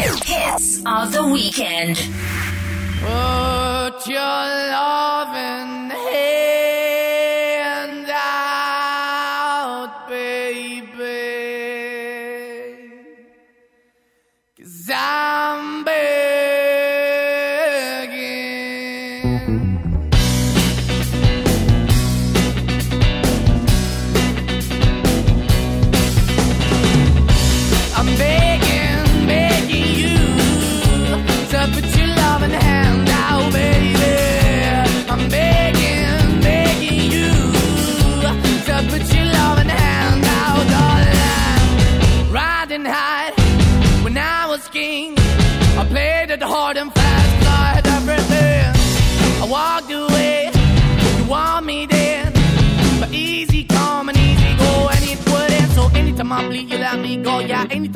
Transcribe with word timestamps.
Hits 0.00 0.80
of 0.86 1.12
the 1.12 1.26
weekend. 1.26 1.96
Put 3.00 4.06
your 4.06 4.20
loving 4.72 5.89
hand 5.89 5.89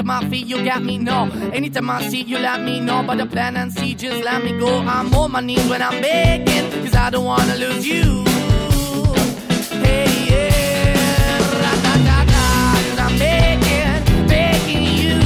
Anytime 0.04 0.22
I 0.26 0.30
feel, 0.30 0.46
you 0.46 0.64
got 0.66 0.82
me. 0.82 0.98
No, 0.98 1.30
anytime 1.54 1.88
I 1.88 2.02
see, 2.08 2.20
you 2.20 2.38
let 2.38 2.60
me 2.60 2.78
know. 2.78 3.02
But 3.06 3.16
the 3.16 3.24
plan 3.24 3.56
and 3.56 3.72
see, 3.72 3.94
just 3.94 4.22
let 4.22 4.44
me 4.44 4.52
go. 4.58 4.80
I'm 4.80 5.14
on 5.14 5.32
my 5.32 5.40
knees 5.40 5.66
when 5.66 5.80
I'm 5.80 6.02
begging, 6.02 6.70
cause 6.84 6.94
I 6.94 7.08
don't 7.08 7.24
wanna 7.24 7.56
lose 7.56 7.86
you. 7.86 8.22
Hey, 9.80 10.04
yeah, 10.28 11.38
ra-da-da-da, 11.62 12.74
cause 12.84 12.98
I'm 12.98 13.18
begging, 13.18 14.28
begging 14.28 14.84
you. 15.00 15.16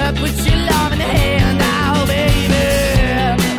Uh, 0.00 0.12
put 0.16 0.32
your 0.46 0.56
love 0.56 0.92
in 0.92 0.98
the 0.98 1.04
hand 1.04 1.58
now, 1.58 2.06
baby. 2.06 2.56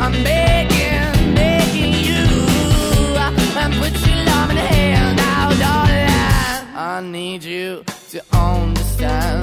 I'm 0.02 0.14
begging, 0.24 1.36
begging 1.36 1.94
you. 2.08 2.26
Uh, 3.16 3.70
put 3.78 3.94
your 4.08 4.26
love 4.26 4.50
in 4.50 4.56
the 4.56 4.68
hand 4.74 5.18
now, 5.18 5.54
darling. 5.62 6.10
I 6.76 7.00
need 7.06 7.44
you 7.44 7.84
to 8.10 8.24
understand. 8.36 9.43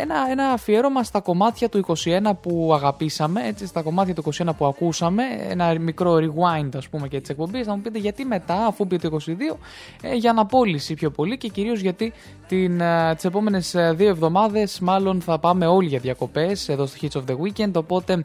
ένα, 0.00 0.16
ένα 0.30 0.44
αφιέρωμα 0.44 0.79
στα 1.02 1.20
κομμάτια 1.20 1.68
του 1.68 1.84
21 1.86 1.94
που 2.40 2.70
αγαπήσαμε, 2.74 3.46
έτσι, 3.46 3.66
στα 3.66 3.82
κομμάτια 3.82 4.14
του 4.14 4.22
21 4.32 4.50
που 4.56 4.66
ακούσαμε, 4.66 5.22
ένα 5.48 5.78
μικρό 5.78 6.14
rewind 6.14 6.68
ας 6.76 6.88
πούμε 6.88 7.08
και 7.08 7.20
τις 7.20 7.30
εκπομπής, 7.30 7.66
θα 7.66 7.74
μου 7.74 7.80
πείτε 7.80 7.98
γιατί 7.98 8.24
μετά, 8.24 8.66
αφού 8.66 8.86
πει 8.86 8.98
το 8.98 9.18
22, 9.26 9.58
ε, 10.02 10.14
για 10.14 10.30
αναπόλυση 10.30 10.94
πιο 10.94 11.10
πολύ 11.10 11.38
και 11.38 11.48
κυρίως 11.48 11.80
γιατί 11.80 12.12
την, 12.46 12.80
ε, 12.80 13.14
τις 13.14 13.24
επόμενες 13.24 13.74
ε, 13.74 13.92
δύο 13.96 14.08
εβδομάδες 14.08 14.80
μάλλον 14.80 15.20
θα 15.20 15.38
πάμε 15.38 15.66
όλοι 15.66 15.88
για 15.88 15.98
διακοπές 15.98 16.68
εδώ 16.68 16.86
στο 16.86 16.98
Hits 17.02 17.18
of 17.18 17.30
the 17.30 17.36
Weekend, 17.36 17.72
οπότε 17.74 18.12
α, 18.12 18.20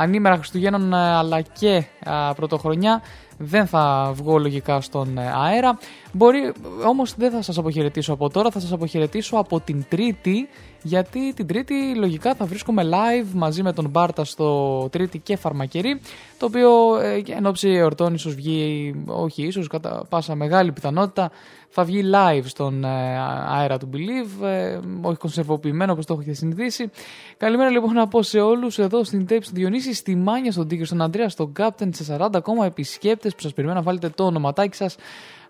ανήμερα 0.00 0.36
Χριστουγέννων 0.36 0.92
ε, 0.92 0.96
αλλά 0.96 1.40
και 1.40 1.84
α, 2.04 2.34
Πρωτοχρονιά 2.34 3.02
δεν 3.38 3.66
θα 3.66 4.12
βγω 4.14 4.38
λογικά 4.38 4.80
στον 4.80 5.18
ε, 5.18 5.32
αέρα. 5.36 5.78
Μπορεί, 6.16 6.52
όμως 6.86 7.14
δεν 7.16 7.30
θα 7.30 7.42
σας 7.42 7.58
αποχαιρετήσω 7.58 8.12
από 8.12 8.30
τώρα, 8.30 8.50
θα 8.50 8.60
σας 8.60 8.72
αποχαιρετήσω 8.72 9.36
από 9.36 9.60
την 9.60 9.84
Τρίτη, 9.88 10.48
γιατί 10.82 11.32
την 11.34 11.46
Τρίτη 11.46 11.94
λογικά 11.96 12.34
θα 12.34 12.44
βρίσκομαι 12.44 12.82
live 12.90 13.26
μαζί 13.34 13.62
με 13.62 13.72
τον 13.72 13.88
Μπάρτα 13.88 14.24
στο 14.24 14.88
Τρίτη 14.92 15.18
και 15.18 15.36
Φαρμακερή, 15.36 16.00
το 16.38 16.46
οποίο 16.46 16.98
ε, 17.00 17.22
εν 17.26 17.46
ώψη 17.46 17.68
εορτών 17.68 18.14
ίσως 18.14 18.34
βγει, 18.34 18.94
όχι 19.06 19.42
ίσως, 19.42 19.66
κατά 19.68 20.06
πάσα 20.08 20.34
μεγάλη 20.34 20.72
πιθανότητα, 20.72 21.30
θα 21.68 21.84
βγει 21.84 22.02
live 22.14 22.44
στον 22.44 22.84
ε, 22.84 23.18
αέρα 23.48 23.78
του 23.78 23.90
Believe, 23.92 24.46
ε, 24.46 24.78
όχι 25.02 25.18
κονσερβοποιημένο 25.18 25.92
όπως 25.92 26.06
το 26.06 26.14
έχετε 26.14 26.34
συνηθίσει. 26.34 26.90
Καλημέρα 27.36 27.70
λοιπόν 27.70 27.92
να 27.92 28.08
πω 28.08 28.22
σε 28.22 28.40
όλους 28.40 28.78
εδώ 28.78 29.04
στην 29.04 29.26
Tapes 29.30 29.44
του 29.44 29.54
Διονύσης, 29.54 29.98
στη 29.98 30.16
Μάνια, 30.16 30.52
στον 30.52 30.68
Τίκερ, 30.68 30.86
στον 30.86 31.02
Αντρέα, 31.02 31.28
στον 31.28 31.52
Captain, 31.58 31.88
σε 31.90 32.16
40 32.20 32.28
ακόμα 32.32 32.66
επισκέπτες 32.66 33.34
που 33.34 33.40
σας 33.40 33.52
περιμένω 33.52 33.78
να 33.78 33.84
βάλετε 33.84 34.08
το 34.08 34.24
ονοματάκι 34.24 34.76
σας 34.76 34.96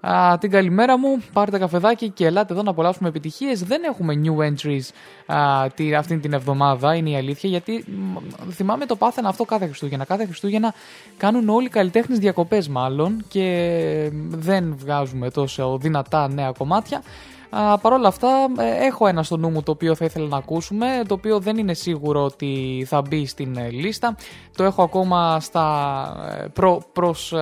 α, 0.01 0.39
την 0.39 0.51
καλημέρα 0.51 0.99
μου. 0.99 1.23
Πάρτε 1.33 1.59
καφεδάκι 1.59 2.11
και 2.11 2.27
ελάτε 2.27 2.53
εδώ 2.53 2.63
να 2.63 2.71
απολαύσουμε 2.71 3.09
επιτυχίες. 3.09 3.63
Δεν 3.63 3.83
έχουμε 3.85 4.23
new 4.25 4.37
entries 4.51 4.89
α, 5.37 5.67
τη, 5.75 5.95
αυτή 5.95 6.19
την 6.19 6.33
εβδομάδα, 6.33 6.95
είναι 6.95 7.11
η 7.11 7.17
αλήθεια, 7.17 7.51
γιατί 7.51 7.85
μ, 7.87 8.17
θυμάμαι 8.51 8.87
το 8.87 8.97
πάθαινα 8.97 9.29
αυτό 9.29 9.45
κάθε 9.45 9.67
Χριστούγεννα. 9.67 10.05
Κάθε 10.05 10.25
Χριστούγεννα 10.25 10.75
κάνουν 11.17 11.49
όλοι 11.49 11.67
οι 11.67 11.71
καλλιτέχνες 11.71 12.19
διακοπές, 12.19 12.69
μάλλον, 12.69 13.25
και 13.29 14.11
δεν 14.29 14.75
βγάζουμε 14.79 15.31
τόσο 15.31 15.79
δυνατά 15.79 16.29
νέα 16.29 16.53
κομμάτια. 16.53 17.03
Παρ' 17.51 17.93
όλα 17.93 18.09
αυτά, 18.09 18.29
ε, 18.59 18.87
έχω 18.87 19.07
ένα 19.07 19.23
στο 19.23 19.37
νου 19.37 19.51
μου 19.51 19.63
το 19.63 19.71
οποίο 19.71 19.95
θα 19.95 20.05
ήθελα 20.05 20.29
να 20.29 20.37
ακούσουμε, 20.37 21.03
το 21.09 21.15
οποίο 21.15 21.39
δεν 21.39 21.57
είναι 21.57 21.75
σίγουρο 21.75 22.25
ότι 22.25 22.85
θα 22.89 23.03
μπει 23.03 23.27
στην 23.27 23.57
ε, 23.57 23.71
λίστα. 23.71 24.17
Το 24.57 24.65
έχω 24.65 24.83
ακόμα 24.83 25.41
στα 25.41 26.37
ε, 26.41 26.47
προ, 26.53 26.83
προς, 26.93 27.35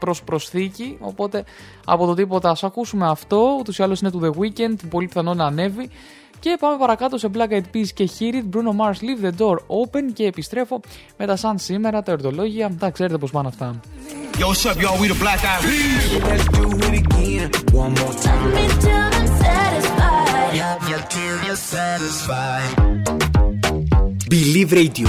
προς 0.00 0.22
προσθήκη, 0.22 0.96
οπότε 1.00 1.44
από 1.84 2.06
το 2.06 2.14
τίποτα 2.14 2.50
ας 2.50 2.64
ακούσουμε 2.64 3.06
αυτό, 3.06 3.56
ούτως 3.58 3.78
ή 3.78 3.82
άλλως 3.82 4.00
είναι 4.00 4.10
του 4.10 4.20
The 4.22 4.40
Weeknd, 4.40 4.76
πολύ 4.90 5.06
πιθανό 5.06 5.34
να 5.34 5.44
ανέβει. 5.44 5.90
Και 6.44 6.56
πάμε 6.60 6.78
παρακάτω 6.78 7.18
σε 7.18 7.30
Black 7.34 7.48
Eyed 7.48 7.62
Peas 7.74 7.88
και 7.94 8.08
Hear 8.18 8.34
It, 8.34 8.56
Bruno 8.56 8.70
Mars 8.80 8.98
Leave 9.00 9.24
the 9.24 9.30
Door 9.38 9.54
Open 9.54 10.12
και 10.12 10.24
επιστρέφω 10.26 10.80
με 11.16 11.26
τα 11.26 11.36
σαν 11.36 11.58
σήμερα, 11.58 12.02
τα 12.02 12.10
εορτολόγια, 12.10 12.76
τα 12.78 12.90
ξέρετε 12.90 13.18
πώς 13.18 13.30
πάνε 13.30 13.48
αυτά. 13.48 13.80
Yo, 14.38 14.46
what's 14.46 14.64
up, 14.70 14.80
y'all? 14.82 14.98
We 15.00 15.06
the 15.12 15.18
Black 15.24 15.40
Eyed 15.50 15.62
Peas. 15.68 16.04
Let's 16.30 16.46
do 16.58 16.66
it 16.86 16.94
again. 17.02 17.48
One 17.82 17.92
more 18.00 18.14
time. 18.24 18.44
me 18.56 18.66
till 18.84 19.04
I'm 19.18 19.28
satisfied. 19.44 20.50
Yeah, 20.58 20.88
yeah, 20.90 21.12
till 21.14 21.36
you're 21.46 21.62
satisfied. 21.74 22.70
Believe 24.34 24.70
Radio. 24.80 25.08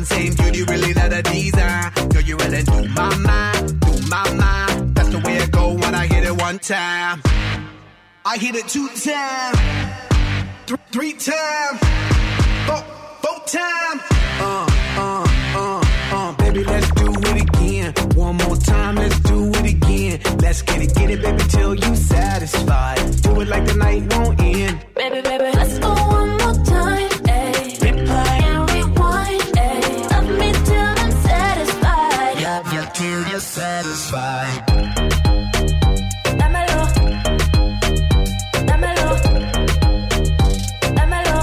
Insane 0.00 0.34
beauty, 0.34 0.62
really 0.62 0.94
not 0.94 1.12
a 1.12 1.20
design. 1.20 1.92
Girl, 2.08 2.22
you 2.22 2.34
really 2.38 2.62
do 2.62 2.88
my 2.88 3.14
mind, 3.18 3.80
do 3.80 3.92
my 4.08 4.32
mind. 4.32 4.94
That's 4.94 5.10
the 5.10 5.18
way 5.18 5.36
it 5.36 5.50
go 5.50 5.74
when 5.74 5.94
I 5.94 6.06
hit 6.06 6.24
it 6.24 6.40
one 6.40 6.58
time. 6.58 7.22
I 8.24 8.38
hit 8.38 8.54
it 8.54 8.66
two 8.66 8.88
times, 8.88 9.58
th- 10.64 10.80
three 10.90 11.12
times, 11.12 11.80
four, 12.66 12.82
four 13.20 13.40
times. 13.44 14.00
Uh, 14.40 14.66
uh, 14.96 15.26
uh, 15.60 15.84
uh, 16.16 16.32
baby, 16.38 16.64
let's 16.64 16.90
do 16.92 17.12
it 17.12 17.42
again. 17.42 17.92
One 18.16 18.36
more 18.36 18.56
time, 18.56 18.94
let's 18.94 19.20
do 19.20 19.50
it 19.50 19.66
again. 19.74 20.38
Let's 20.38 20.62
get 20.62 20.80
it, 20.80 20.94
get 20.94 21.10
it, 21.10 21.20
baby, 21.20 21.44
till 21.50 21.74
you 21.74 21.94
satisfied. 21.94 23.20
Do 23.20 23.38
it 23.42 23.48
like 23.48 23.66
the 23.66 23.74
night 23.74 24.10
won't 24.14 24.40
end. 24.40 24.80
Baby, 24.94 25.20
baby, 25.20 25.50
let's 25.52 25.78
go 25.78 26.19
satisfied. 34.10 34.64
Dámelo. 36.38 36.80
Dámelo. 38.66 39.08
Dámelo. 40.94 41.36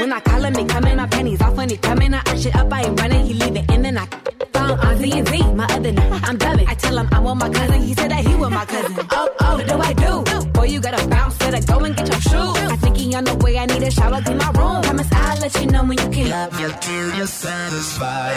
When 0.00 0.12
I 0.12 0.20
call 0.20 0.44
him, 0.44 0.54
he 0.54 0.64
coming, 0.64 0.96
my 0.96 1.06
pennies 1.06 1.40
off 1.40 1.56
when 1.56 1.68
he 1.68 1.76
coming. 1.76 2.14
I 2.14 2.18
arch 2.18 2.46
it 2.46 2.54
up, 2.54 2.72
I 2.72 2.82
ain't 2.82 3.00
running, 3.00 3.26
he 3.26 3.34
leave 3.34 3.56
it 3.56 3.70
in 3.70 3.86
and 3.86 3.98
I 3.98 4.06
found 4.52 4.80
on 4.80 4.96
Z 4.98 5.12
and 5.12 5.28
Z, 5.28 5.42
my 5.54 5.66
other 5.66 5.92
night. 5.92 6.28
I'm 6.28 6.36
dubbing. 6.36 6.68
I 6.68 6.74
tell 6.74 6.98
him 6.98 7.08
I'm 7.12 7.24
with 7.24 7.36
my 7.36 7.48
cousin, 7.50 7.82
he 7.82 7.94
said 7.94 8.10
that 8.10 8.24
he 8.24 8.34
with 8.34 8.50
my 8.50 8.64
cousin. 8.64 9.06
Oh, 9.10 9.28
oh, 9.40 9.54
what 9.56 9.66
do 9.66 9.78
I 9.78 9.92
do? 9.92 10.33
Boy, 10.64 10.70
you 10.70 10.80
gotta 10.80 11.06
bounce, 11.08 11.36
better 11.36 11.60
go 11.66 11.78
and 11.84 11.94
get 11.94 12.08
your 12.08 12.20
shoes. 12.22 12.56
I 12.72 12.76
think 12.76 12.96
he 12.96 13.14
on 13.14 13.24
the 13.24 13.34
way, 13.34 13.58
I 13.58 13.66
need 13.66 13.82
a 13.82 13.90
shower, 13.90 14.22
clean 14.22 14.38
my 14.38 14.50
room. 14.52 14.80
Promise 14.80 15.12
I'll 15.12 15.38
let 15.40 15.60
you 15.60 15.66
know 15.66 15.84
when 15.84 15.98
you 15.98 16.08
can. 16.08 16.26
Yeah, 16.26 16.58
yeah, 16.58 16.76
till 16.78 17.16
you're 17.18 17.26
satisfied. 17.26 18.36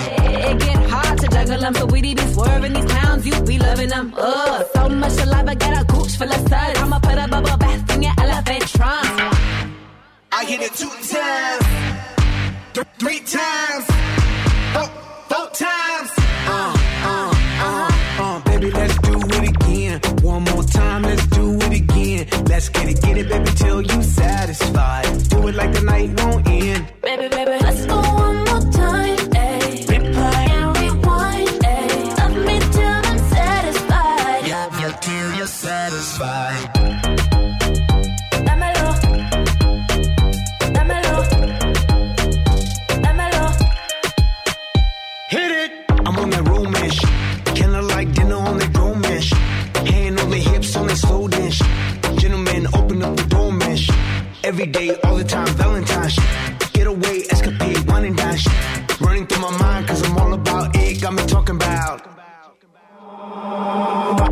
It 0.52 0.60
get 0.60 0.90
hard 0.90 1.18
to 1.20 1.28
juggle 1.30 1.60
them, 1.62 1.74
so 1.76 1.86
we 1.86 2.02
be 2.02 2.18
swerving 2.34 2.74
these 2.74 2.84
clowns, 2.92 3.26
you 3.26 3.42
be 3.44 3.58
loving 3.60 3.88
them. 3.88 4.14
Ugh, 4.18 4.66
so 4.74 4.90
much 4.90 5.18
alive, 5.22 5.48
I 5.48 5.56
got 5.56 5.82
a 5.82 5.86
gooch 5.86 6.18
full 6.18 6.28
of 6.30 6.50
suds. 6.50 6.80
I'ma 6.82 7.00
put 7.00 7.18
a 7.18 7.28
bubble 7.30 7.58
bath 7.58 7.96
in 7.96 8.04
your 8.04 8.14
elephant 8.20 8.64
trunk. 8.76 9.08
I 10.34 10.44
hit 10.44 10.62
it 10.68 10.74
two 10.74 10.92
times, 11.16 11.66
th- 12.74 12.88
three 13.00 13.22
times, 13.22 13.86
four, 14.74 14.88
four 15.30 15.50
times. 15.52 15.97
It, 22.58 22.72
get 22.74 23.18
it, 23.18 23.30
baby, 23.30 23.52
till 23.52 23.84
you 23.84 24.02
satisfied. 24.02 25.06
Do 25.30 25.48
it 25.48 25.54
like 25.54 25.74
the 25.74 25.82
night 25.82 26.20
won't 26.20 26.48
end. 26.48 26.92
Baby, 27.04 27.28
baby, 27.28 27.67
Every 54.60 54.72
day, 54.72 54.90
all 55.02 55.16
the 55.16 55.24
time, 55.24 55.46
Valentine's. 55.56 56.14
shit. 56.14 56.74
Get 56.74 56.88
away, 56.88 57.22
escapade, 57.30 57.88
wine 57.88 58.06
and 58.06 58.40
shit. 58.40 59.00
Running 59.00 59.28
through 59.28 59.42
my 59.44 59.56
mind, 59.60 59.88
cause 59.88 60.02
I'm 60.02 60.18
all 60.18 60.34
about 60.34 60.76
it. 60.76 61.00
Got 61.00 61.14
me 61.14 61.24
talking 61.28 61.58
about. 61.58 62.02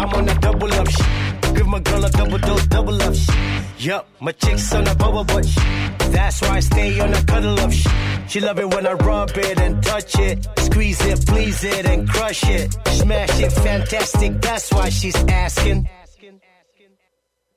I'm 0.02 0.14
on 0.16 0.26
that 0.26 0.42
double 0.42 0.74
up 0.74 0.90
shit. 0.90 1.56
Give 1.56 1.68
my 1.68 1.80
girl 1.80 2.06
a 2.06 2.10
double 2.10 2.40
dose, 2.40 2.66
double 2.66 3.00
up. 3.04 3.14
Yup, 3.78 4.08
my 4.20 4.32
chick's 4.32 4.74
on 4.74 4.88
a 4.88 4.96
bubble 4.96 5.26
butt. 5.26 5.46
That's 6.10 6.42
why 6.42 6.56
I 6.56 6.60
stay 6.60 7.00
on 7.00 7.14
a 7.14 7.24
cuddle 7.24 7.60
up. 7.60 7.72
She 8.28 8.40
love 8.40 8.58
it 8.58 8.68
when 8.74 8.88
I 8.88 8.94
rub 8.94 9.30
it 9.30 9.60
and 9.60 9.84
touch 9.84 10.18
it. 10.18 10.48
Squeeze 10.58 11.06
it, 11.06 11.24
please 11.28 11.64
it, 11.64 11.86
and 11.86 12.10
crush 12.10 12.44
it. 12.50 12.76
Smash 12.88 13.40
it, 13.42 13.52
fantastic. 13.52 14.42
That's 14.42 14.74
why 14.74 14.90
she's 14.90 15.16
asking. 15.30 15.88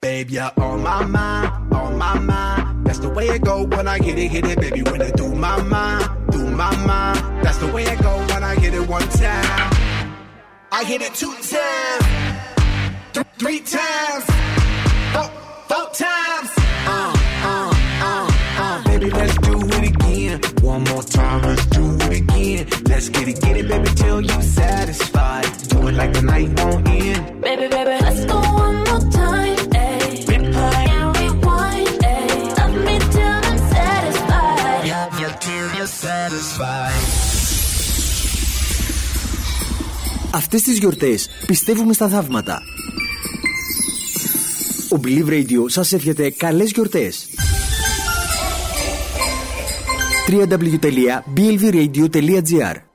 Babe, 0.01 0.31
you're 0.31 0.53
on 0.59 0.85
my 0.85 1.05
mind, 1.05 1.75
on 1.75 1.99
my 1.99 2.17
mind. 2.21 2.87
That's 2.87 3.01
the 3.01 3.09
way 3.09 3.27
it 3.31 3.43
go 3.43 3.65
when 3.65 3.89
I 3.89 3.99
hit 3.99 4.17
it, 4.17 4.29
hit 4.29 4.47
it, 4.47 4.61
baby. 4.61 4.83
When 4.83 5.03
I 5.03 5.11
do 5.11 5.35
my 5.35 5.61
mind, 5.61 6.09
do 6.31 6.47
my 6.51 6.71
mind. 6.87 7.45
That's 7.45 7.59
the 7.59 7.67
way 7.67 7.83
it 7.83 8.01
go 8.01 8.17
when 8.29 8.45
I 8.45 8.55
hit 8.55 8.75
it 8.75 8.89
one 8.89 9.03
time. 9.09 9.73
I 10.71 10.85
hit 10.85 11.03
it 11.03 11.15
two 11.15 11.35
times, 11.35 12.05
th- 13.13 13.27
three 13.39 13.59
times, 13.59 14.25
four, 15.15 15.31
four 15.67 15.91
times. 15.93 16.51
Uh, 16.87 17.13
uh, 17.43 17.75
uh, 18.01 18.31
uh. 18.61 18.85
Baby, 18.85 19.11
let's 19.11 19.37
do 19.39 19.59
it 19.59 19.97
again. 19.97 20.41
One 20.63 20.85
more 20.85 21.03
time, 21.03 21.43
let's 21.43 21.67
do 21.67 21.97
it 22.03 22.21
again. 22.23 22.69
Let's 22.87 23.09
get 23.09 23.27
it, 23.27 23.41
get 23.41 23.57
it, 23.57 23.67
baby, 23.67 23.91
till 23.97 24.21
you 24.21 24.43
satisfied. 24.43 25.47
Do 25.71 25.89
it 25.89 25.95
like 25.95 26.13
the 26.13 26.23
night 26.23 26.57
won't 26.61 26.87
end. 26.87 27.41
Baby, 27.43 27.67
baby, 27.67 27.99
let's 28.01 28.25
go 28.27 28.39
one 28.39 28.88
Αυτές 40.31 40.63
τις 40.63 40.79
γιορτές 40.79 41.29
πιστεύουμε 41.47 41.93
στα 41.93 42.09
θαύματα. 42.09 42.63
Ο 44.93 45.01
Believe 45.05 45.29
Radio 45.29 45.65
σας 45.67 45.93
εύχεται 45.93 46.31
καλές 46.31 46.71
γιορτές. 46.71 47.29
www.blvradio.gr 50.29 52.88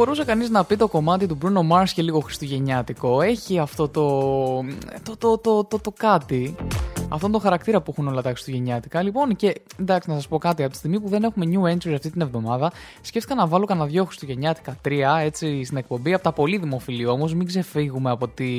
μπορούσε 0.00 0.24
κανείς 0.24 0.50
να 0.50 0.64
πει 0.64 0.76
το 0.76 0.88
κομμάτι 0.88 1.26
του 1.26 1.38
Bruno 1.42 1.76
Mars 1.76 1.88
και 1.94 2.02
λίγο 2.02 2.20
χριστουγεννιάτικο. 2.20 3.22
Έχει 3.22 3.58
αυτό 3.58 3.88
το. 3.88 4.06
το, 5.02 5.16
το, 5.16 5.38
το, 5.38 5.64
το, 5.64 5.78
το 5.78 5.92
κάτι. 5.96 6.56
Αυτόν 7.12 7.32
τον 7.32 7.40
χαρακτήρα 7.40 7.80
που 7.80 7.90
έχουν 7.90 8.08
όλα 8.08 8.22
τα 8.22 8.30
χριστουγεννιάτικα. 8.30 9.02
Λοιπόν, 9.02 9.36
και 9.36 9.60
εντάξει, 9.80 10.08
να 10.08 10.14
σας 10.14 10.28
πω 10.28 10.38
κάτι. 10.38 10.62
Από 10.62 10.72
τη 10.72 10.78
στιγμή 10.78 11.00
που 11.00 11.08
δεν 11.08 11.22
έχουμε 11.22 11.46
new 11.48 11.72
entries 11.72 11.92
αυτή 11.92 12.10
την 12.10 12.20
εβδομάδα, 12.20 12.72
σκέφτηκα 13.00 13.34
να 13.34 13.46
βάλω 13.46 13.64
κανένα 13.64 13.86
δυο 13.86 14.04
χριστουγεννιάτικα, 14.04 14.76
τρία 14.82 15.16
έτσι 15.16 15.64
στην 15.64 15.76
εκπομπή. 15.76 16.14
Από 16.14 16.22
τα 16.22 16.32
πολύ 16.32 16.58
δημοφιλή 16.58 17.06
όμως, 17.06 17.34
μην 17.34 17.46
ξεφύγουμε 17.46 18.10
από 18.10 18.28
τη, 18.28 18.52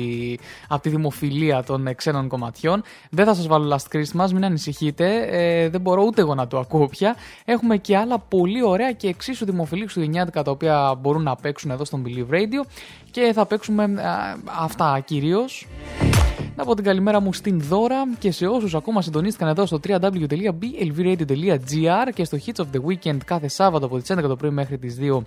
από 0.68 0.82
τη 0.82 0.88
δημοφιλία 0.88 1.62
των 1.62 1.86
ε, 1.86 1.94
ξένων 1.94 2.28
κομματιών. 2.28 2.82
Δεν 3.10 3.26
θα 3.26 3.34
σας 3.34 3.46
βάλω 3.46 3.76
Last 3.76 3.96
Christmas, 3.96 4.30
μην 4.32 4.44
ανησυχείτε. 4.44 5.26
Ε, 5.30 5.68
δεν 5.68 5.80
μπορώ 5.80 6.02
ούτε 6.02 6.20
εγώ 6.20 6.34
να 6.34 6.46
το 6.46 6.58
ακούω 6.58 6.86
πια. 6.86 7.16
Έχουμε 7.44 7.76
και 7.76 7.96
άλλα 7.96 8.18
πολύ 8.18 8.64
ωραία 8.64 8.92
και 8.92 9.08
εξίσου 9.08 9.44
δημοφιλή 9.44 9.80
χριστουγεννιάτικα 9.80 10.42
τα 10.42 10.50
οποία 10.50 10.94
μπορούν 11.00 11.22
να 11.22 11.36
παίξουν 11.36 11.70
εδώ 11.70 11.84
στον 11.84 12.04
Believe 12.06 12.34
Radio. 12.34 12.66
Και 13.10 13.30
θα 13.34 13.46
παίξουμε 13.46 13.82
α, 13.82 14.36
αυτά 14.58 15.02
κυρίως. 15.04 15.66
Να 16.62 16.68
πω 16.68 16.74
την 16.74 16.84
καλημέρα 16.84 17.20
μου 17.20 17.32
στην 17.32 17.60
Δώρα 17.60 17.96
και 18.18 18.30
σε 18.32 18.46
όσους 18.46 18.74
ακόμα 18.74 19.02
συντονίστηκαν 19.02 19.48
εδώ 19.48 19.66
στο 19.66 19.80
www.blvradio.gr 19.88 22.08
και 22.14 22.24
στο 22.24 22.38
Hits 22.46 22.62
of 22.62 22.66
the 22.76 22.80
Weekend 22.88 23.16
κάθε 23.24 23.48
Σάββατο 23.48 23.86
από 23.86 23.98
τις 23.98 24.10
11 24.12 24.22
το 24.28 24.36
πρωί 24.36 24.50
μέχρι 24.50 24.78
τις 24.78 24.98
2 25.00 25.18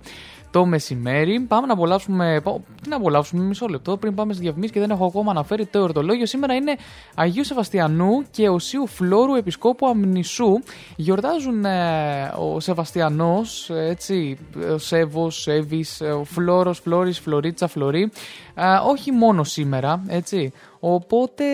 το 0.50 0.66
μεσημέρι. 0.66 1.40
Πάμε 1.40 1.66
να 1.66 1.72
απολαύσουμε. 1.72 2.40
πα- 2.44 2.60
Τι 2.82 2.88
να 2.88 2.96
απολαύσουμε, 2.96 3.42
μισό 3.44 3.66
λεπτό 3.66 3.96
πριν 3.96 4.14
πάμε 4.14 4.32
στη 4.32 4.42
διαφημίση 4.42 4.72
και 4.72 4.80
δεν 4.80 4.90
έχω 4.90 5.04
ακόμα 5.06 5.30
αναφέρει 5.30 5.66
το 5.66 5.78
εορτολόγιο. 5.78 6.26
Σήμερα 6.26 6.54
είναι 6.54 6.76
Αγίου 7.14 7.44
Σεβαστιανού 7.44 8.24
και 8.30 8.48
Οσίου 8.48 8.86
Φλόρου 8.86 9.34
Επισκόπου 9.34 9.86
Αμνησού. 9.86 10.58
Γιορτάζουν 10.96 11.64
ε, 11.64 12.32
ο 12.38 12.60
Σεβαστιανός, 12.60 13.70
έτσι, 13.70 14.38
ο 14.74 14.78
Σέβος, 14.78 15.40
Σέβης, 15.40 16.00
ο 16.00 16.24
Φλόρος, 16.24 16.78
Φλόρης, 16.78 17.18
Φλωρίτσα, 17.18 17.66
Φλωρή. 17.68 18.10
Ε, 18.54 18.64
όχι 18.90 19.12
μόνο 19.12 19.44
σήμερα, 19.44 20.02
έτσι. 20.08 20.52
Οπότε, 20.88 21.44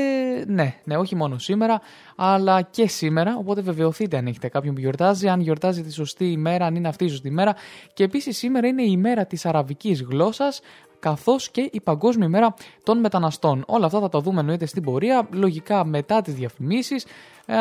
ναι, 0.47 0.75
ναι, 0.85 0.97
όχι 0.97 1.17
μόνο 1.17 1.39
σήμερα, 1.39 1.81
αλλά 2.17 2.63
και 2.63 2.89
σήμερα. 2.89 3.37
Οπότε 3.39 3.61
βεβαιωθείτε 3.61 4.17
αν 4.17 4.27
έχετε 4.27 4.49
κάποιον 4.49 4.75
που 4.75 4.81
γιορτάζει, 4.81 5.29
αν 5.29 5.41
γιορτάζει 5.41 5.83
τη 5.83 5.93
σωστή 5.93 6.25
ημέρα, 6.25 6.67
αν 6.67 6.75
είναι 6.75 6.89
αυτή 6.89 7.05
η 7.05 7.09
σωστή 7.09 7.29
ημέρα. 7.29 7.57
Και 7.95 8.05
επίσης 8.05 8.37
σήμερα 8.37 8.67
είναι 8.67 8.83
η 8.83 8.89
ημέρα 8.91 9.27
της 9.27 9.47
αραβικής 9.47 10.03
γλώσσας, 10.03 10.61
καθώς 10.99 11.51
και 11.51 11.69
η 11.73 11.81
Παγκόσμια 11.81 12.27
ημέρα 12.27 12.55
των 12.83 12.99
μεταναστών. 12.99 13.65
Όλα 13.67 13.87
αυτά 13.87 14.01
θα 14.01 14.09
τα 14.09 14.21
δούμε 14.21 14.41
εννοείται 14.41 14.67
στην 14.67 14.83
πορεία, 14.83 15.29
λογικά 15.33 15.85
μετά 15.85 16.23
τις 16.23 16.35
διαφημίσεις. 16.35 17.05
Ε, 17.47 17.55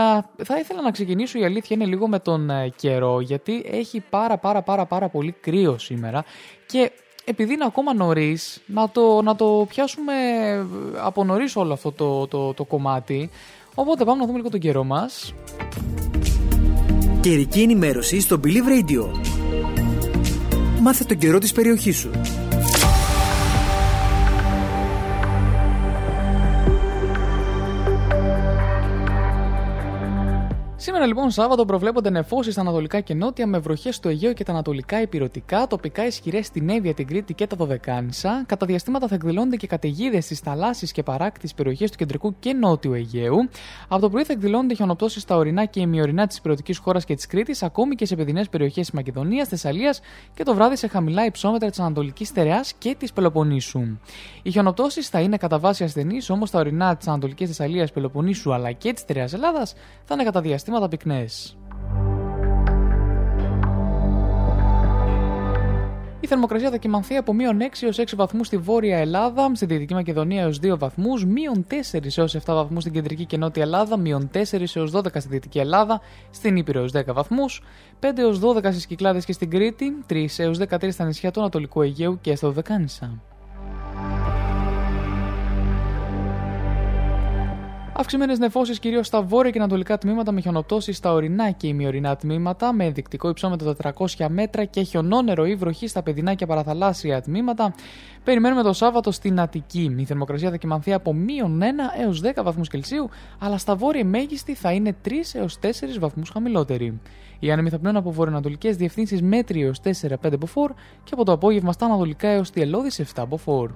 θα 0.44 0.60
ήθελα 0.60 0.82
να 0.82 0.92
ξεκινήσω, 0.92 1.40
η 1.40 1.44
αλήθεια 1.44 1.76
είναι 1.76 1.86
λίγο 1.86 2.08
με 2.08 2.20
τον 2.20 2.50
ε, 2.50 2.70
καιρό, 2.76 3.20
γιατί 3.20 3.64
έχει 3.72 4.04
πάρα 4.10 4.38
πάρα 4.38 4.62
πάρα 4.62 4.86
πάρα 4.86 5.10
πολύ 5.10 5.32
κρύο 5.32 5.78
σήμερα 5.78 6.24
και 6.66 6.92
επειδή 7.32 7.54
είναι 7.54 7.66
ακόμα 7.66 7.94
νωρίς, 7.94 8.62
να 8.66 8.90
το, 8.90 9.22
να 9.22 9.36
το 9.36 9.66
πιάσουμε 9.70 10.14
από 11.04 11.24
νωρίς 11.24 11.56
όλο 11.56 11.74
αυτό 11.74 11.92
το, 11.92 12.28
το, 12.28 12.54
το 12.54 12.64
κομμάτι. 12.64 13.30
Οπότε 13.76 14.04
πάμε 14.04 14.20
να 14.20 14.26
δούμε 14.26 14.38
λίγο 14.38 14.50
τον 14.50 14.60
καιρό 14.60 14.84
μας. 14.84 15.34
Καιρική 17.22 17.62
ενημέρωση 17.62 18.22
στο 18.22 18.40
Believe 18.44 18.48
Radio. 18.48 19.10
Μάθε 20.82 21.04
τον 21.04 21.18
καιρό 21.18 21.38
της 21.38 21.52
περιοχής 21.52 21.98
σου. 21.98 22.10
Σήμερα 30.84 31.06
λοιπόν 31.06 31.32
Σάββατο 31.32 31.66
προβλέπονται 31.66 32.10
νεφώσεις 32.10 32.54
στα 32.54 32.62
ανατολικά 32.62 33.00
και 33.00 33.14
νότια 33.14 33.48
με 33.48 33.58
βροχές 33.58 33.96
στο 33.96 34.10
Αιγαίο 34.10 34.34
και 34.34 34.44
τα 34.44 34.52
ανατολικά 34.52 35.02
υπηρετικά, 35.02 35.68
τοπικά 35.68 36.06
ισχυρές 36.06 36.46
στην 36.46 36.70
Εύβοια, 36.70 36.94
την 36.94 37.08
Κρήτη 37.08 37.34
και 37.34 37.48
τα 37.48 37.56
Δωδεκάνησα. 37.56 38.44
Κατά 38.46 38.66
διαστήματα 38.66 39.08
θα 39.08 39.16
εκδηλώνονται 39.16 39.56
και 39.56 39.68
καταιγίδες 39.68 40.26
στις 40.26 40.40
θαλάσσιες 40.40 40.92
και 40.92 41.04
παράκτη 41.04 41.50
περιοχές 41.56 41.92
του 41.92 41.98
κεντρικού 41.98 42.36
και 42.40 42.54
νότιου 42.54 42.94
Αιγαίου. 42.94 43.50
Από 43.88 44.02
το 44.02 44.10
πρωί 44.10 44.24
θα 44.24 44.34
εκδηλώνονται 44.34 44.74
χιονοπτώσεις 44.74 45.22
στα 45.22 45.36
ορεινά 45.36 45.66
και 45.66 45.80
ημιορεινά 45.80 46.28
της 46.28 46.38
υπηρετική 46.38 46.76
χώρας 46.76 47.06
και 47.06 47.16
της 47.16 47.26
Κρήτης, 47.26 47.64
ακόμη 47.64 47.96
και 47.96 48.06
σε 48.06 48.16
παιδινέ 48.16 48.46
περιοχές 48.52 48.86
της 48.86 48.92
Μακεδονίας, 48.92 49.48
Θεσσαλίας 49.48 50.02
και 50.34 50.44
το 50.44 50.54
βράδυ 50.54 50.76
σε 50.76 50.88
χαμηλά 50.88 51.26
υψόμετρα 51.26 51.70
της 51.70 51.80
Ανατολικής 51.80 52.28
Στερεά 52.28 52.64
και 52.78 52.96
της 53.00 53.14
Πελοποννήσου. 53.14 53.82
Οι 54.42 54.52
χιονοπτώσεις 54.52 55.08
θα 55.10 55.20
είναι 55.20 55.38
κατά 55.38 55.60
βάση 55.60 55.84
ασθενείς, 55.84 56.30
όμως 56.30 56.52
τα 56.52 56.60
ορεινά 56.60 56.96
της 56.96 57.08
Ανατολικής 57.08 57.48
Θεσσαλίας, 57.48 57.92
Πελοποννήσου 57.92 58.54
αλλά 58.54 58.72
και 58.72 58.94
της 58.94 59.02
Στερεά 59.02 59.28
Ελλάδας 59.34 59.74
θα 60.04 60.14
είναι 60.14 60.24
κατά 60.24 60.42
διαστήματα 60.42 60.70
πυκνές. 60.88 61.56
Η 66.24 66.28
θερμοκρασία 66.28 66.70
θα 66.70 66.78
κοιμανθεί 66.78 67.16
από 67.16 67.34
μείον 67.34 67.58
6 67.60 67.64
έως 67.82 67.98
6 68.00 68.04
βαθμούς 68.16 68.48
στη 68.48 68.58
Βόρεια 68.58 68.98
Ελλάδα, 68.98 69.52
στη 69.54 69.66
Δυτική 69.66 69.94
Μακεδονία 69.94 70.42
έως 70.42 70.60
2 70.62 70.78
βαθμούς, 70.78 71.26
μείον 71.26 71.66
4 71.70 72.18
έως 72.18 72.36
7 72.36 72.40
βαθμούς 72.46 72.82
στην 72.82 72.94
Κεντρική 72.94 73.26
και 73.26 73.38
Νότια 73.38 73.64
Ελλάδα, 73.64 73.98
μείον 73.98 74.30
4 74.34 74.76
έως 74.76 74.92
12 74.92 75.06
στη 75.20 75.30
Δυτική 75.30 75.60
Ελλάδα, 75.60 76.02
στην 76.30 76.56
Ήπειρο 76.56 76.80
έως 76.80 76.92
10 76.92 77.14
βαθμούς, 77.14 77.64
5 78.00 78.22
έως 78.22 78.40
12 78.40 78.72
στις 78.72 78.86
Κυκλάδες 78.86 79.26
και 79.26 79.34
στην 79.34 79.50
Κρήτη, 79.50 80.04
3 80.08 80.40
έως 80.40 80.58
13 80.58 80.92
στα 80.92 81.06
νησιά 81.06 81.32
του 81.32 81.40
Ανατολικού 81.40 81.82
Αιγαίου 81.82 82.20
και 82.22 82.36
στο 82.36 82.52
Δεκάνησα. 82.52 83.31
Αυξημένες 88.02 88.40
νεφώσεις 88.40 88.80
κυρίως 88.80 89.08
στα 89.08 89.22
βόρεια 89.22 89.52
και 89.52 89.60
ανατολικά 89.60 89.98
τμήματα 89.98 90.32
με 90.32 90.42
χιονοπτώσεις 90.42 90.98
στα 90.98 91.14
ορεινά 91.14 91.52
και 91.52 91.68
ημιορεινά 91.68 92.16
τμήματα, 92.16 92.74
με 92.74 92.86
ενδεικτικό 92.86 93.30
υψόμετρο 93.30 93.76
400 94.18 94.26
μέτρα 94.30 94.66
και 94.66 94.82
χιονόνερο 94.82 95.46
ή 95.46 95.56
βροχή 95.56 95.88
στα 95.88 96.04
παιδινά 96.04 96.34
και 96.34 96.46
παραθαλάσσια 96.46 97.22
τμήματα. 97.22 97.74
Περιμένουμε 98.24 98.64
το 98.64 98.74
Σάββατο 98.74 99.12
στην 99.12 99.40
Αττική. 99.40 99.96
Η 99.98 100.06
θερμοκρασία 100.06 100.50
θα 100.50 100.58
κοιμανθεί 100.58 100.94
από 100.94 101.14
μείον 101.14 101.62
1 101.62 101.64
έως 102.02 102.22
10 102.24 102.44
βαθμούς 102.44 102.68
Κελσίου, 102.68 103.10
αλλά 103.40 103.58
στα 103.58 103.76
βόρεια 103.76 104.02
η 104.02 104.04
μέγιστη 104.04 104.54
θα 104.54 104.72
είναι 104.72 104.96
3 105.06 105.10
έως 105.34 105.60
4 105.60 105.68
βαθμούς 106.00 106.30
χαμηλότερη. 106.30 107.00
Οι 107.40 107.52
άνεμοι 107.52 107.70
θα 107.70 107.80
πνέουν 107.80 107.96
από 107.96 108.12
βορειοανατολικές 108.12 108.76
διευθύνσεις 108.76 109.22
μέτρη 109.22 109.62
έως 109.62 109.80
4-5 109.82 110.38
μποφόρ 110.40 110.72
και 111.04 111.12
από 111.14 111.26
το 111.26 111.32
απόγευμα 111.32 111.72
στα 111.72 111.86
ανατολικά 111.86 112.28
έως 112.28 112.50
τη 112.50 112.62
Ελλόδη 112.62 112.90
7 113.16 113.24
μποφόρ. 113.28 113.72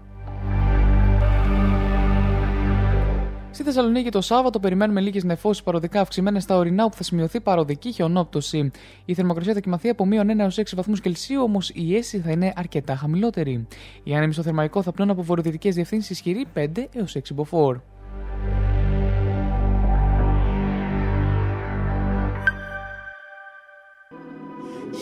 Στη 3.56 3.64
Θεσσαλονίκη 3.64 4.10
το 4.10 4.22
Σάββατο 4.22 4.60
περιμένουμε 4.60 5.02
λίγες 5.02 5.24
νεφώσεις 5.24 5.64
παροδικά 5.64 6.02
αυξημένες 6.02 6.44
στα 6.44 6.58
ορεινά, 6.58 6.84
όπου 6.84 6.96
θα 6.96 7.04
σημειωθεί 7.04 7.40
παροδική 7.40 7.92
χιονόπτωση. 7.92 8.72
Η 9.06 9.14
θερμοκρασία 9.14 9.54
θα 9.54 9.60
κοιμαθεί 9.60 9.90
από 9.90 10.06
μείον 10.06 10.28
1 10.28 10.40
έως 10.40 10.58
6 10.58 10.64
βαθμούς 10.76 11.02
Κελσίου, 11.02 11.42
όμως 11.42 11.70
η 11.74 11.96
αίσθηση 11.96 12.24
θα 12.24 12.32
είναι 12.32 12.54
αρκετά 12.56 12.96
χαμηλότερη. 12.96 13.68
Οι 14.04 14.16
άνεμοι 14.16 14.34
στο 14.34 14.42
θερμαϊκό 14.42 14.82
θα 14.82 14.92
πνέουν 14.92 15.10
από 15.10 15.22
βορειοδυτικές 15.22 15.76
διευθύνσεις 15.76 16.10
ισχυρή 16.10 16.46
5 16.54 16.68
έως 16.94 17.16
6 17.16 17.34
μποφόρ. 17.34 17.80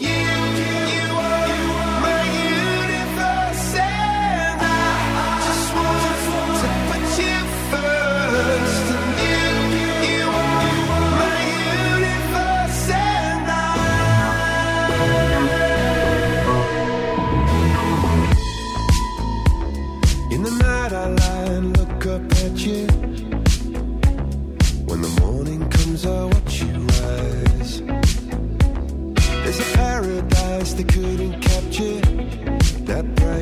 In 0.01 0.22
they 30.71 30.84
couldn't 30.84 31.41
capture. 31.41 31.99
That 32.86 33.04
bright 33.15 33.33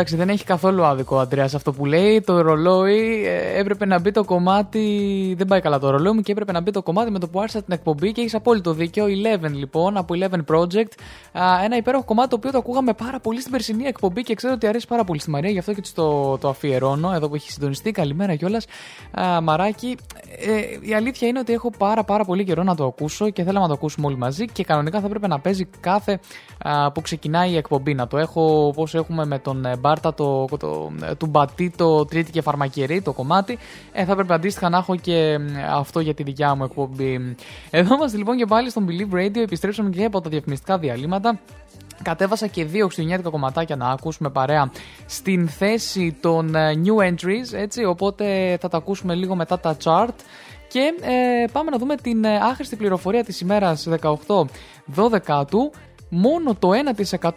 Εντάξει, 0.00 0.18
δεν 0.18 0.28
έχει 0.28 0.44
καθόλου 0.44 0.84
άδικο 0.84 1.16
ο 1.16 1.18
Αντρέας 1.18 1.54
αυτό 1.54 1.72
που 1.72 1.86
λέει. 1.86 2.20
Το 2.20 2.40
ρολόι 2.40 3.24
ε, 3.26 3.58
έπρεπε 3.58 3.86
να 3.86 4.00
μπει 4.00 4.10
το 4.10 4.24
κομμάτι. 4.24 5.34
Δεν 5.38 5.46
πάει 5.46 5.60
καλά 5.60 5.78
το 5.78 5.90
ρολόι 5.90 6.12
μου 6.12 6.20
και 6.20 6.32
έπρεπε 6.32 6.52
να 6.52 6.60
μπει 6.60 6.70
το 6.70 6.82
κομμάτι 6.82 7.10
με 7.10 7.18
το 7.18 7.28
που 7.28 7.40
άρχισα 7.40 7.62
την 7.62 7.72
εκπομπή 7.72 8.12
και 8.12 8.20
έχεις 8.20 8.34
απόλυτο 8.34 8.72
δίκιο. 8.72 9.04
11 9.42 9.50
λοιπόν, 9.52 9.96
από 9.96 10.14
11 10.18 10.54
Project. 10.54 10.92
Α, 11.32 11.64
ένα 11.64 11.76
υπέροχο 11.76 12.04
κομμάτι 12.04 12.28
το 12.28 12.36
οποίο 12.36 12.50
το 12.50 12.58
ακούγαμε 12.58 12.92
πάρα 12.92 13.20
πολύ 13.20 13.40
στην 13.40 13.52
περσινή 13.52 13.84
εκπομπή 13.84 14.22
και 14.22 14.34
ξέρω 14.34 14.52
ότι 14.52 14.66
αρέσει 14.66 14.86
πάρα 14.86 15.04
πολύ 15.04 15.20
στη 15.20 15.30
Μαρία, 15.30 15.50
γι' 15.50 15.58
αυτό 15.58 15.72
και 15.74 15.80
της 15.80 15.92
το, 15.92 16.38
το 16.38 16.48
αφιερώνω 16.48 17.12
εδώ 17.14 17.28
που 17.28 17.34
έχει 17.34 17.50
συντονιστεί. 17.50 17.90
Καλημέρα 17.90 18.34
κιόλας. 18.34 18.66
Μαράκι, 19.42 19.96
ε, 20.38 20.88
η 20.88 20.94
αλήθεια 20.94 21.28
είναι 21.28 21.38
ότι 21.38 21.52
έχω 21.52 21.70
πάρα 21.78 22.04
πάρα 22.04 22.24
πολύ 22.24 22.44
καιρό 22.44 22.62
να 22.62 22.74
το 22.74 22.84
ακούσω 22.84 23.30
και 23.30 23.42
θέλαμε 23.42 23.60
να 23.60 23.66
το 23.66 23.72
ακούσουμε 23.72 24.06
όλοι 24.06 24.16
μαζί 24.16 24.44
και 24.44 24.64
κανονικά 24.64 25.00
θα 25.00 25.06
έπρεπε 25.06 25.26
να 25.26 25.38
παίζει 25.40 25.68
κάθε 25.80 26.20
α, 26.58 26.92
που 26.92 27.00
ξεκινάει 27.00 27.50
η 27.50 27.56
εκπομπή. 27.56 27.94
Να 27.94 28.06
το 28.06 28.18
έχω 28.18 28.66
όπω 28.66 28.86
έχουμε 28.92 29.24
με 29.24 29.38
τον 29.38 29.64
ε, 29.64 29.76
Μπάρτα 29.90 30.14
το, 30.14 30.46
το, 30.58 30.92
ε, 31.02 31.14
του 31.14 31.26
Μπατί, 31.26 31.72
το 31.76 32.04
Τρίτη 32.04 32.30
και 32.30 32.40
Φαρμακερή, 32.40 33.02
το 33.02 33.12
κομμάτι. 33.12 33.58
Ε, 33.92 34.04
θα 34.04 34.12
έπρεπε 34.12 34.34
αντίστοιχα 34.34 34.68
να 34.68 34.78
έχω 34.78 34.96
και 34.96 35.16
ε, 35.16 35.38
αυτό 35.70 36.00
για 36.00 36.14
τη 36.14 36.22
δικιά 36.22 36.54
μου 36.54 36.64
εκπομπή. 36.64 37.36
Εδώ 37.70 37.94
είμαστε 37.94 38.16
λοιπόν 38.16 38.36
και 38.36 38.46
πάλι 38.46 38.70
στον 38.70 38.86
Believe 38.88 39.14
Radio. 39.14 39.36
Επιστρέψαμε 39.36 39.90
και 39.90 40.04
από 40.04 40.20
τα 40.20 40.30
διαφημιστικά 40.30 40.78
διαλύματα. 40.78 41.38
Κατέβασα 42.02 42.46
και 42.46 42.64
δύο 42.64 42.84
χριστουγεννιάτικα 42.84 43.30
κομματάκια 43.30 43.76
να 43.76 43.88
ακούσουμε 43.90 44.30
παρέα 44.30 44.70
στην 45.06 45.48
θέση 45.48 46.16
των 46.20 46.54
ε, 46.54 46.72
new 46.84 47.08
entries, 47.08 47.52
έτσι, 47.52 47.84
οπότε 47.84 48.56
θα 48.60 48.68
τα 48.68 48.76
ακούσουμε 48.76 49.14
λίγο 49.14 49.34
μετά 49.34 49.60
τα 49.60 49.76
chart. 49.84 50.14
Και 50.68 50.94
ε, 51.00 51.44
πάμε 51.52 51.70
να 51.70 51.78
δούμε 51.78 51.96
την 51.96 52.24
ε, 52.24 52.36
άχρηστη 52.36 52.76
πληροφορία 52.76 53.24
της 53.24 53.40
ημέρας 53.40 53.88
18 54.00 54.16
12 54.96 55.44
του. 55.50 55.72
Μόνο 56.12 56.54
το 56.54 56.70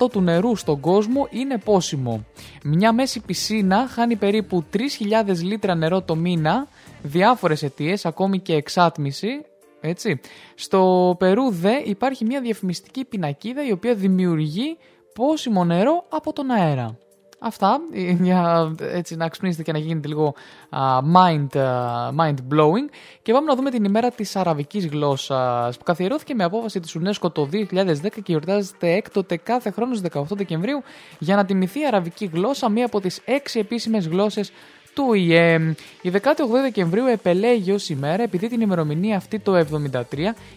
1% 0.03 0.11
του 0.11 0.21
νερού 0.21 0.55
στον 0.55 0.79
κόσμο 0.79 1.27
είναι 1.29 1.57
πόσιμο. 1.57 2.25
Μια 2.63 2.91
μέση 2.91 3.19
πισίνα 3.19 3.87
χάνει 3.87 4.15
περίπου 4.15 4.63
3.000 4.73 5.37
λίτρα 5.41 5.75
νερό 5.75 6.01
το 6.01 6.15
μήνα, 6.15 6.67
διάφορες 7.03 7.63
αιτίες, 7.63 8.05
ακόμη 8.05 8.39
και 8.39 8.53
εξάτμιση, 8.53 9.45
έτσι. 9.81 10.19
Στο 10.55 11.15
Περού 11.19 11.51
δε 11.51 11.73
υπάρχει 11.85 12.25
μια 12.25 12.41
διαφημιστική 12.41 13.05
πινακίδα 13.05 13.67
η 13.67 13.71
οποία 13.71 13.95
δημιουργεί 13.95 14.77
πόσιμο 15.13 15.65
νερό 15.65 16.05
από 16.09 16.33
τον 16.33 16.51
αέρα. 16.51 16.97
Αυτά 17.45 17.79
ε, 17.93 18.11
για 18.11 18.75
έτσι 18.79 19.15
να 19.15 19.27
ξυπνήσετε 19.29 19.63
και 19.63 19.71
να 19.71 19.77
γίνετε 19.77 20.07
λίγο 20.07 20.33
α, 20.69 20.79
mind, 21.15 21.57
α, 21.57 22.09
mind 22.19 22.35
blowing. 22.53 22.89
Και 23.21 23.33
πάμε 23.33 23.45
να 23.45 23.55
δούμε 23.55 23.69
την 23.69 23.83
ημέρα 23.83 24.11
της 24.11 24.35
αραβικής 24.35 24.87
γλώσσας 24.87 25.77
που 25.77 25.83
καθιερώθηκε 25.83 26.35
με 26.35 26.43
απόφαση 26.43 26.79
της 26.79 26.97
UNESCO 26.99 27.33
το 27.33 27.49
2010 27.51 27.95
και 28.13 28.21
γιορτάζεται 28.25 28.91
έκτοτε 28.93 29.37
κάθε 29.37 29.71
χρόνο 29.71 29.95
στις 29.95 30.09
18 30.13 30.23
Δεκεμβρίου 30.29 30.83
για 31.19 31.35
να 31.35 31.45
τιμηθεί 31.45 31.79
η 31.79 31.85
αραβική 31.85 32.29
γλώσσα, 32.33 32.69
μία 32.69 32.85
από 32.85 33.01
τις 33.01 33.21
έξι 33.25 33.59
επίσημες 33.59 34.07
γλώσσες 34.07 34.51
του 34.93 35.05
ΟΗΕ. 35.09 35.75
Η 36.01 36.11
18 36.13 36.17
Δεκεμβρίου 36.61 37.05
επελέγει 37.05 37.71
ως 37.71 37.89
ημέρα 37.89 38.23
επειδή 38.23 38.47
την 38.47 38.61
ημερομηνία 38.61 39.17
αυτή 39.17 39.39
το 39.39 39.65
1973 39.91 40.01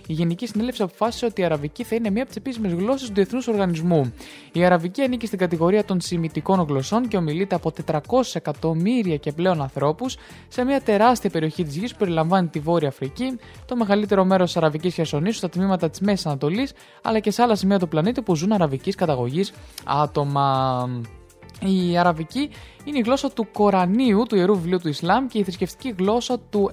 η 0.07 0.13
Γενική 0.13 0.47
Συνέλευση 0.47 0.83
αποφάσισε 0.83 1.27
ότι 1.27 1.41
η 1.41 1.45
Αραβική 1.45 1.85
θα 1.85 1.95
είναι 1.95 2.11
μία 2.11 2.23
από 2.23 2.31
τις 2.31 2.37
επίσημες 2.37 2.73
γλώσσες 2.73 3.09
του 3.09 3.15
Διεθνούς 3.15 3.49
Οργανισμού. 3.49 4.13
Η 4.53 4.65
Αραβική 4.65 5.03
ανήκει 5.03 5.27
στην 5.27 5.39
κατηγορία 5.39 5.85
των 5.85 6.01
σημητικών 6.01 6.61
γλωσσών 6.61 7.09
και 7.09 7.17
ομιλείται 7.17 7.55
από 7.55 7.73
400 7.87 7.99
εκατομμύρια 8.33 9.17
και 9.17 9.33
πλέον 9.33 9.63
ανθρώπους 9.63 10.17
σε 10.49 10.65
μια 10.65 10.81
τεράστια 10.81 11.31
περιοχή 11.31 11.65
της 11.65 11.77
γης 11.77 11.93
που 11.93 11.99
περιλαμβάνει 11.99 12.49
τη 12.49 12.59
Βόρεια 12.59 12.89
Αφρική, 12.89 13.39
το 13.67 13.77
μεγαλύτερο 13.77 14.25
μέρος 14.25 14.47
της 14.47 14.57
Αραβικής 14.57 14.95
Χερσονήσου, 14.95 15.37
στα 15.37 15.49
τμήματα 15.49 15.91
της 15.91 16.01
Μέσης 16.01 16.27
Ανατολής 16.27 16.73
αλλά 17.03 17.19
και 17.19 17.31
σε 17.31 17.43
άλλα 17.43 17.55
σημεία 17.55 17.79
του 17.79 17.89
πλανήτη 17.89 18.23
που 18.23 18.37
ζουν 18.37 18.53
αραβικής 18.53 18.95
καταγωγής 18.95 19.53
άτομα. 19.85 20.89
Η 21.61 21.99
Αραβική 21.99 22.51
είναι 22.85 22.99
η 22.99 23.01
γλώσσα 23.01 23.31
του 23.31 23.49
Κορανίου, 23.53 24.23
του 24.29 24.37
Ιερού 24.37 24.55
Βιβλίου 24.55 24.79
του 24.79 24.89
Ισλάμ 24.89 25.27
και 25.27 25.39
η 25.39 25.43
θρησκευτική 25.43 25.95
γλώσσα 25.99 26.39
του 26.39 26.71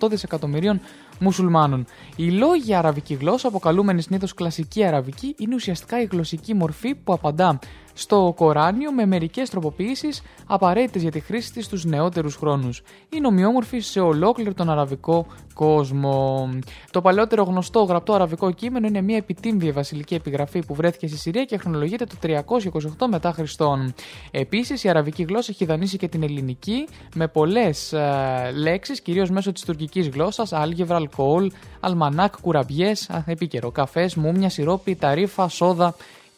1,8 0.00 0.08
δισεκατομμυρίων 0.10 0.80
μουσουλμάνων. 1.20 1.86
Η 2.16 2.30
λόγια 2.30 2.78
αραβική 2.78 3.14
γλώσσα, 3.14 3.48
αποκαλούμενη 3.48 4.02
συνήθως 4.02 4.34
κλασική 4.34 4.84
αραβική, 4.84 5.34
είναι 5.38 5.54
ουσιαστικά 5.54 6.00
η 6.00 6.04
γλωσσική 6.04 6.54
μορφή 6.54 6.94
που 6.94 7.12
απαντά 7.12 7.58
στο 7.94 8.32
Κοράνιο 8.36 8.92
με 8.92 9.06
μερικές 9.06 9.50
τροποποιήσεις 9.50 10.22
απαραίτητες 10.46 11.02
για 11.02 11.10
τη 11.10 11.20
χρήση 11.20 11.52
τη 11.52 11.62
στου 11.62 11.88
νεότερους 11.88 12.36
χρόνους. 12.36 12.82
Είναι 13.14 13.26
ομοιόμορφη 13.26 13.78
σε 13.78 14.00
ολόκληρο 14.00 14.54
τον 14.54 14.70
αραβικό 14.70 15.26
κόσμο. 15.54 16.48
Το 16.90 17.00
παλαιότερο 17.00 17.42
γνωστό 17.42 17.82
γραπτό 17.82 18.12
αραβικό 18.12 18.50
κείμενο 18.50 18.86
είναι 18.86 19.00
μια 19.00 19.16
επιτύμβια 19.16 19.72
βασιλική 19.72 20.14
επιγραφή 20.14 20.64
που 20.66 20.74
βρέθηκε 20.74 21.06
στη 21.06 21.18
Συρία 21.18 21.44
και 21.44 21.56
χρονολογείται 21.56 22.04
το 22.04 22.16
328 22.22 23.06
μετά 23.10 23.32
Χριστόν. 23.32 23.94
Επίσης, 24.30 24.84
η 24.84 24.88
αραβική 24.88 25.22
γλώσσα 25.22 25.50
έχει 25.50 25.64
δανείσει 25.64 25.96
και 25.96 26.08
την 26.08 26.22
ελληνική 26.22 26.88
με 27.14 27.28
πολλές 27.28 27.92
ε, 27.92 28.52
λέξεις, 28.54 29.00
κυρίως 29.00 29.30
μέσω 29.30 29.52
της 29.52 29.64
τουρκικής 29.64 30.08
γλώσσας, 30.08 30.52
άλγευρα, 30.52 30.96
αλκοόλ, 30.96 31.50
αλμανάκ, 31.80 32.40
κουραμπιές, 32.40 33.10
επίκαιρο, 33.26 33.70
καφές, 33.70 34.14
μούμια, 34.14 34.48
σιρόπι, 34.48 34.94
ταρίφα, 34.94 35.48
σόδα 35.48 35.94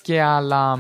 και 0.07 0.23
άλλα. 0.23 0.79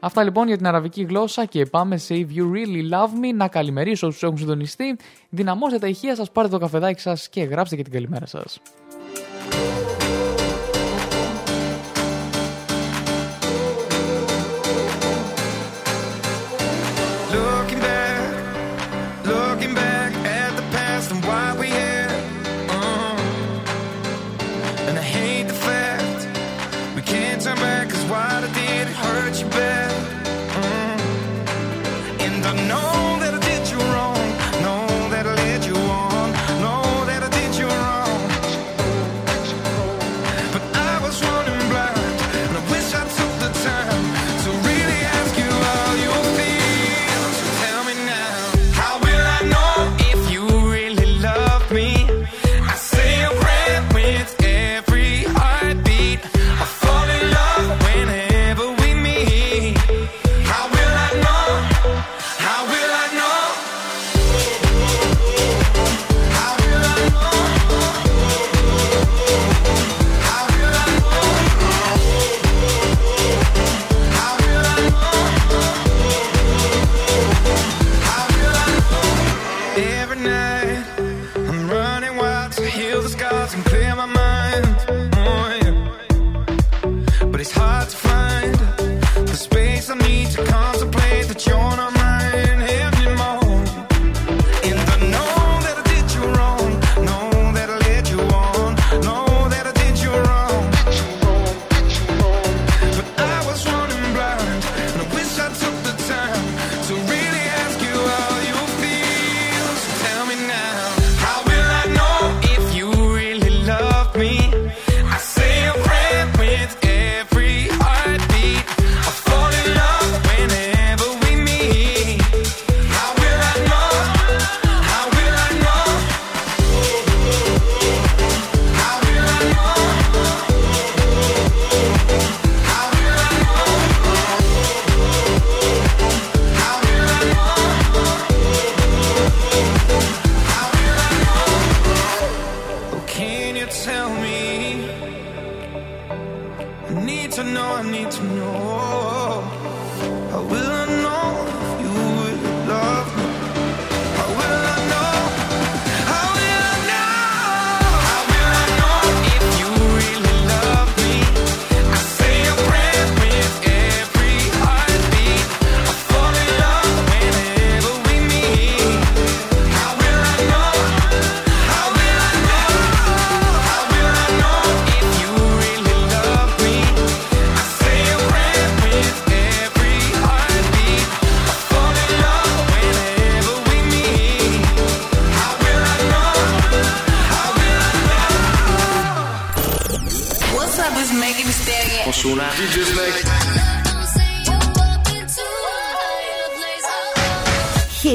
Αυτά 0.00 0.22
λοιπόν 0.22 0.46
για 0.46 0.56
την 0.56 0.66
αραβική 0.66 1.02
γλώσσα 1.02 1.44
και 1.44 1.66
πάμε 1.66 1.96
σε 1.96 2.14
If 2.14 2.38
You 2.38 2.42
Really 2.42 2.92
Love 2.92 3.24
Me 3.24 3.34
να 3.34 3.48
καλημερίσω 3.48 4.06
όσους 4.06 4.22
έχουν 4.22 4.38
συντονιστεί. 4.38 4.96
Δυναμώστε 5.28 5.78
τα 5.78 5.86
ηχεία 5.86 6.14
σας, 6.14 6.30
πάρτε 6.30 6.50
το 6.50 6.58
καφεδάκι 6.58 7.00
σας 7.00 7.28
και 7.28 7.42
γράψτε 7.42 7.76
και 7.76 7.82
την 7.82 7.92
καλημέρα 7.92 8.26
σας. 8.26 8.60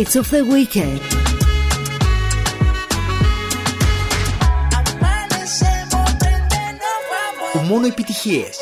Hits 0.08 0.16
of 0.16 0.30
the 0.30 0.42
Weekend. 0.44 1.02
Μόνο 7.68 7.86
επιτυχίες. 7.86 8.58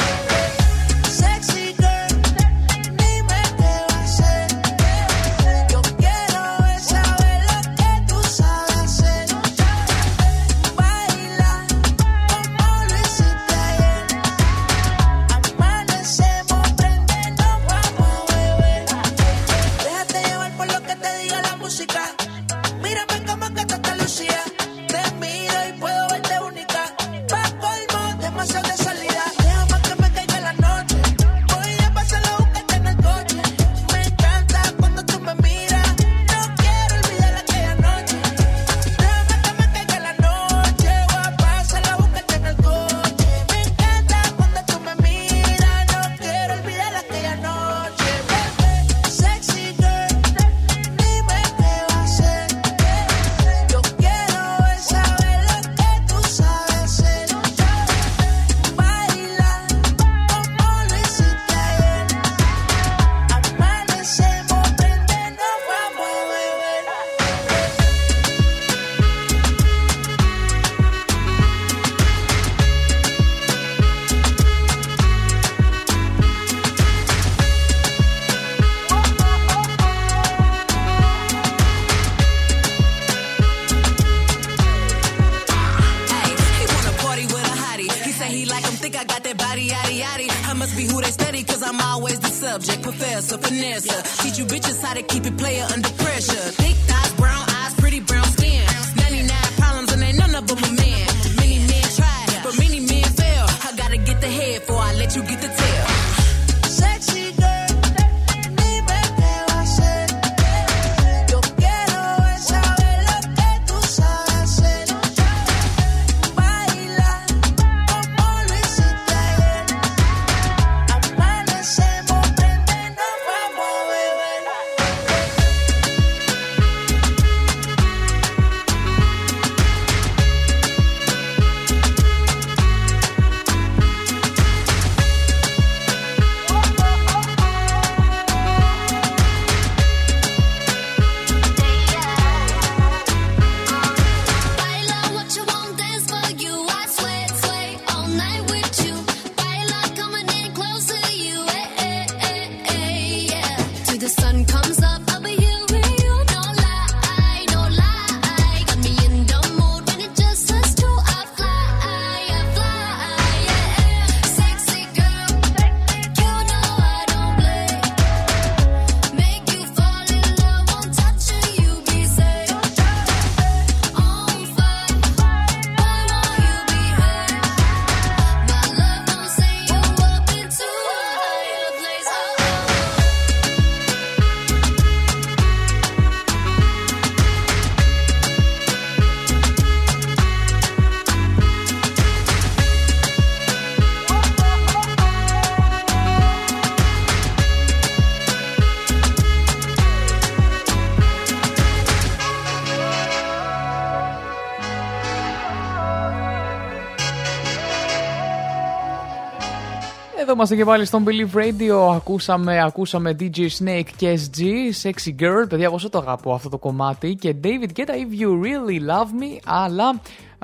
Είμαστε 210.36 210.56
και 210.56 210.66
πάλι 210.66 210.86
στον 210.86 211.04
Believe 211.08 211.38
Radio. 211.38 211.94
Ακούσαμε, 211.96 212.64
ακούσαμε 212.64 213.16
DJ 213.20 213.38
Snake 213.60 213.88
και 213.96 214.20
SG, 214.20 214.42
Sexy 214.84 215.22
Girl. 215.22 215.50
Παιδιά, 215.50 215.70
πόσο 215.70 215.90
το 215.90 215.98
αγαπώ 215.98 216.34
αυτό 216.34 216.50
το 216.50 216.58
κομμάτι. 216.58 217.16
Και 217.16 217.36
David 217.44 217.80
Guetta, 217.80 217.90
If 217.90 218.22
You 218.22 218.30
Really 218.44 218.92
Love 218.92 219.22
Me. 219.22 219.40
Αλλά 219.46 220.02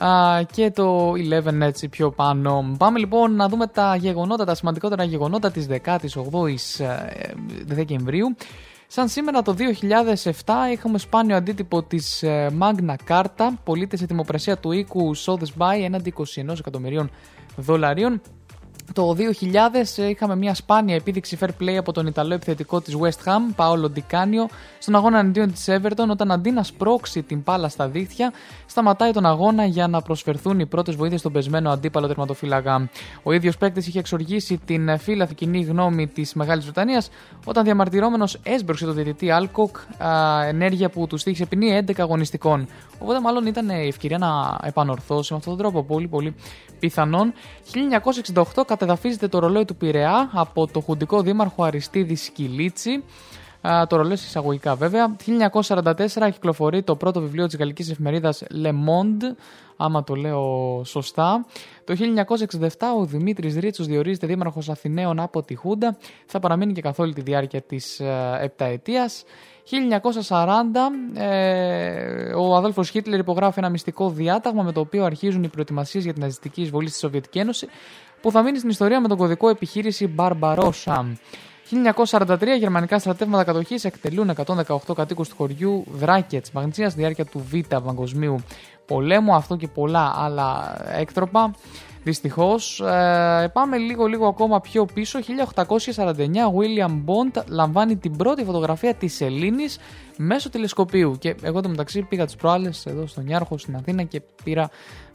α, 0.08 0.44
και 0.52 0.72
το 0.72 1.12
11 1.12 1.62
έτσι 1.62 1.88
πιο 1.88 2.12
πάνω. 2.12 2.76
Πάμε 2.78 3.00
λοιπόν 3.00 3.36
να 3.36 3.48
δούμε 3.48 3.68
τα 3.68 3.96
γεγονότα, 3.96 4.46
τα 4.46 4.56
σημαντικότερα 4.56 5.04
γεγονότα 5.04 5.52
της 5.52 5.68
18ης 5.70 6.80
ε, 6.80 7.34
Δεκεμβρίου. 7.66 8.36
Σαν 8.88 9.08
σήμερα 9.08 9.42
το 9.42 9.56
2007 10.24 10.32
είχαμε 10.72 10.98
σπάνιο 10.98 11.36
αντίτυπο 11.36 11.84
της 11.84 12.24
ε, 12.24 12.50
Magna 12.60 12.96
Carta, 13.08 13.50
πολίτες 13.64 14.00
σε 14.00 14.06
δημοπρασία 14.06 14.58
του 14.58 14.72
οίκου 14.72 15.18
Sotheby's 15.18 15.58
Bay 15.58 15.82
έναντι 15.84 16.14
21 16.18 16.24
εκατομμυρίων 16.60 17.10
δολαρίων. 17.56 18.22
Το 18.94 19.16
2000 19.18 20.10
είχαμε 20.10 20.36
μια 20.36 20.56
σπάνια 20.56 20.96
επίδειξη 20.96 21.38
fair 21.42 21.50
play 21.62 21.76
από 21.76 21.92
τον 21.92 22.08
Ιταλό 22.08 22.34
επιθετικό 22.34 22.82
της 22.82 22.96
West 23.02 23.24
Ham, 23.26 23.56
Paolo 23.56 23.86
Di 23.96 24.02
Canio, 24.12 24.46
στον 24.82 24.96
αγώνα 24.96 25.20
αντίον 25.20 25.52
της 25.52 25.66
Everton, 25.70 26.08
όταν 26.10 26.32
αντί 26.32 26.52
να 26.52 26.64
σπρώξει 26.64 27.24
την 27.24 27.42
μπάλα 27.46 27.70
στα 27.70 27.88
δίχτυα, 27.88 28.34
σταματάει 28.66 29.12
τον 29.12 29.26
αγώνα 29.26 29.66
για 29.66 29.88
να 29.88 30.02
προσφερθούν 30.02 30.60
οι 30.60 30.66
πρώτες 30.66 30.96
βοήθειες 30.96 31.20
στον 31.20 31.32
πεσμένο 31.32 31.70
αντίπαλο 31.70 32.08
τερματοφύλακα. 32.08 32.90
Ο 33.24 33.32
ίδιος 33.32 33.58
παίκτης 33.58 33.88
είχε 33.88 34.00
εξοργήσει 34.00 34.60
την 34.66 34.98
φύλαθη 34.98 35.36
κοινή 35.36 35.62
γνώμη 35.62 36.08
της 36.08 36.34
Μεγάλης 36.34 36.64
Βρετανίας, 36.64 37.10
όταν 37.46 37.64
διαμαρτυρόμενος 37.64 38.40
έσπρωξε 38.44 38.86
τον 38.86 38.94
διαιτητή 38.94 39.28
Alcock, 39.32 40.04
α, 40.06 40.44
ενέργεια 40.46 40.90
που 40.90 41.08
του 41.08 41.18
στήχησε 41.18 41.46
ποινή 41.46 41.84
11 41.88 42.02
αγωνιστικών. 42.02 42.68
Οπότε 43.00 43.20
μάλλον 43.20 43.46
ήταν 43.46 43.70
η 43.70 43.88
ευκαιρία 43.88 44.18
να 44.18 44.60
επανορθώσει 44.64 45.34
με 45.34 45.38
αυτόν 45.38 45.58
τον 45.58 45.64
τρόπο. 45.64 45.84
Πολύ 45.84 46.08
πολύ 46.08 46.36
πιθανόν. 46.80 47.34
1968 48.34 48.64
κατεδαφίζεται 48.68 49.28
το 49.28 49.40
ρολόι 49.40 49.66
του 49.66 49.76
Πειραιά 49.76 50.30
από 50.34 50.68
το 50.68 50.80
χουντικό 50.80 51.22
δήμαρχο 51.22 51.64
Αριστίδης 51.64 52.24
Σκυλίτσι. 52.24 53.04
Α, 53.62 53.88
το 53.88 53.96
ρολόι 53.96 54.16
σε 54.16 54.26
εισαγωγικά 54.28 54.76
βέβαια. 54.76 55.16
1944 55.62 56.32
κυκλοφορεί 56.32 56.84
το 56.84 56.96
πρώτο 56.96 57.22
βιβλίο 57.22 57.46
της 57.46 57.58
γαλλικής 57.58 57.90
εφημερίδας 57.90 58.44
Le 58.64 58.70
Monde, 58.70 59.36
άμα 59.78 60.04
το 60.04 60.16
λέω 60.16 60.82
σωστά. 60.86 61.46
Το 61.84 61.96
1967 62.50 62.68
ο 63.00 63.06
Δημήτρης 63.06 63.56
Ρίτσος 63.56 63.88
διορίζεται 63.88 64.28
δήμαρχος 64.28 64.70
Αθηναίων 64.70 65.20
από 65.20 65.44
τη 65.44 65.56
Χούντα. 65.56 65.98
Θα 66.26 66.40
παραμείνει 66.40 66.74
και 66.74 66.82
καθ' 66.82 67.00
όλη 67.00 67.14
τη 67.14 67.22
διάρκεια 67.22 67.62
της 67.62 68.00
ε, 68.00 68.38
επταετίας. 68.42 69.24
1940 70.30 71.20
ε, 71.20 72.34
ο 72.34 72.56
αδέλφος 72.56 72.90
Χίτλερ 72.90 73.20
υπογράφει 73.20 73.60
ένα 73.60 73.70
μυστικό 73.70 74.10
διάταγμα 74.10 74.64
με 74.64 74.72
το 74.72 74.80
οποίο 74.80 75.04
αρχίζουν 75.04 75.44
οι 75.44 75.48
προετοιμασίες 75.48 76.04
για 76.04 76.14
την 76.14 76.22
ναζιστική 76.22 76.62
εισβολή 76.62 76.90
στη 76.90 77.00
Σοβιετική 77.00 77.40
Ένωση 77.40 77.68
που 78.22 78.32
θα 78.32 78.42
μείνει 78.42 78.58
στην 78.58 78.70
ιστορία 78.70 79.02
με 79.02 79.08
τον 79.08 79.18
κωδικό 79.18 79.50
επιχείρηση 79.50 80.16
Barbarossa. 80.18 81.12
1943 82.06 82.48
γερμανικά 82.60 83.00
στρατεύματα 83.00 83.44
κατοχής 83.44 83.86
εκτελούν 83.86 84.32
118 84.46 84.78
κατοίκους 84.96 85.30
του 85.30 85.36
χωριού 85.36 85.84
Δράκετ 85.92 86.46
Μαγνησία 86.54 86.90
στη 86.90 87.00
διάρκεια 87.00 87.26
του 87.26 87.46
Β' 87.52 87.76
Παγκοσμίου 87.86 88.44
Πολέμου. 88.86 89.36
Αυτό 89.36 89.56
και 89.56 89.68
πολλά 89.68 90.14
άλλα 90.18 90.78
έκτροπα. 90.94 91.54
Δυστυχώς. 92.04 92.80
Ε, 92.80 93.50
πάμε 93.54 93.78
λίγο 93.78 94.06
λίγο 94.06 94.28
ακόμα 94.28 94.60
πιο 94.62 94.86
πίσω. 94.86 95.20
1849 95.20 96.16
William 96.58 96.92
Bond 97.06 97.44
λαμβάνει 97.48 97.96
την 97.96 98.18
πρώτη 98.18 98.44
φωτογραφία 98.44 98.94
της 98.94 99.14
Σελήνης 99.16 99.80
μέσω 100.18 100.50
τηλεσκοπίου. 100.50 101.16
Και 101.20 101.36
εγώ 101.42 101.62
το 101.62 101.70
μεταξύ 101.70 102.02
πήγα 102.02 102.26
τις 102.26 102.36
προάλλες 102.36 102.86
εδώ 102.86 103.08
στον 103.08 103.28
Ιάρχο 103.28 103.58
στην 103.58 103.76
Αθήνα 103.76 104.04
και 104.04 104.22
πήρα 104.44 104.70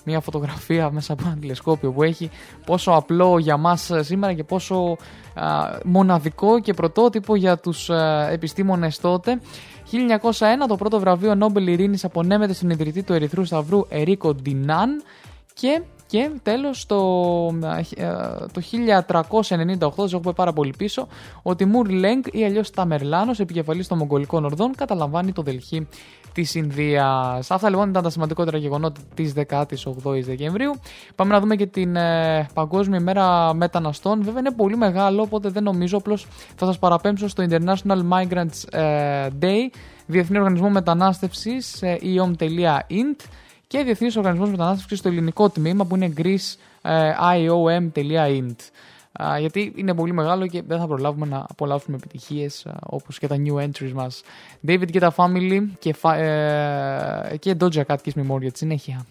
μια 0.07 0.21
φωτογραφία 0.21 0.91
μέσα 0.91 1.13
από 1.13 1.23
ένα 1.27 1.37
τηλεσκόπιο 1.41 1.93
που 1.93 2.03
έχει 2.03 2.31
πόσο 2.67 2.91
απλό 2.91 3.39
για 3.39 3.57
μας 3.57 3.91
σήμερα 4.01 4.33
και 4.33 4.45
πόσο 4.45 4.97
α, 5.35 5.79
μοναδικό 5.85 6.61
και 6.61 6.75
πρωτότυπο 6.75 7.37
για 7.37 7.59
τους 7.59 7.91
α, 7.91 8.29
επιστήμονες 8.31 8.99
τότε. 9.01 9.41
1901 9.91 10.31
το 10.69 10.77
πρώτο 10.77 11.01
βραβείο 11.01 11.35
Νόμπελ 11.35 11.67
Ειρήνης 11.67 12.05
απονέμεται 12.05 12.53
στον 12.53 12.71
ιδρυτή 12.71 13.03
του 13.03 13.13
Ερυθρού 13.13 13.45
Σταυρού 13.45 13.87
Ερίκο 13.89 14.35
Ντινάν 14.35 15.03
και 15.55 15.83
και 16.07 16.31
τέλος 16.43 16.87
το, 16.87 16.97
ε, 17.97 18.13
το 18.53 18.61
1398, 18.61 19.93
σας 19.97 20.13
έχω 20.13 20.21
πάει 20.21 20.35
πάρα 20.35 20.53
πολύ 20.53 20.75
πίσω, 20.79 21.07
ο 21.43 21.57
Τιμούρ 21.57 21.89
Λέγκ 21.89 22.23
ή 22.33 22.45
αλλιώς 22.45 22.71
Ταμερλάνος, 22.71 23.41
επικεφαλής 23.41 23.89
των 23.89 23.99
Μογγολικών 23.99 24.45
Ορδών, 24.45 24.75
καταλαμβάνει 24.75 25.33
το 25.33 25.43
Δελχή 25.43 25.89
της 26.37 26.55
Ινδίας. 26.55 27.51
Αυτά 27.51 27.71
λοιπόν 27.71 27.89
ήταν 27.89 28.03
τα 28.03 28.11
σημαντικότερα 28.11 28.59
γεγονότα 28.59 29.01
της 29.15 29.33
18ης 29.49 30.25
Δεκεμβρίου. 30.25 30.73
Πάμε 31.15 31.33
να 31.33 31.41
δούμε 31.41 31.57
και 31.57 31.67
την 31.67 31.97
ε, 31.97 32.49
Παγκόσμια 32.55 32.99
ημέρα 32.99 33.55
μεταναστών. 33.55 34.23
Βέβαια 34.23 34.41
είναι 34.41 34.53
πολύ 34.53 34.77
μεγάλο, 34.77 35.23
οπότε 35.23 35.49
δεν 35.49 35.63
νομίζω, 35.63 35.97
απλώς 35.97 36.27
θα 36.57 36.67
σας 36.67 36.79
παραπέμψω 36.79 37.29
στο 37.29 37.47
International 37.49 38.03
Migrants 38.11 38.65
ε, 38.71 39.27
Day, 39.41 39.71
Διεθνή 40.07 40.39
Οργανισμό 40.39 40.71
Μετανάστευσης, 40.71 41.83
ε, 41.83 41.99
iom.int 42.03 43.17
και 43.67 43.83
Διεθνής 43.83 44.17
Οργανισμός 44.17 44.51
Μετανάστευσης 44.51 44.99
στο 44.99 45.09
ελληνικό 45.09 45.49
τμήμα 45.49 45.85
που 45.85 45.97
είναι 45.97 46.13
greece.iom.int. 46.17 48.57
Γιατί 49.39 49.73
είναι 49.77 49.95
πολύ 49.95 50.13
μεγάλο 50.13 50.47
και 50.47 50.63
δεν 50.67 50.79
θα 50.79 50.87
προλάβουμε 50.87 51.27
να 51.27 51.47
απολαύσουμε 51.49 51.97
επιτυχίες 51.97 52.67
όπως 52.81 53.19
και 53.19 53.27
τα 53.27 53.37
new 53.45 53.55
entries 53.65 53.93
μας. 53.93 54.23
David 54.67 54.91
και 54.91 55.01
τα 55.01 55.15
Family 55.17 55.61
και, 55.79 55.95
ε, 56.13 57.37
και 57.37 57.57
Doja 57.61 57.83
Cat 57.87 57.97
Kiss 58.05 58.13
Me 58.17 58.27
More 58.31 58.41
για 58.41 58.53
τη 58.53 58.59
συνέχεια. 58.59 59.07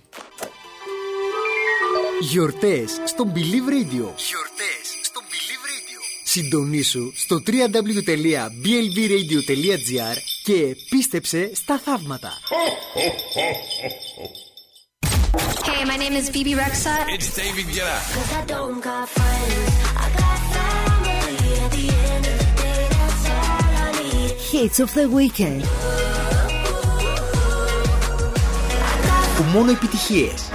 Γιορτές 2.19 3.01
στο 3.05 3.31
Believe 3.35 3.69
Radio. 3.69 3.91
Γιορτές 3.91 4.99
στο 5.01 5.21
Believe 5.21 5.65
Radio. 5.69 6.01
Συντονίσου 6.23 7.11
στο 7.15 7.41
www.blvradio.gr 7.47 10.17
και 10.43 10.75
πίστεψε 10.89 11.51
στα 11.53 11.79
θαύματα. 11.79 12.31
Hey, 15.64 15.84
my 15.84 15.96
name 15.96 16.14
is 16.20 16.28
Phoebe 16.28 16.54
Rexa. 16.54 16.94
It's 17.08 17.28
David 17.34 17.66
Guetta. 17.74 17.98
Cause 18.14 18.32
I 18.40 18.44
don't 18.54 18.80
got 18.88 19.08
friends, 19.08 19.72
I 20.04 20.06
got 20.22 20.38
family. 20.54 21.26
At 21.64 21.70
the 21.78 21.86
end 22.12 22.24
of 22.32 22.36
the 22.42 22.50
day, 22.62 22.82
that's 22.96 23.24
all 23.36 23.72
I 23.86 23.90
need. 24.02 24.30
Hits 24.52 24.78
of 24.84 24.90
the 24.94 25.06
weekend. 25.18 25.60
Που 29.36 29.42
μόνο 29.52 29.70
επιτυχίες. 29.70 30.48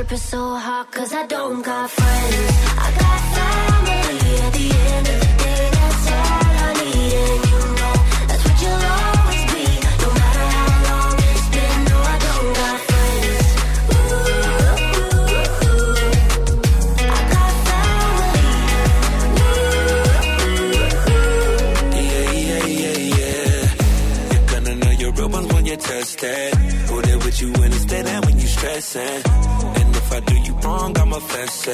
Is 0.00 0.22
so 0.22 0.54
hot, 0.54 0.90
cause 0.90 1.12
I 1.14 1.24
don't 1.26 1.62
got 1.62 1.88
friends. 1.88 2.52
I 2.78 2.90
got 2.98 3.20
family 3.36 4.40
at 4.44 4.52
the 4.58 4.66
end 4.88 5.06
of 5.06 5.20
the 5.20 5.26
day. 5.44 5.70
That's 5.76 6.06
all 6.10 6.50
I 6.66 6.72
need, 6.80 7.14
and 7.22 7.42
you 7.50 7.60
know 7.78 7.94
that's 8.26 8.42
what 8.46 8.56
you'll 8.62 8.86
always 8.96 9.44
be. 9.54 9.64
No 10.02 10.08
matter 10.20 10.46
how 10.56 10.70
long 10.88 11.14
it's 11.30 11.48
been, 11.54 11.78
no, 11.90 11.98
I 12.00 12.16
don't 12.26 12.50
got 12.60 12.78
friends. 12.88 13.46
Ooh, 13.94 14.10
ooh, 14.10 15.04
ooh. 15.70 16.08
I 17.06 17.20
got 17.34 17.52
family 17.68 18.50
Ooh, 19.38 20.80
Yeah, 22.10 22.30
yeah, 22.48 22.66
yeah, 22.82 22.98
yeah. 23.20 24.32
You're 24.32 24.46
gonna 24.52 24.74
know 24.82 24.90
your 25.02 25.12
real 25.12 25.28
ones 25.28 25.48
when 25.52 25.64
you 25.66 25.76
test 25.76 26.24
it. 26.24 26.54
Who 26.88 26.94
there 27.02 27.18
with 27.18 27.40
you 27.40 27.52
when 27.52 27.70
it's 27.72 27.84
dead 27.84 28.06
and 28.06 28.24
when 28.24 28.40
you 28.40 28.46
stressing. 28.48 29.22
Do 30.26 30.34
you 30.46 30.54
wrong, 30.64 30.96
I'ma 30.98 31.18
fess 31.18 31.66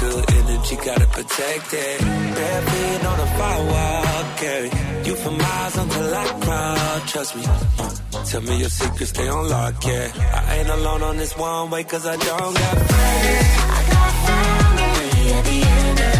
Good 0.00 0.30
energy, 0.30 0.76
gotta 0.76 1.06
protect 1.06 1.74
it. 1.74 2.00
Bare 2.36 2.62
feet 2.70 3.04
on 3.04 3.18
the 3.18 3.26
firewall, 3.38 4.36
carry 4.36 4.70
you 5.06 5.14
for 5.16 5.30
miles 5.32 5.76
until 5.76 6.14
I 6.14 6.26
crawl. 6.42 7.00
Trust 7.06 7.36
me. 7.36 7.42
Tell 8.30 8.42
me 8.42 8.58
your 8.60 8.68
secrets, 8.68 9.10
stay 9.10 9.28
on 9.28 9.48
lock, 9.48 9.84
yeah. 9.84 10.44
I 10.48 10.56
ain't 10.58 10.68
alone 10.68 11.02
on 11.02 11.16
this 11.16 11.36
one 11.36 11.70
way, 11.70 11.82
cause 11.84 12.06
I 12.06 12.16
don't 12.16 12.54
got 12.54 12.76
friends. 12.90 13.48
I 13.76 13.80
got 13.92 14.12
family 14.28 15.32
at 15.32 15.44
the 15.44 15.58
end 15.78 15.98
of 16.00 16.17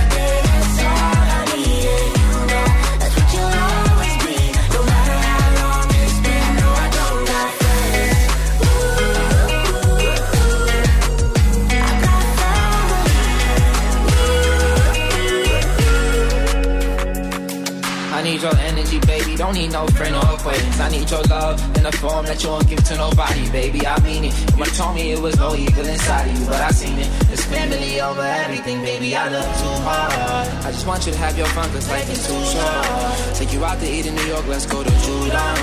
Don't 19.39 19.55
need 19.55 19.71
no 19.71 19.87
friend 19.87 20.17
or 20.17 20.35
acquaintance. 20.35 20.81
I 20.81 20.89
need 20.91 21.09
your 21.09 21.23
love 21.31 21.63
in 21.79 21.87
a 21.87 21.93
form 21.93 22.27
that 22.27 22.43
you 22.43 22.49
won't 22.49 22.69
give 22.69 22.83
to 22.83 22.97
nobody, 22.97 23.49
baby. 23.51 23.87
I 23.87 23.97
mean 24.01 24.25
it. 24.25 24.35
You 24.51 24.57
might 24.59 24.75
told 24.75 24.97
me 24.97 25.13
it 25.13 25.21
was 25.23 25.37
no 25.39 25.55
evil 25.55 25.87
inside 25.87 26.27
of 26.29 26.37
you, 26.37 26.45
but 26.47 26.61
I 26.61 26.71
seen 26.73 26.99
it. 26.99 27.07
It's 27.31 27.45
family 27.45 28.01
over 28.01 28.21
everything, 28.21 28.83
baby. 28.83 29.15
I 29.15 29.29
love 29.29 29.45
too 29.45 29.77
hard. 29.87 30.67
I 30.67 30.73
just 30.73 30.89
want 30.89 31.07
you 31.07 31.13
to 31.13 31.19
have 31.19 31.39
your 31.39 31.47
fun, 31.55 31.71
cause 31.71 31.89
life 31.89 32.11
is 32.11 32.27
too 32.27 32.35
short. 32.51 33.37
Take 33.37 33.53
you 33.53 33.65
out 33.65 33.79
to 33.79 33.87
eat 33.89 34.07
in 34.07 34.17
New 34.17 34.27
York, 34.27 34.45
let's 34.49 34.67
go 34.67 34.83
to 34.83 34.91
Judon. 34.91 35.57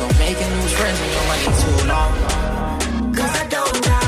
Don't 0.00 0.18
make 0.18 0.36
new 0.36 0.68
friends 0.76 1.00
when 1.00 1.10
your 1.16 1.26
money 1.32 1.48
too 1.64 1.78
long. 1.88 2.12
Cause 3.14 3.32
I 3.40 3.46
don't 3.48 3.84
got 3.84 4.03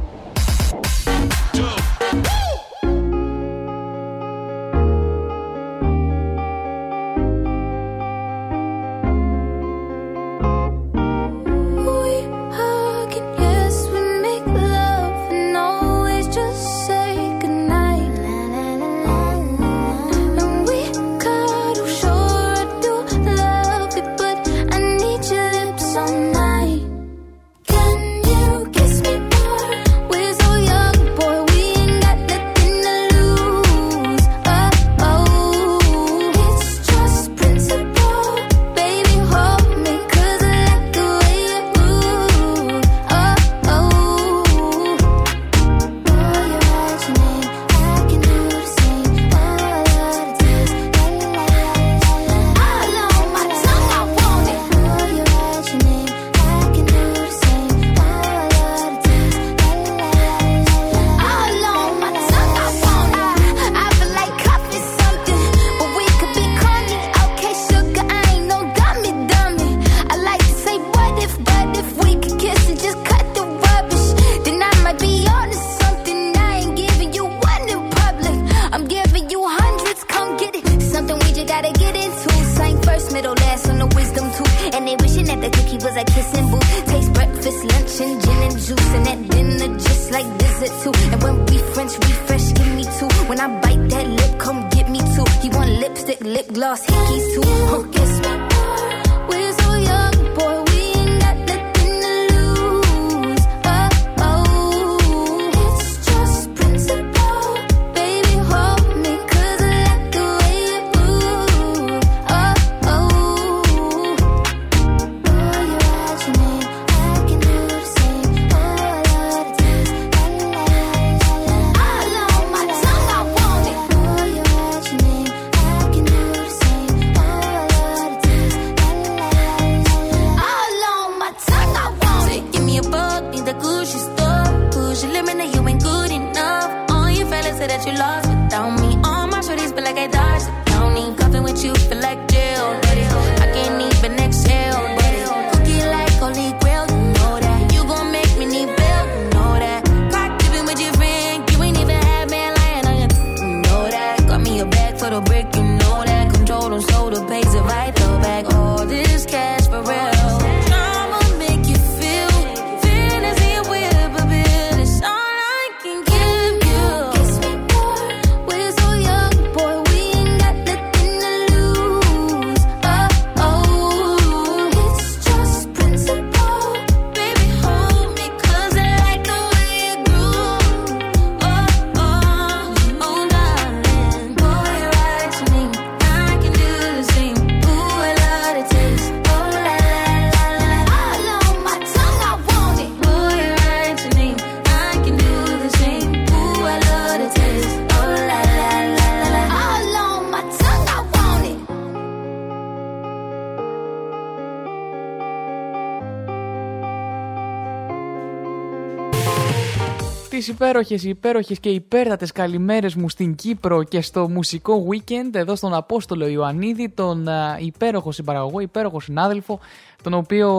υπέροχες, 210.59 211.03
υπέροχες 211.03 211.59
και 211.59 211.69
υπέρτατες 211.69 212.31
καλημέρες 212.31 212.95
μου 212.95 213.09
στην 213.09 213.35
Κύπρο 213.35 213.83
και 213.83 214.01
στο 214.01 214.29
μουσικό 214.29 214.87
weekend 214.89 215.33
εδώ 215.35 215.55
στον 215.55 215.73
Απόστολο 215.73 216.27
Ιωαννίδη, 216.27 216.89
τον 216.89 217.27
α, 217.27 217.57
υπέροχο 217.59 218.11
συμπαραγωγό, 218.11 218.59
υπέροχο 218.59 218.99
συνάδελφο, 218.99 219.59
τον 220.03 220.13
οποίο 220.13 220.49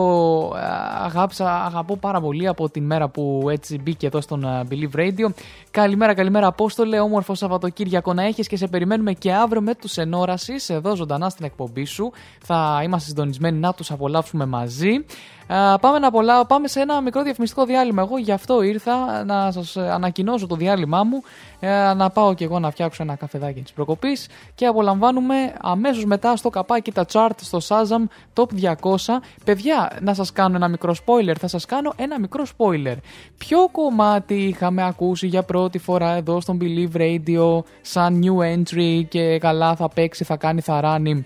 α, 0.55 0.59
αγάπησα, 1.03 1.63
αγαπώ 1.65 1.97
πάρα 1.97 2.21
πολύ 2.21 2.47
από 2.47 2.69
τη 2.69 2.81
μέρα 2.81 3.09
που 3.09 3.47
έτσι 3.51 3.79
μπήκε 3.83 4.07
εδώ 4.07 4.21
στον 4.21 4.45
α, 4.45 4.63
Believe 4.69 4.99
Radio. 4.99 5.29
Καλημέρα, 5.71 6.13
καλημέρα 6.13 6.47
Απόστολε, 6.47 6.99
όμορφο 6.99 7.35
Σαββατοκύριακο 7.35 8.13
να 8.13 8.23
έχεις 8.23 8.47
και 8.47 8.57
σε 8.57 8.67
περιμένουμε 8.67 9.13
και 9.13 9.33
αύριο 9.33 9.61
με 9.61 9.75
τους 9.75 9.97
Ενόρασης 9.97 10.69
εδώ 10.69 10.95
ζωντανά 10.95 11.29
στην 11.29 11.45
εκπομπή 11.45 11.85
σου. 11.85 12.11
Θα 12.43 12.81
είμαστε 12.83 13.07
συντονισμένοι 13.07 13.59
να 13.59 13.73
τους 13.73 13.91
απολαύσουμε 13.91 14.45
μαζί. 14.45 15.05
Α, 15.53 15.79
πάμε, 15.79 15.99
να 15.99 16.07
απολα... 16.07 16.45
πάμε 16.45 16.67
σε 16.67 16.79
ένα 16.79 17.01
μικρό 17.01 17.23
διαφημιστικό 17.23 17.65
διάλειμμα. 17.65 18.01
Εγώ 18.01 18.17
γι' 18.17 18.31
αυτό 18.31 18.61
ήρθα 18.61 19.23
να 19.23 19.51
σας 19.51 19.77
ανακοινώσω 19.77 20.47
το 20.47 20.55
διάλειμμά 20.55 21.03
μου, 21.03 21.21
ε, 21.59 21.93
να 21.93 22.09
πάω 22.09 22.33
και 22.33 22.43
εγώ 22.43 22.59
να 22.59 22.71
φτιάξω 22.71 23.03
ένα 23.03 23.15
καφεδάκι 23.15 23.61
της 23.61 23.71
προκοπής 23.71 24.27
και 24.55 24.65
απολαμβάνουμε 24.65 25.53
αμέσως 25.61 26.05
μετά 26.05 26.35
στο 26.35 26.49
καπάκι 26.49 26.91
τα 26.91 27.05
chart 27.11 27.35
στο 27.41 27.59
Shazam 27.67 28.03
Top 28.33 28.75
200. 28.81 29.21
Παιδιά, 29.45 29.97
να 30.01 30.13
σας 30.13 30.31
κάνω 30.31 30.55
ένα 30.55 30.67
μικρό 30.67 30.95
spoiler. 31.05 31.35
Θα 31.39 31.47
σας 31.47 31.65
κάνω 31.65 31.93
ένα 31.95 32.19
μικρό 32.19 32.43
spoiler. 32.57 32.95
Ποιο 33.37 33.69
κομμάτι 33.71 34.35
είχαμε 34.35 34.83
ακούσει 34.85 35.27
για 35.27 35.43
πρώτη 35.43 35.77
φορά 35.77 36.15
εδώ 36.15 36.41
στον 36.41 36.57
Believe 36.61 36.97
Radio 36.97 37.59
σαν 37.81 38.21
new 38.23 38.55
entry 38.55 39.05
και 39.07 39.37
καλά 39.39 39.75
θα 39.75 39.89
παίξει, 39.89 40.23
θα 40.23 40.37
κάνει, 40.37 40.61
θα 40.61 40.81
ράνει; 40.81 41.25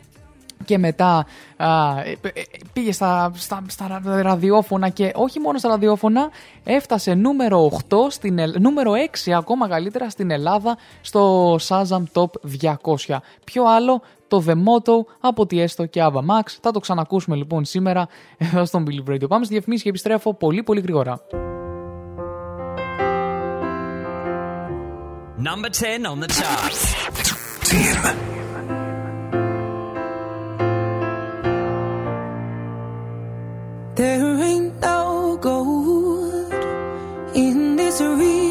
Και 0.66 0.78
μετά 0.78 1.26
α, 1.58 2.00
ε, 2.00 2.12
ε, 2.22 2.32
πήγε 2.74 2.92
στα, 2.92 3.32
στα, 3.36 3.64
στα 3.68 4.02
ραδιόφωνα 4.22 4.90
και 4.90 5.12
όχι 5.16 5.40
μόνο 5.40 5.58
στα 5.58 5.70
ραδιόφωνα 5.70 6.30
έφτασε 6.64 7.14
νούμερο 7.14 7.72
8 7.90 7.96
στην, 8.10 8.40
ελ- 8.40 8.60
νούμερο 8.60 8.92
6 9.26 9.32
ακόμα 9.32 9.68
καλύτερα 9.68 10.10
στην 10.10 10.32
Ελλάδα 10.32 10.78
στο 11.02 11.56
Shazam 11.56 12.04
Top 12.14 12.30
200 12.62 13.18
ποιο 13.44 13.64
άλλο 13.64 14.02
το 14.28 14.44
The 14.48 14.52
Motto 14.54 15.06
από 15.20 15.46
τη 15.46 15.60
Έστω 15.62 15.86
και 15.86 16.02
Ava 16.04 16.20
Max. 16.20 16.44
Θα 16.62 16.72
το 16.72 16.80
ξανακούσουμε 16.80 17.36
λοιπόν 17.36 17.66
σήμερα 17.66 18.08
εδώ 18.38 18.66
στον 18.66 18.86
Billy 18.88 19.10
Radio 19.12 19.28
πάμε 19.28 19.46
στη 19.46 19.54
διαφημίση 19.54 19.84
και 19.84 19.90
επιστρέφω 19.90 20.34
πολύ 20.34 20.64
πολύ 20.64 20.80
γρήγορα. 20.82 21.20
Number 25.48 25.70
10 25.70 26.06
on 26.12 26.20
the 26.24 26.30
charts. 26.40 28.35
There 33.96 34.44
ain't 34.44 34.82
no 34.82 35.38
gold 35.40 36.54
in 37.34 37.78
this 37.78 38.02
river 38.02 38.45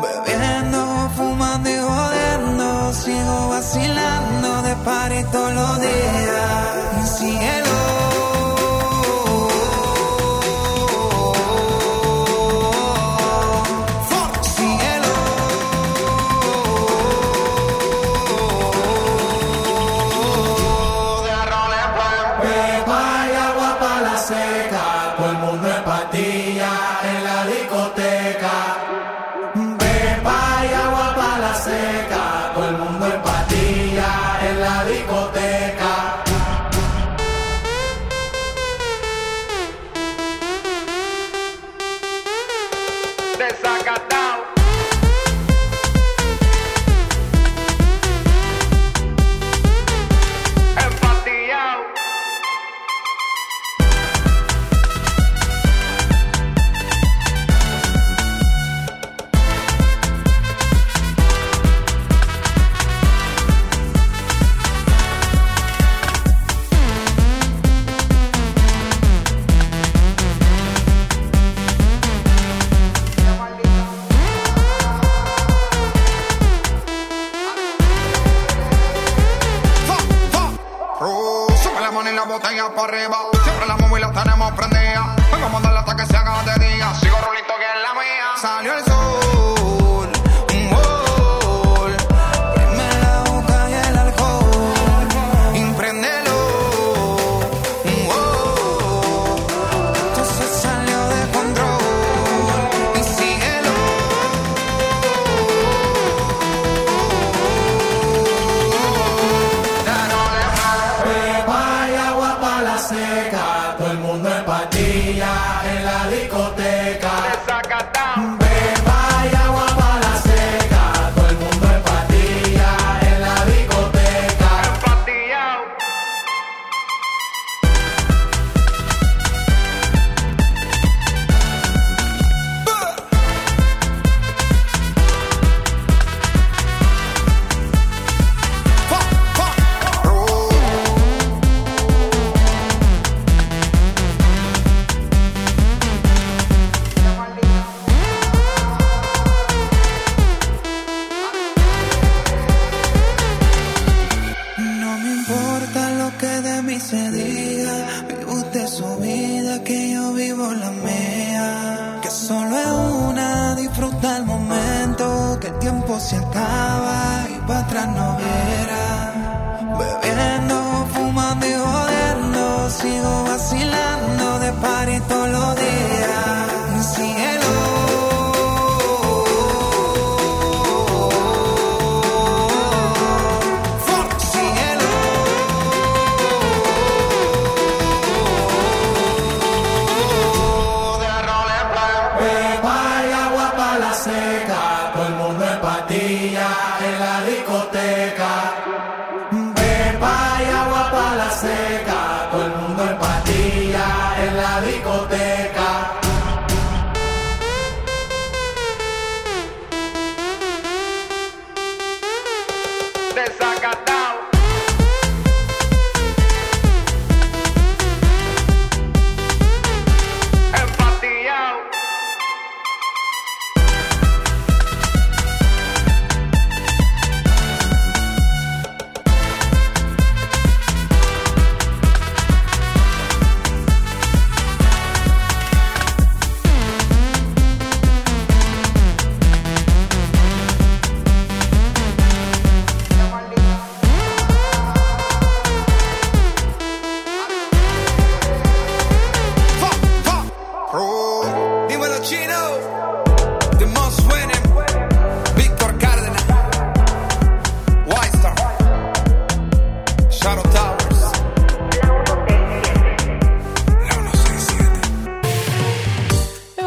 Bebiendo, 0.00 1.10
fumando 1.16 1.68
y 1.68 1.76
jodiendo, 1.76 2.92
sigo 2.92 3.48
vacilando 3.48 4.62
de 4.62 4.76
par 4.84 5.12
todos 5.32 5.52
los 5.52 5.80
días. 5.80 6.96
Mi 6.96 7.06
cielo. 7.08 8.21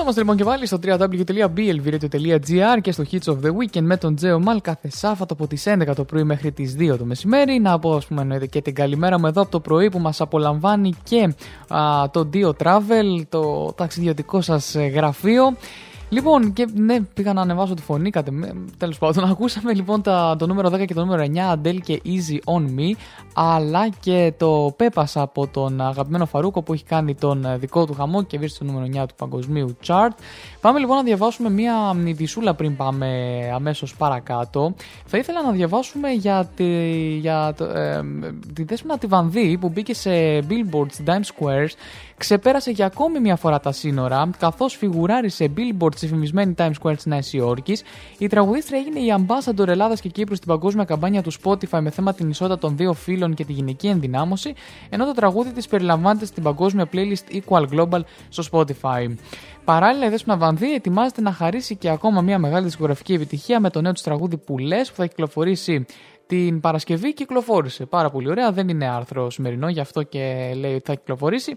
είμαστε 0.05 0.23
λοιπόν 0.23 0.37
και 0.37 0.43
πάλι 0.43 0.65
στο 0.65 0.79
www.blvradio.gr 0.83 2.81
και 2.81 2.91
στο 2.91 3.03
Hits 3.11 3.23
of 3.23 3.35
the 3.45 3.49
Weekend 3.49 3.81
με 3.81 3.97
τον 3.97 4.15
Τζέο 4.15 4.39
Μαλ 4.39 4.61
κάθε 4.61 4.89
Σάββατο 4.89 5.33
από 5.33 5.47
τις 5.47 5.63
11 5.67 5.95
το 5.95 6.03
πρωί 6.03 6.23
μέχρι 6.23 6.51
τις 6.51 6.75
2 6.79 6.95
το 6.97 7.05
μεσημέρι. 7.05 7.59
Να 7.59 7.79
πω 7.79 8.01
και 8.49 8.61
την 8.61 8.73
καλημέρα 8.75 9.19
μου 9.19 9.27
εδώ 9.27 9.41
από 9.41 9.51
το 9.51 9.59
πρωί 9.59 9.89
που 9.89 9.99
μας 9.99 10.21
απολαμβάνει 10.21 10.93
και 11.03 11.33
το 12.11 12.29
Dio 12.33 12.49
Travel, 12.63 13.21
το 13.29 13.73
ταξιδιωτικό 13.75 14.41
σας 14.41 14.75
ε, 14.75 14.85
γραφείο. 14.85 15.55
Λοιπόν, 16.09 16.53
και 16.53 16.67
ναι, 16.73 17.01
πήγα 17.01 17.33
να 17.33 17.41
ανεβάσω 17.41 17.73
τη 17.73 17.81
φωνή. 17.81 18.09
Κατε, 18.09 18.31
Τέλος 18.77 18.97
πάντων, 18.97 19.23
ακούσαμε 19.31 19.73
λοιπόν 19.73 20.01
τα, 20.01 20.35
το 20.39 20.47
νούμερο 20.47 20.69
10 20.69 20.85
και 20.85 20.93
το 20.93 21.05
νούμερο 21.05 21.25
9, 21.33 21.55
Adele 21.55 21.77
και 21.83 22.01
Easy 22.05 22.53
on 22.53 22.61
Me, 22.61 22.97
αλλά 23.33 23.89
και 23.99 24.33
το 24.37 24.75
Pepas 24.79 25.11
από 25.13 25.47
τον 25.47 25.81
αγαπημένο 25.81 26.25
Φαρούκο 26.25 26.61
που 26.61 26.73
έχει 26.73 26.83
κάνει 26.83 27.15
τον 27.15 27.45
ε, 27.45 27.57
δικό 27.57 27.85
του 27.85 27.93
χαμό 27.93 28.23
και 28.23 28.37
βρίσκεται 28.37 28.65
στο 28.65 28.73
νούμερο 28.73 29.03
9 29.03 29.07
του 29.07 29.15
παγκοσμίου 29.15 29.77
chart. 29.87 30.09
Πάμε 30.61 30.79
λοιπόν 30.79 30.95
να 30.95 31.03
διαβάσουμε 31.03 31.49
μία 31.49 31.95
ειδισούλα 32.05 32.53
πριν 32.53 32.75
πάμε 32.75 33.39
αμέσως 33.53 33.95
παρακάτω. 33.95 34.75
Θα 35.05 35.17
ήθελα 35.17 35.41
να 35.41 35.51
διαβάσουμε 35.51 36.09
για 36.09 36.49
τη, 36.55 36.65
για 37.17 37.53
το, 37.57 37.63
ε, 37.63 38.01
τη 38.53 38.63
Δέσποινα 38.63 38.97
Τιβανδί 38.97 39.57
που 39.57 39.69
μπήκε 39.69 39.93
σε 39.93 40.39
Billboard 40.39 40.91
στην 40.91 41.05
Times 41.07 41.39
Square 41.39 41.67
ξεπέρασε 42.17 42.71
για 42.71 42.85
ακόμη 42.85 43.19
μια 43.19 43.35
φορά 43.35 43.59
τα 43.59 43.71
σύνορα, 43.71 44.29
καθώς 44.39 44.75
φιγουράρει 44.75 45.29
σε 45.29 45.51
billboard 45.57 45.95
στη 45.95 46.07
φημισμένη 46.07 46.53
Times 46.57 46.71
Square 46.81 46.95
της 46.95 47.05
Νέας 47.05 47.33
Υόρκης. 47.33 47.83
Η 48.17 48.27
τραγουδίστρια 48.27 48.79
έγινε 48.79 48.99
η 48.99 49.13
ambassador 49.17 49.67
Ελλάδας 49.67 50.01
και 50.01 50.09
Κύπρου 50.09 50.35
στην 50.35 50.47
παγκόσμια 50.47 50.83
καμπάνια 50.83 51.21
του 51.21 51.31
Spotify 51.43 51.79
με 51.79 51.89
θέμα 51.89 52.13
την 52.13 52.29
ισότητα 52.29 52.57
των 52.57 52.77
δύο 52.77 52.93
φύλων 52.93 53.33
και 53.33 53.45
τη 53.45 53.53
γυναική 53.53 53.87
ενδυνάμωση, 53.87 54.53
ενώ 54.89 55.05
το 55.05 55.11
τραγούδι 55.11 55.51
της 55.51 55.67
περιλαμβάνεται 55.67 56.25
στην 56.25 56.43
παγκόσμια 56.43 56.89
playlist 56.93 57.39
Equal 57.39 57.65
Global 57.73 57.99
στο 58.29 58.43
Spotify. 58.51 59.15
Παράλληλα, 59.65 60.05
η 60.05 60.09
Δέσποινα 60.09 60.37
Βανδύ 60.37 60.73
ετοιμάζεται 60.73 61.21
να 61.21 61.31
χαρίσει 61.31 61.75
και 61.75 61.89
ακόμα 61.89 62.21
μια 62.21 62.39
μεγάλη 62.39 62.65
δισκογραφική 62.65 63.13
επιτυχία 63.13 63.59
με 63.59 63.69
το 63.69 63.81
νέο 63.81 63.91
της 63.91 64.01
τραγούδι 64.01 64.37
που 64.37 64.57
λες, 64.57 64.89
που 64.89 64.95
θα 64.95 65.05
κυκλοφορήσει 65.05 65.85
την 66.27 66.59
Παρασκευή 66.59 67.13
κυκλοφόρησε. 67.13 67.85
Πάρα 67.85 68.09
πολύ 68.09 68.29
ωραία. 68.29 68.51
Δεν 68.51 68.69
είναι 68.69 68.87
άρθρο 68.87 69.29
σημερινό, 69.29 69.69
γι' 69.69 69.79
αυτό 69.79 70.03
και 70.03 70.53
λέει 70.55 70.73
ότι 70.73 70.83
θα 70.85 70.95
κυκλοφορήσει. 70.95 71.55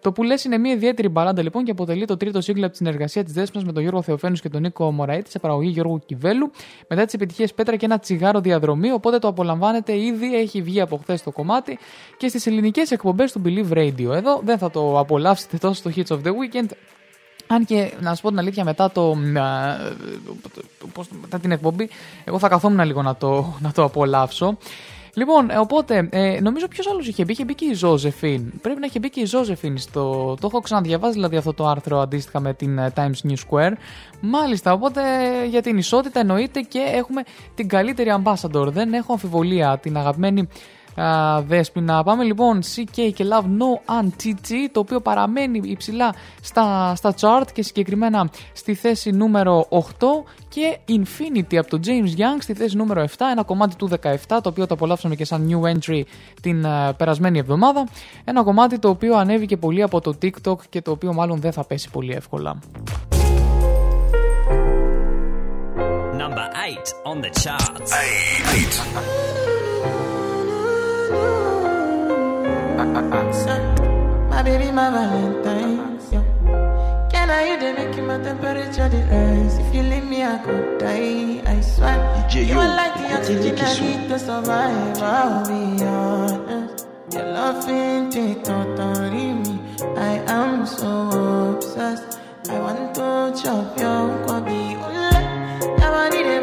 Το 0.00 0.12
που 0.12 0.22
λες 0.22 0.44
είναι 0.44 0.58
μια 0.58 0.72
ιδιαίτερη 0.72 1.08
μπαλάντα 1.08 1.42
λοιπόν 1.42 1.64
και 1.64 1.70
αποτελεί 1.70 2.04
το 2.04 2.16
τρίτο 2.16 2.40
σύγκλα 2.40 2.62
από 2.62 2.70
τη 2.72 2.76
συνεργασία 2.76 3.24
της 3.24 3.32
Δέσπνα 3.32 3.62
με 3.64 3.72
τον 3.72 3.82
Γιώργο 3.82 4.02
Θεοφένους 4.02 4.40
και 4.40 4.48
τον 4.48 4.62
Νίκο 4.62 4.92
Μωραήτη 4.92 5.30
σε 5.30 5.38
παραγωγή 5.38 5.68
Γιώργου 5.68 6.02
Κιβέλου. 6.06 6.50
Μετά 6.88 7.04
τις 7.04 7.14
επιτυχίες 7.14 7.54
Πέτρα 7.54 7.76
και 7.76 7.84
ένα 7.84 7.98
τσιγάρο 7.98 8.40
διαδρομή. 8.40 8.90
Οπότε 8.90 9.18
το 9.18 9.28
απολαμβάνετε 9.28 9.98
ήδη, 9.98 10.36
έχει 10.36 10.62
βγει 10.62 10.80
από 10.80 10.96
χθες 10.96 11.22
το 11.22 11.30
κομμάτι 11.30 11.78
και 12.16 12.28
στις 12.28 12.46
ελληνικές 12.46 12.90
εκπομπές 12.90 13.32
του 13.32 13.42
Believe 13.44 13.72
Radio. 13.72 14.10
Εδώ 14.12 14.40
δεν 14.44 14.58
θα 14.58 14.70
το 14.70 14.98
απολαύσετε 14.98 15.56
τόσο 15.56 15.74
στο 15.74 15.90
Hits 15.96 16.16
of 16.16 16.22
the 16.26 16.30
Weekend. 16.30 16.68
Αν 17.46 17.64
και 17.64 17.92
να 18.00 18.14
σα 18.14 18.22
πω 18.22 18.28
την 18.28 18.38
αλήθεια, 18.38 18.64
μετά, 18.64 18.90
το, 18.90 19.10
α, 19.10 19.76
πώς, 20.92 21.08
μετά 21.20 21.38
την 21.38 21.50
εκπομπή, 21.52 21.88
εγώ 22.24 22.38
θα 22.38 22.48
καθόμουν 22.48 22.84
λίγο 22.84 23.02
να 23.02 23.16
το, 23.16 23.54
να 23.60 23.72
το 23.72 23.84
απολαύσω. 23.84 24.56
Λοιπόν, 25.14 25.50
ε, 25.50 25.58
οπότε, 25.58 26.08
ε, 26.10 26.40
νομίζω 26.40 26.68
ποιος 26.68 26.86
άλλος 26.86 27.06
είχε 27.08 27.24
μπει, 27.24 27.32
είχε 27.32 27.44
μπει 27.44 27.54
και 27.54 27.64
η 27.64 27.74
Ζώζεφιν. 27.74 28.52
Πρέπει 28.60 28.80
να 28.80 28.86
είχε 28.86 28.98
μπει 28.98 29.10
και 29.10 29.20
η 29.20 29.24
Ζώζεφιν 29.24 29.78
στο. 29.78 30.36
Το 30.40 30.46
έχω 30.46 30.60
ξαναδιαβάσει 30.60 31.12
δηλαδή 31.12 31.36
αυτό 31.36 31.54
το 31.54 31.66
άρθρο 31.66 32.00
αντίστοιχα 32.00 32.40
με 32.40 32.54
την 32.54 32.78
ε, 32.78 32.92
Times 32.96 33.28
New 33.28 33.34
Square. 33.48 33.72
Μάλιστα, 34.20 34.72
οπότε 34.72 35.00
για 35.48 35.62
την 35.62 35.78
ισότητα 35.78 36.20
εννοείται 36.20 36.60
και 36.60 36.78
έχουμε 36.78 37.22
την 37.54 37.68
καλύτερη 37.68 38.10
ambassador. 38.22 38.66
Δεν 38.66 38.92
έχω 38.92 39.12
αμφιβολία 39.12 39.78
την 39.78 39.96
αγαπημένη 39.96 40.48
α, 41.00 41.42
Δέσποινα. 41.42 42.02
Πάμε 42.02 42.24
λοιπόν 42.24 42.60
CK 42.62 43.10
και 43.14 43.24
Love 43.30 43.44
No 43.44 44.02
Anti 44.02 44.68
το 44.72 44.80
οποίο 44.80 45.00
παραμένει 45.00 45.60
υψηλά 45.64 46.14
στα, 46.40 46.94
στα 46.94 47.14
chart 47.20 47.46
και 47.52 47.62
συγκεκριμένα 47.62 48.30
στη 48.52 48.74
θέση 48.74 49.10
νούμερο 49.10 49.66
8 49.70 49.78
και 50.48 50.78
Infinity 50.88 51.56
από 51.56 51.70
το 51.70 51.80
James 51.84 52.18
Young 52.18 52.38
στη 52.38 52.54
θέση 52.54 52.76
νούμερο 52.76 53.04
7, 53.04 53.06
ένα 53.30 53.42
κομμάτι 53.42 53.76
του 53.76 53.88
17 54.02 54.14
το 54.26 54.40
οποίο 54.48 54.66
το 54.66 54.74
απολαύσαμε 54.74 55.14
και 55.14 55.24
σαν 55.24 55.48
new 55.50 55.74
entry 55.74 56.02
την 56.42 56.66
α, 56.66 56.94
περασμένη 56.96 57.38
εβδομάδα. 57.38 57.88
Ένα 58.24 58.42
κομμάτι 58.42 58.78
το 58.78 58.88
οποίο 58.88 59.16
ανέβηκε 59.16 59.56
πολύ 59.56 59.82
από 59.82 60.00
το 60.00 60.14
TikTok 60.22 60.56
και 60.68 60.82
το 60.82 60.90
οποίο 60.90 61.12
μάλλον 61.12 61.40
δεν 61.40 61.52
θα 61.52 61.64
πέσει 61.64 61.90
πολύ 61.90 62.12
εύκολα. 62.12 62.58
Number 66.20 66.46
8 66.54 67.10
on 67.10 67.20
the 67.22 67.30
charts. 67.42 67.90
My 72.80 74.42
baby, 74.42 74.72
my 74.72 74.90
Valentine. 74.90 76.00
Yeah. 76.10 77.08
Can 77.12 77.28
I 77.28 77.44
hear 77.44 77.58
the 77.60 77.74
making 77.74 78.06
my 78.06 78.16
temperature 78.16 78.88
rise? 78.88 79.58
If 79.58 79.74
you 79.74 79.82
leave 79.82 80.04
me, 80.04 80.24
I 80.24 80.38
could 80.38 80.78
die. 80.78 81.42
I 81.44 81.60
swear. 81.60 81.98
DJ, 82.30 82.46
you 82.46 82.54
yo, 82.54 82.60
are 82.60 82.74
like 82.74 82.94
the 82.94 83.14
oxygen 83.16 83.58
I 83.58 83.80
need 83.80 84.08
to 84.08 84.18
survive. 84.18 85.02
I'll 85.02 85.46
be 85.46 85.84
honest. 85.84 86.86
Your 87.12 87.24
love 87.24 87.68
ain't 87.68 88.16
it 88.16 88.44
totally 88.46 89.34
me. 89.34 89.60
I 89.98 90.24
am 90.26 90.64
so 90.64 91.52
obsessed. 91.56 92.18
I 92.48 92.58
want 92.60 92.94
to 92.94 93.42
chop 93.42 93.78
your 93.78 94.08
kwabi. 94.24 94.80
Ule, 94.80 95.20
your 95.80 95.90
body 95.90 96.22
de 96.22 96.40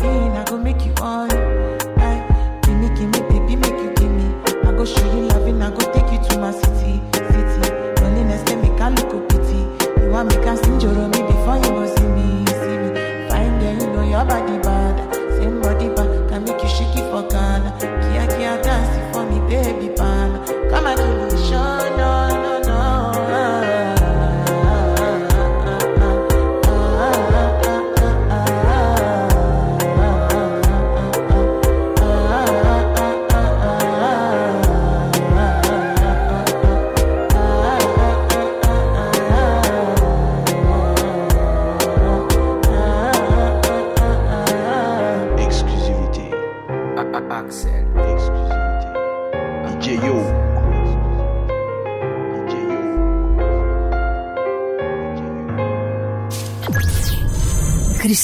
Me 0.00 0.08
I 0.08 0.44
go 0.46 0.56
make 0.56 0.86
you 0.86 0.94
on. 1.02 1.28
Hey, 1.28 2.18
eh, 2.18 2.60
give 2.62 2.76
me, 2.78 2.88
give 2.96 3.10
me, 3.12 3.20
baby, 3.28 3.56
make 3.56 3.72
you 3.72 3.92
give 3.94 4.10
me. 4.10 4.24
I 4.64 4.72
go 4.72 4.86
show 4.86 5.04
you 5.14 5.28
loving, 5.28 5.60
I 5.60 5.70
go 5.70 5.80
take 5.92 6.10
you 6.10 6.18
to 6.30 6.38
my 6.38 6.50
city, 6.50 7.02
city. 7.12 7.70
Loneliness, 8.00 8.42
they 8.44 8.56
make 8.56 8.80
I 8.80 8.88
look 8.88 9.12
a 9.12 9.20
pity. 9.28 9.58
You 10.02 10.10
want 10.10 10.30
me 10.30 10.42
can 10.42 10.56
sing 10.56 10.78
me 10.78 11.20
before 11.28 11.56
you 11.56 11.70
go 11.76 11.86
see 11.94 12.08
me, 12.08 12.46
see 12.46 12.78
me. 12.78 13.28
Fine 13.28 13.60
girl, 13.60 13.74
you 13.74 13.92
know 13.92 14.08
your 14.08 14.24
body 14.24 14.58
bad. 14.62 14.71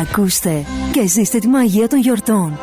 Ακούστε 0.00 0.64
και 0.92 1.06
ζήστε 1.06 1.38
τη 1.38 1.48
μαγεία 1.48 1.88
των 1.88 2.00
γιορτών. 2.00 2.58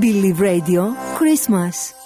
Believe 0.00 0.40
Radio 0.40 0.82
Christmas. 1.18 1.97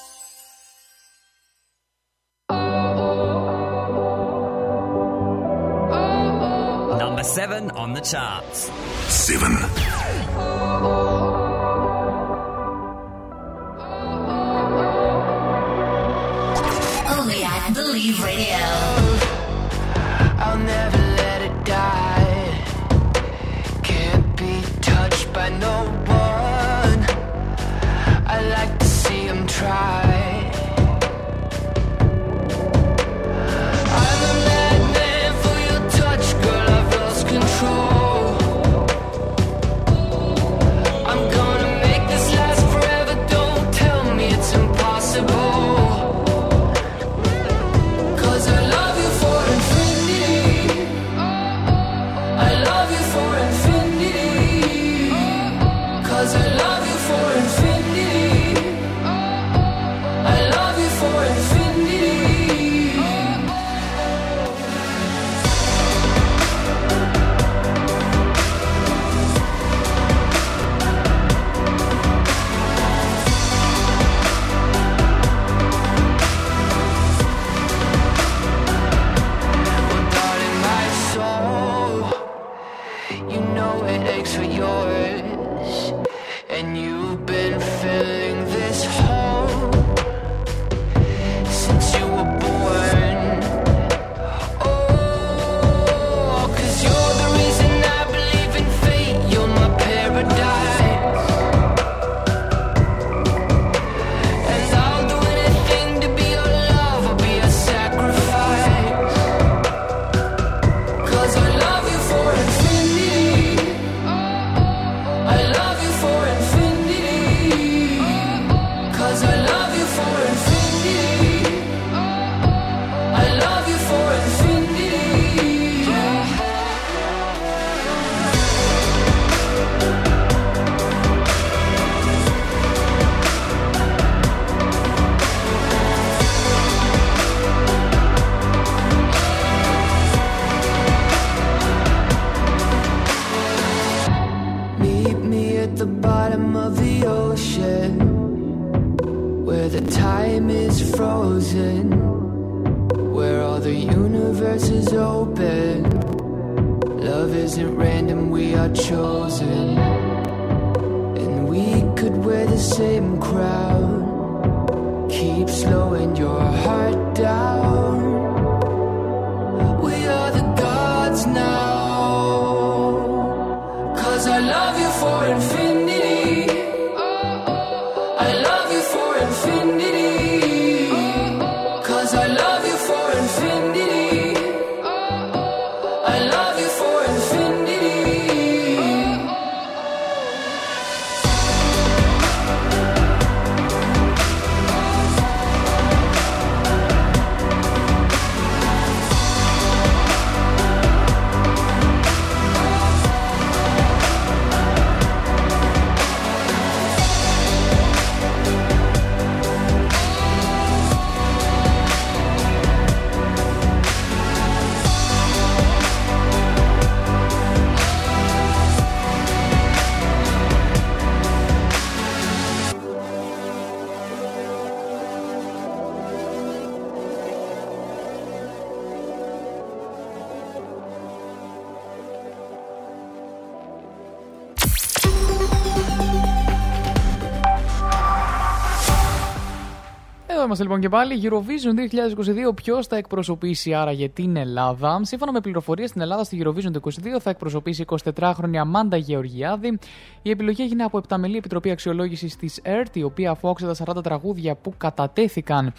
Λοιπόν 240.73 240.91
και 240.91 240.97
πάλι. 240.97 241.21
Eurovision 241.23 242.51
2022. 242.51 242.55
Ποιος 242.55 242.87
θα 242.87 242.97
εκπροσωπήσει 242.97 243.75
άραγε 243.75 244.09
την 244.09 244.37
Ελλάδα; 244.37 245.01
Σύμφωνα 245.03 245.33
με 245.33 245.41
πληροφορίες, 245.41 245.89
στην 245.89 246.01
Ελλάδα 246.01 246.25
στη 246.25 246.43
Eurovision 246.45 246.73
του 246.73 246.81
2022 246.85 247.21
θα 247.21 247.31
εκπροσωπήσει 247.31 247.85
24χρονη 248.15 248.57
Αμάντα 248.57 248.97
Γεωργιάδη. 248.97 249.79
Η 250.23 250.31
επιλογή 250.31 250.63
έγινε 250.63 250.83
από 250.83 250.99
επταμελή 250.99 251.37
επιτροπή 251.37 251.71
αξιολόγησης 251.71 252.37
της 252.37 252.61
ΕΡΤ, 252.63 252.97
η 252.97 253.03
οποία 253.03 253.31
αφού 253.31 253.49
άξε 253.49 253.67
τα 253.67 253.95
40 253.97 254.03
τραγούδια 254.03 254.55
που 254.55 254.75
κατατέθηκαν 254.77 255.67
α, 255.67 255.73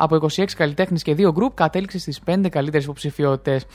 από 0.00 0.16
26 0.36 0.44
καλλιτέχνες 0.56 1.02
και 1.02 1.14
2 1.18 1.32
γκρουπ, 1.32 1.54
κατέληξε 1.54 1.98
στις 1.98 2.20
5 2.26 2.48
καλύτερες 2.50 2.84
υποψηφιότητες. 2.84 3.66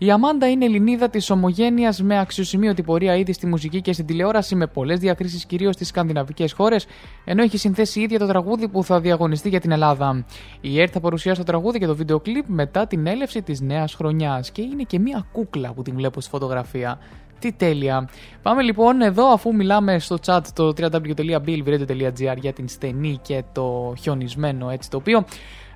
Η 0.00 0.10
Αμάντα 0.10 0.50
είναι 0.50 0.64
Ελληνίδα 0.64 1.08
της 1.10 1.30
ομογένειας 1.30 2.02
με 2.02 2.18
αξιοσημείωτη 2.18 2.82
πορεία 2.82 3.16
ήδη 3.16 3.32
στη 3.32 3.46
μουσική 3.46 3.80
και 3.80 3.92
στην 3.92 4.06
τηλεόραση 4.06 4.54
με 4.54 4.66
πολλές 4.66 4.98
διακρίσεις 4.98 5.44
κυρίως 5.46 5.74
στις 5.74 5.88
σκανδιναβικές 5.88 6.52
χώρες, 6.52 6.86
ενώ 7.24 7.42
έχει 7.42 7.58
συνθέσει 7.58 8.00
ίδια 8.00 8.18
το 8.18 8.26
τραγούδι 8.26 8.68
που 8.68 8.84
θα 8.84 9.00
διαγωνιστεί 9.00 9.48
για 9.48 9.60
την 9.60 9.70
Ελλάδα. 9.70 10.24
Η 10.60 10.80
ΕΡΤ 10.80 10.90
θα 10.92 11.00
παρουσιάσει 11.00 11.38
το 11.38 11.44
τραγούδι 11.44 11.78
και 11.78 11.86
το 11.86 11.96
βίντεο 11.96 12.20
κλειπ 12.20 12.44
μετά 12.48 12.86
την 12.86 13.06
έλευση 13.06 13.42
της 13.42 13.60
νέας 13.60 13.94
χρονιάς 13.94 14.50
και 14.50 14.62
είναι 14.62 14.82
και 14.82 14.98
μία 14.98 15.26
κούκλα 15.32 15.72
που 15.72 15.82
την 15.82 15.94
βλέπω 15.94 16.20
στη 16.20 16.30
φωτογραφία. 16.30 16.98
Τι 17.38 17.52
τέλεια. 17.52 18.08
Πάμε 18.42 18.62
λοιπόν 18.62 19.00
εδώ 19.00 19.26
αφού 19.26 19.54
μιλάμε 19.54 19.98
στο 19.98 20.16
chat 20.26 20.40
το 20.54 20.72
www.billvradio.gr 20.76 22.36
για 22.40 22.52
την 22.52 22.68
στενή 22.68 23.18
και 23.22 23.42
το 23.52 23.94
χιονισμένο 24.00 24.70
έτσι 24.70 24.90
το 24.90 24.96
οποίο. 24.96 25.24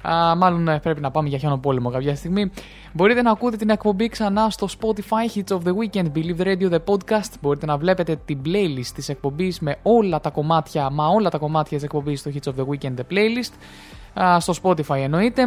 Α, 0.03 0.37
μάλλον 0.37 0.69
ε, 0.69 0.79
πρέπει 0.79 1.01
να 1.01 1.11
πάμε 1.11 1.29
για 1.29 1.39
χιόνο 1.39 1.59
πόλεμο 1.59 1.91
κάποια 1.91 2.15
στιγμή. 2.15 2.51
Μπορείτε 2.93 3.23
να 3.23 3.31
ακούτε 3.31 3.57
την 3.57 3.71
εκπομπή 3.71 4.09
ξανά 4.09 4.51
στο 4.51 4.69
Spotify 4.81 5.37
Hits 5.37 5.57
of 5.57 5.61
the 5.63 5.73
Weekend, 5.73 6.07
Believe 6.15 6.41
the 6.41 6.47
Radio, 6.47 6.71
the 6.71 6.79
podcast. 6.85 7.33
Μπορείτε 7.41 7.67
να 7.67 7.77
βλέπετε 7.77 8.17
την 8.25 8.39
playlist 8.45 8.91
της 8.95 9.09
εκπομπής 9.09 9.61
με 9.61 9.77
όλα 9.83 10.21
τα 10.21 10.31
κομμάτια, 10.31 10.91
μα 10.91 11.07
όλα 11.07 11.31
τα 11.31 11.39
κομμάτια 11.39 11.77
της 11.77 11.87
εκπομπής 11.87 12.21
στο 12.21 12.31
Hits 12.35 12.49
of 12.49 12.61
the 12.61 12.67
Weekend, 12.67 12.95
the 12.95 13.13
playlist 13.13 13.53
στο 14.39 14.55
Spotify 14.63 14.97
εννοείται 14.97 15.43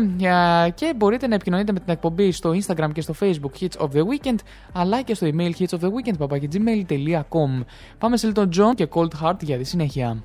και 0.75 0.93
μπορείτε 0.95 1.27
να 1.27 1.35
επικοινωνείτε 1.35 1.71
με 1.71 1.79
την 1.79 1.93
εκπομπή 1.93 2.31
στο 2.31 2.51
Instagram 2.51 2.89
και 2.93 3.01
στο 3.01 3.13
Facebook 3.19 3.61
Hits 3.61 3.85
of 3.85 3.87
the 3.87 4.01
Weekend 4.01 4.35
αλλά 4.73 5.01
και 5.01 5.15
στο 5.15 5.27
email 5.27 5.51
Hits 5.59 5.79
of 5.79 5.79
the 5.79 5.87
Weekend 5.87 6.27
Πάμε 7.97 8.17
σε 8.17 8.27
λίτον 8.27 8.49
John 8.55 8.75
και 8.75 8.87
Cold 8.93 9.09
Heart 9.23 9.41
για 9.41 9.57
τη 9.57 9.63
συνέχεια. 9.63 10.17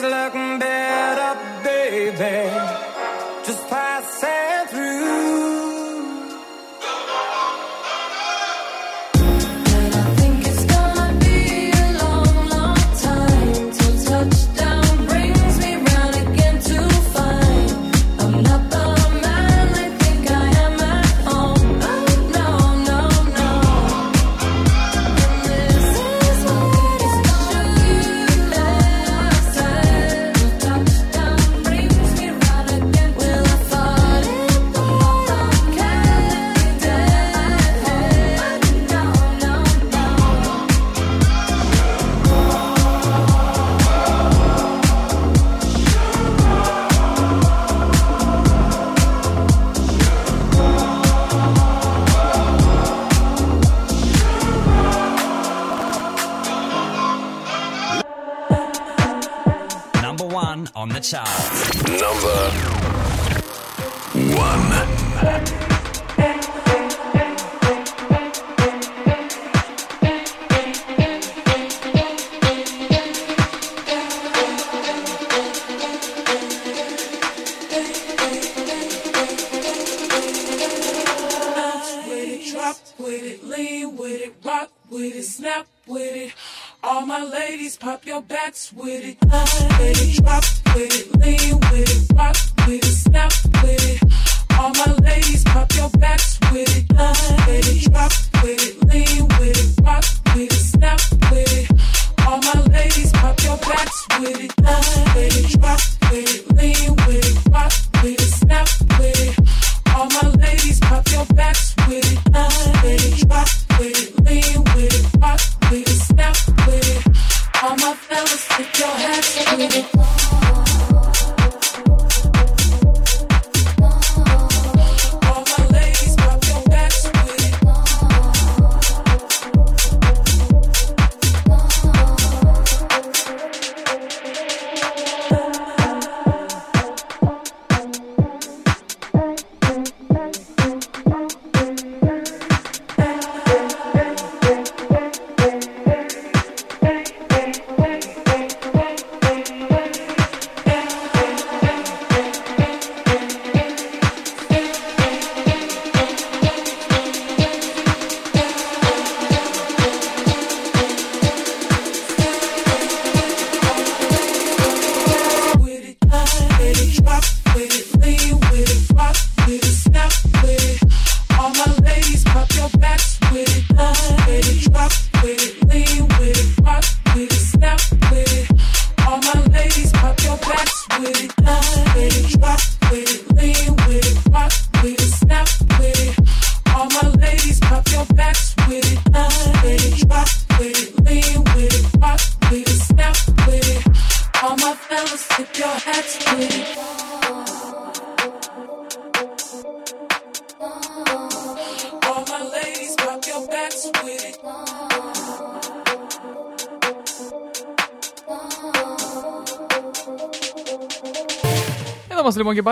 things 0.00 0.12
looking 0.12 0.58
better, 0.58 1.64
baby. 1.64 2.87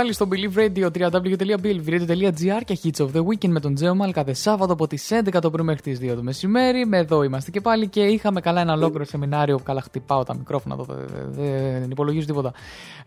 Πάλι 0.07 0.19
στο 0.19 0.29
Believe 0.31 0.59
Radio 0.59 0.91
www.believeradio.gr 1.13 2.61
και 2.65 2.79
Hits 2.83 3.05
of 3.05 3.09
the 3.17 3.21
Weekend 3.25 3.49
με 3.49 3.61
τον 3.61 3.75
Τζέομαλ 3.75 4.13
κάθε 4.13 4.33
Σάββατο 4.33 4.73
από 4.73 4.87
τις 4.87 5.09
11 5.25 5.39
το 5.41 5.51
πρωί 5.51 5.65
μέχρι 5.67 5.83
τις 5.83 5.99
2 6.03 6.15
το 6.17 6.23
μεσημέρι. 6.23 6.87
Με 6.87 6.99
εδώ 6.99 7.23
είμαστε 7.23 7.51
και 7.51 7.61
πάλι 7.61 7.89
και 7.89 8.01
είχαμε 8.01 8.41
καλά 8.41 8.61
ένα 8.61 8.73
ολόκληρο 8.73 9.05
σεμινάριο. 9.05 9.59
Καλά, 9.59 9.81
χτυπάω 9.81 10.25
τα 10.25 10.35
μικρόφωνα 10.37 10.75
εδώ, 10.75 10.85
δεν- 10.95 11.07
δεν 11.31 11.81
δεν 11.81 11.91
υπολογίζω 11.91 12.27
τίποτα. 12.27 12.53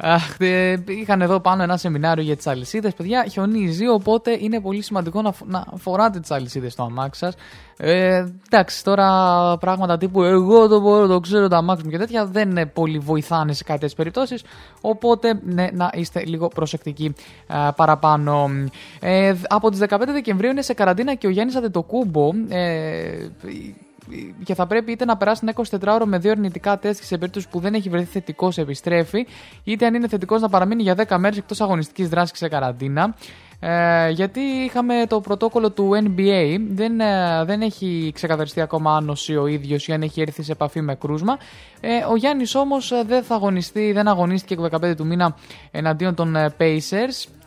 Αχ, 0.01 0.35
ε, 0.39 0.83
Είχαν 0.87 1.21
εδώ 1.21 1.39
πάνω 1.39 1.63
ένα 1.63 1.77
σεμινάριο 1.77 2.23
για 2.23 2.35
τις 2.35 2.47
αλυσίδες. 2.47 2.93
Παιδιά, 2.93 3.25
χιονίζει, 3.29 3.87
οπότε 3.87 4.37
είναι 4.39 4.61
πολύ 4.61 4.81
σημαντικό 4.81 5.21
να, 5.21 5.31
φ- 5.31 5.47
να 5.47 5.65
φοράτε 5.75 6.19
τις 6.19 6.31
αλυσίδες 6.31 6.71
στο 6.73 6.83
αμάξι 6.83 7.19
σας. 7.19 7.33
Ε, 7.77 8.25
εντάξει, 8.51 8.83
τώρα 8.83 9.07
πράγματα 9.57 9.97
τύπου 9.97 10.23
εγώ 10.23 10.67
το 10.67 10.79
μπορώ, 10.81 11.07
το 11.07 11.19
ξέρω 11.19 11.47
το 11.47 11.55
αμάξι 11.55 11.83
μου 11.85 11.91
και 11.91 11.97
τέτοια 11.97 12.25
δεν 12.25 12.57
ε, 12.57 12.65
πολύ 12.65 12.97
βοηθάνε 12.99 13.53
σε 13.53 13.63
κάποιες 13.63 13.93
περιπτώσεις. 13.93 14.43
Οπότε 14.81 15.39
ναι, 15.43 15.67
να 15.73 15.89
είστε 15.93 16.25
λίγο 16.25 16.47
προσεκτικοί 16.47 17.13
α, 17.47 17.73
παραπάνω. 17.73 18.49
Ε, 18.99 19.33
από 19.47 19.69
τις 19.69 19.79
15 19.89 19.99
Δεκεμβρίου 20.07 20.49
είναι 20.49 20.61
σε 20.61 20.73
καραντίνα 20.73 21.13
και 21.15 21.27
ο 21.27 21.29
Γιάννης 21.29 21.55
Αντετοκούμπο. 21.55 22.29
Ε, 22.49 23.27
και 24.43 24.53
θα 24.53 24.67
πρέπει 24.67 24.91
είτε 24.91 25.05
να 25.05 25.17
περάσει 25.17 25.41
ένα 25.43 25.53
24ωρο 25.79 26.03
με 26.05 26.17
δύο 26.17 26.31
αρνητικά 26.31 26.79
τεστ 26.79 26.99
και 26.99 27.05
σε 27.05 27.17
περίπτωση 27.17 27.49
που 27.49 27.59
δεν 27.59 27.73
έχει 27.73 27.89
βρεθεί 27.89 28.05
θετικός 28.05 28.57
επιστρέφει, 28.57 29.27
είτε 29.63 29.85
αν 29.85 29.93
είναι 29.93 30.07
θετικός 30.07 30.41
να 30.41 30.49
παραμείνει 30.49 30.81
για 30.81 30.95
10 31.07 31.17
μέρες 31.17 31.37
εκτός 31.37 31.61
αγωνιστικής 31.61 32.09
δράσης 32.09 32.31
και 32.31 32.37
σε 32.37 32.47
καραντίνα. 32.47 33.15
Ε, 33.61 34.09
γιατί 34.09 34.39
είχαμε 34.39 35.05
το 35.07 35.21
πρωτόκολλο 35.21 35.71
του 35.71 35.91
NBA, 35.93 36.57
δεν, 36.69 36.99
ε, 36.99 37.43
δεν 37.45 37.61
έχει 37.61 38.11
ξεκαθαριστεί 38.13 38.61
ακόμα 38.61 38.95
αν 38.95 39.03
νοσεί 39.03 39.35
ο 39.35 39.47
ίδιος 39.47 39.87
ή 39.87 39.93
αν 39.93 40.01
έχει 40.01 40.21
έρθει 40.21 40.43
σε 40.43 40.51
επαφή 40.51 40.81
με 40.81 40.95
κρούσμα. 40.95 41.37
Ε, 41.79 41.89
ο 42.11 42.15
Γιάννης 42.15 42.55
όμως 42.55 42.93
δεν 43.05 43.23
θα 43.23 43.35
αγωνιστεί, 43.35 43.91
δεν 43.91 44.07
αγωνίστηκε 44.07 44.61
15 44.71 44.95
του 44.95 45.05
μήνα 45.05 45.35
εναντίον 45.71 46.15
των 46.15 46.35
ε, 46.35 46.55
Pacers. 46.59 47.38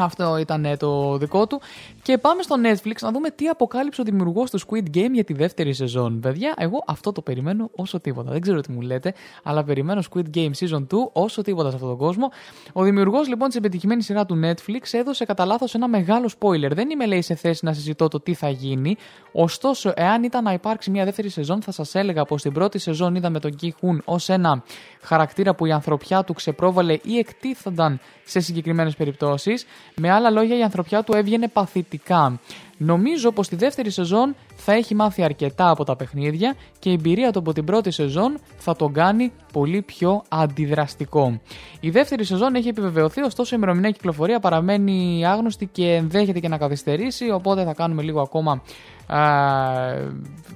Αυτό 0.00 0.36
ήταν 0.36 0.64
ε, 0.64 0.76
το 0.76 1.16
δικό 1.16 1.46
του. 1.46 1.60
Και 2.02 2.18
πάμε 2.18 2.42
στο 2.42 2.56
Netflix 2.64 2.94
να 3.00 3.10
δούμε 3.10 3.30
τι 3.30 3.48
αποκάλυψε 3.48 4.00
ο 4.00 4.04
δημιουργός 4.04 4.50
του 4.50 4.60
Squid 4.60 4.96
Game 4.96 5.10
για 5.12 5.24
τη 5.24 5.32
δεύτερη 5.32 5.72
σεζόν. 5.72 6.20
Παιδιά, 6.20 6.54
εγώ 6.56 6.84
αυτό 6.86 7.12
το 7.12 7.22
περιμένω 7.22 7.70
όσο 7.74 8.00
τίποτα. 8.00 8.30
Δεν 8.30 8.40
ξέρω 8.40 8.60
τι 8.60 8.72
μου 8.72 8.80
λέτε, 8.80 9.14
αλλά 9.42 9.64
περιμένω 9.64 10.02
Squid 10.10 10.24
Game 10.34 10.50
Season 10.58 10.80
2 10.80 10.86
όσο 11.12 11.42
τίποτα 11.42 11.68
σε 11.68 11.74
αυτόν 11.74 11.90
τον 11.90 11.98
κόσμο. 11.98 12.30
Ο 12.72 12.82
δημιουργός 12.82 13.28
λοιπόν 13.28 13.48
της 13.48 13.56
επιτυχημένη 13.56 14.02
σειρά 14.02 14.26
του 14.26 14.40
Netflix 14.44 14.82
έδωσε 14.90 15.24
κατά 15.24 15.44
λάθος 15.44 15.74
ένα 15.74 15.88
μεγάλο 15.88 16.30
spoiler. 16.38 16.70
Δεν 16.72 16.90
είμαι 16.90 17.06
λέει 17.06 17.22
σε 17.22 17.34
θέση 17.34 17.64
να 17.64 17.72
συζητώ 17.72 18.08
το 18.08 18.20
τι 18.20 18.34
θα 18.34 18.48
γίνει. 18.48 18.96
Ωστόσο, 19.32 19.92
εάν 19.96 20.22
ήταν 20.22 20.44
να 20.44 20.52
υπάρξει 20.52 20.90
μια 20.90 21.04
δεύτερη 21.04 21.28
σεζόν, 21.28 21.62
θα 21.62 21.72
σας 21.72 21.94
έλεγα 21.94 22.24
πως 22.24 22.40
στην 22.40 22.52
πρώτη 22.52 22.78
σεζόν 22.78 23.14
είδαμε 23.14 23.40
τον 23.40 23.56
Ki 23.62 23.66
Hun 23.66 23.98
ως 24.04 24.28
ένα 24.28 24.62
χαρακτήρα 25.02 25.54
που 25.54 25.66
η 25.66 25.72
ανθρωπιά 25.72 26.24
του 26.24 26.32
ξεπρόβαλε 26.32 26.98
ή 27.02 27.18
εκτίθονταν 27.18 28.00
σε 28.24 28.40
συγκεκριμένες 28.40 28.96
περιπτώσεις. 28.96 29.66
Με 29.96 30.10
άλλα 30.10 30.30
λόγια, 30.30 30.58
η 30.58 30.62
ανθρωπιά 30.62 31.02
του 31.02 31.16
έβγαινε 31.16 31.48
παθητικά. 31.48 32.40
Νομίζω 32.80 33.32
πως 33.32 33.46
στη 33.46 33.56
δεύτερη 33.56 33.90
σεζόν 33.90 34.34
θα 34.56 34.72
έχει 34.72 34.94
μάθει 34.94 35.22
αρκετά 35.22 35.70
από 35.70 35.84
τα 35.84 35.96
παιχνίδια 35.96 36.54
και 36.78 36.90
η 36.90 36.92
εμπειρία 36.92 37.32
του 37.32 37.38
από 37.38 37.52
την 37.52 37.64
πρώτη 37.64 37.90
σεζόν 37.90 38.38
θα 38.56 38.76
τον 38.76 38.92
κάνει 38.92 39.32
πολύ 39.52 39.82
πιο 39.82 40.22
αντιδραστικό. 40.28 41.40
Η 41.80 41.90
δεύτερη 41.90 42.24
σεζόν 42.24 42.54
έχει 42.54 42.68
επιβεβαιωθεί, 42.68 43.22
ωστόσο 43.22 43.54
η 43.54 43.58
ημερομηνία 43.60 43.90
κυκλοφορία 43.90 44.40
παραμένει 44.40 45.26
άγνωστη 45.26 45.66
και 45.66 45.94
ενδέχεται 45.94 46.40
και 46.40 46.48
να 46.48 46.58
καθυστερήσει, 46.58 47.30
οπότε 47.30 47.64
θα 47.64 47.74
κάνουμε 47.74 48.02
λίγο 48.02 48.20
ακόμα. 48.20 48.62
Α, 49.06 49.20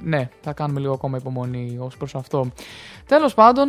ναι, 0.02 0.28
θα 0.40 0.52
κάνουμε 0.52 0.80
λίγο 0.80 0.92
ακόμα 0.92 1.16
υπομονή 1.16 1.76
ως 1.80 1.96
προς 1.96 2.14
αυτό. 2.14 2.50
Τέλος 3.06 3.34
πάντων, 3.34 3.68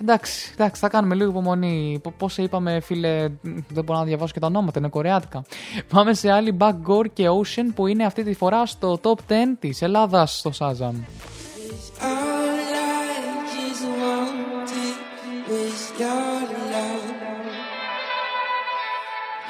εντάξει, 0.00 0.50
εντάξει, 0.52 0.80
θα 0.80 0.88
κάνουμε 0.88 1.14
λίγο 1.14 1.30
υπομονή. 1.30 2.00
Πώ 2.18 2.30
είπαμε, 2.36 2.80
φίλε, 2.80 3.28
δεν 3.68 3.84
μπορώ 3.84 3.98
να 3.98 4.04
διαβάσω 4.04 4.32
και 4.32 4.40
τα 4.40 4.46
ονόματα, 4.46 4.78
είναι 4.78 4.88
κορεάτικα. 4.88 5.44
Πάμε 5.88 6.14
σε 6.14 6.30
άλλη 6.30 6.56
Backgore 6.60 7.06
και 7.12 7.28
Ocean 7.28 7.72
που 7.74 7.86
είναι 7.86 8.04
αυτή 8.04 8.22
τη 8.22 8.34
φορά 8.34 8.66
στο 8.66 8.98
top 9.02 9.08
10 9.28 9.34
της 9.58 9.82
Ελλάδας 9.82 10.38
στο 10.38 10.50
Shazam. 10.58 10.94
All 12.00 12.58
I 12.70 13.14
just 13.54 13.84
wanted 14.00 14.96
was 15.50 15.80
your 16.00 16.40
love. 16.72 17.06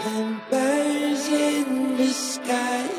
And 0.07 0.37
birds 0.51 1.27
in 1.29 1.97
the 1.99 2.11
sky 2.31 2.98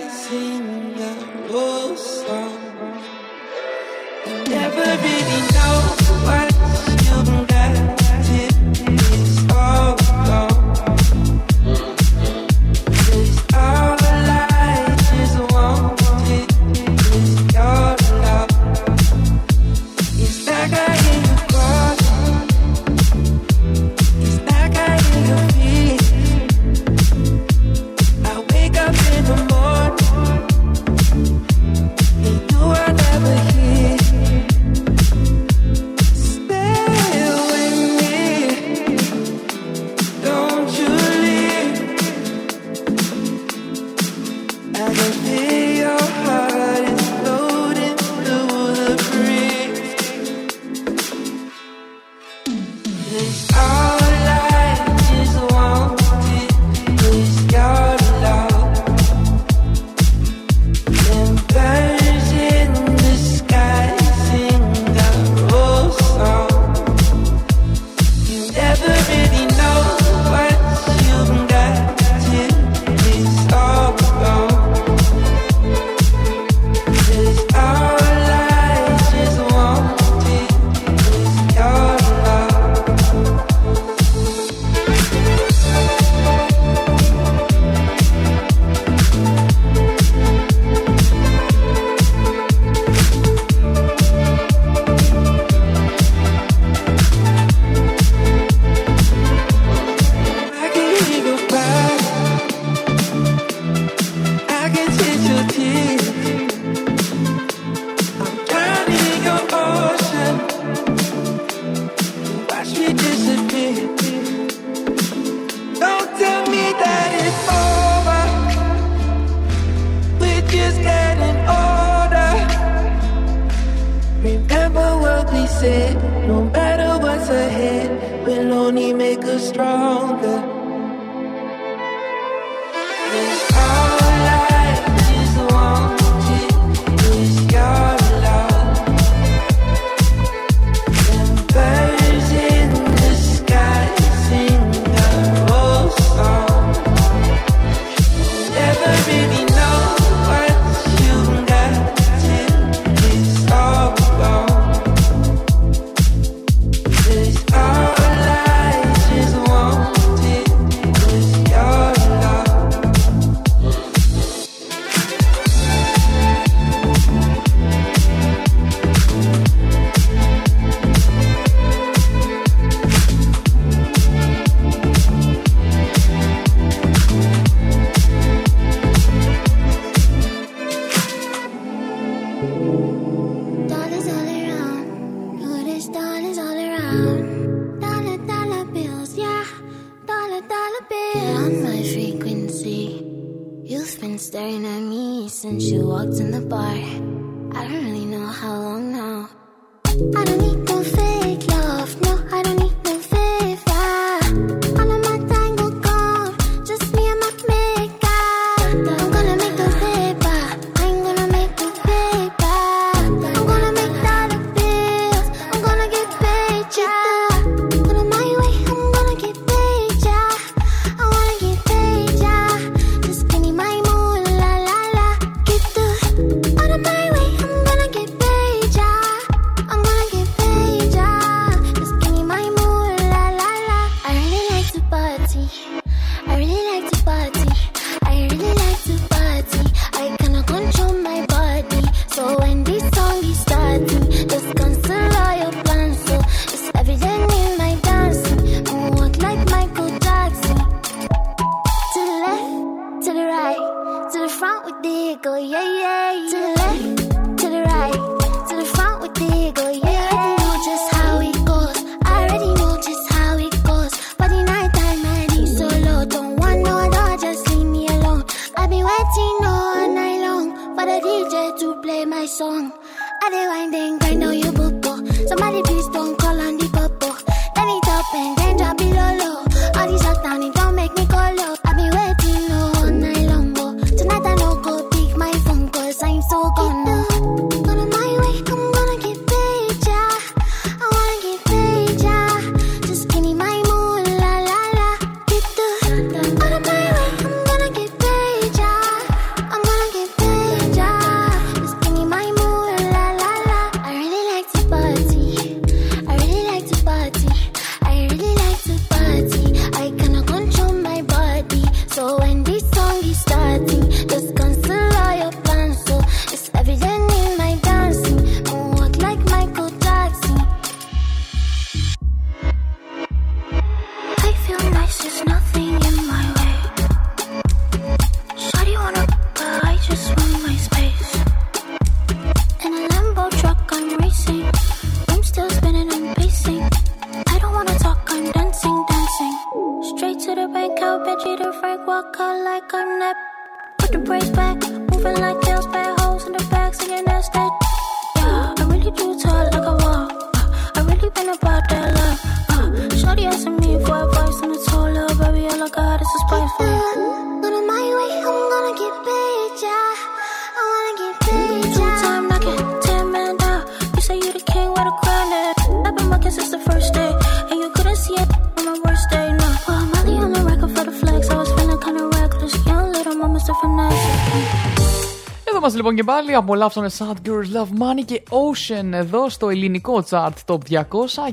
απολαύσανε 376.50 376.90
Sad 376.98 377.28
Girls 377.28 377.58
Love 377.58 377.82
Money 377.82 378.06
και 378.06 378.24
Ocean 378.30 378.92
εδώ 378.92 379.30
στο 379.30 379.50
ελληνικό 379.50 380.04
chart 380.10 380.34
Top 380.46 380.58
200 380.70 380.82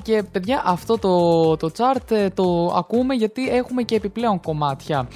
και 0.02 0.22
παιδιά 0.32 0.62
αυτό 0.64 0.98
το, 0.98 1.56
το 1.56 1.70
chart 1.78 2.10
ε, 2.10 2.30
το 2.30 2.74
ακούμε 2.76 3.14
γιατί 3.14 3.48
έχουμε 3.48 3.82
και 3.82 3.94
επιπλέον 3.94 4.40
κομμάτια 4.40 5.09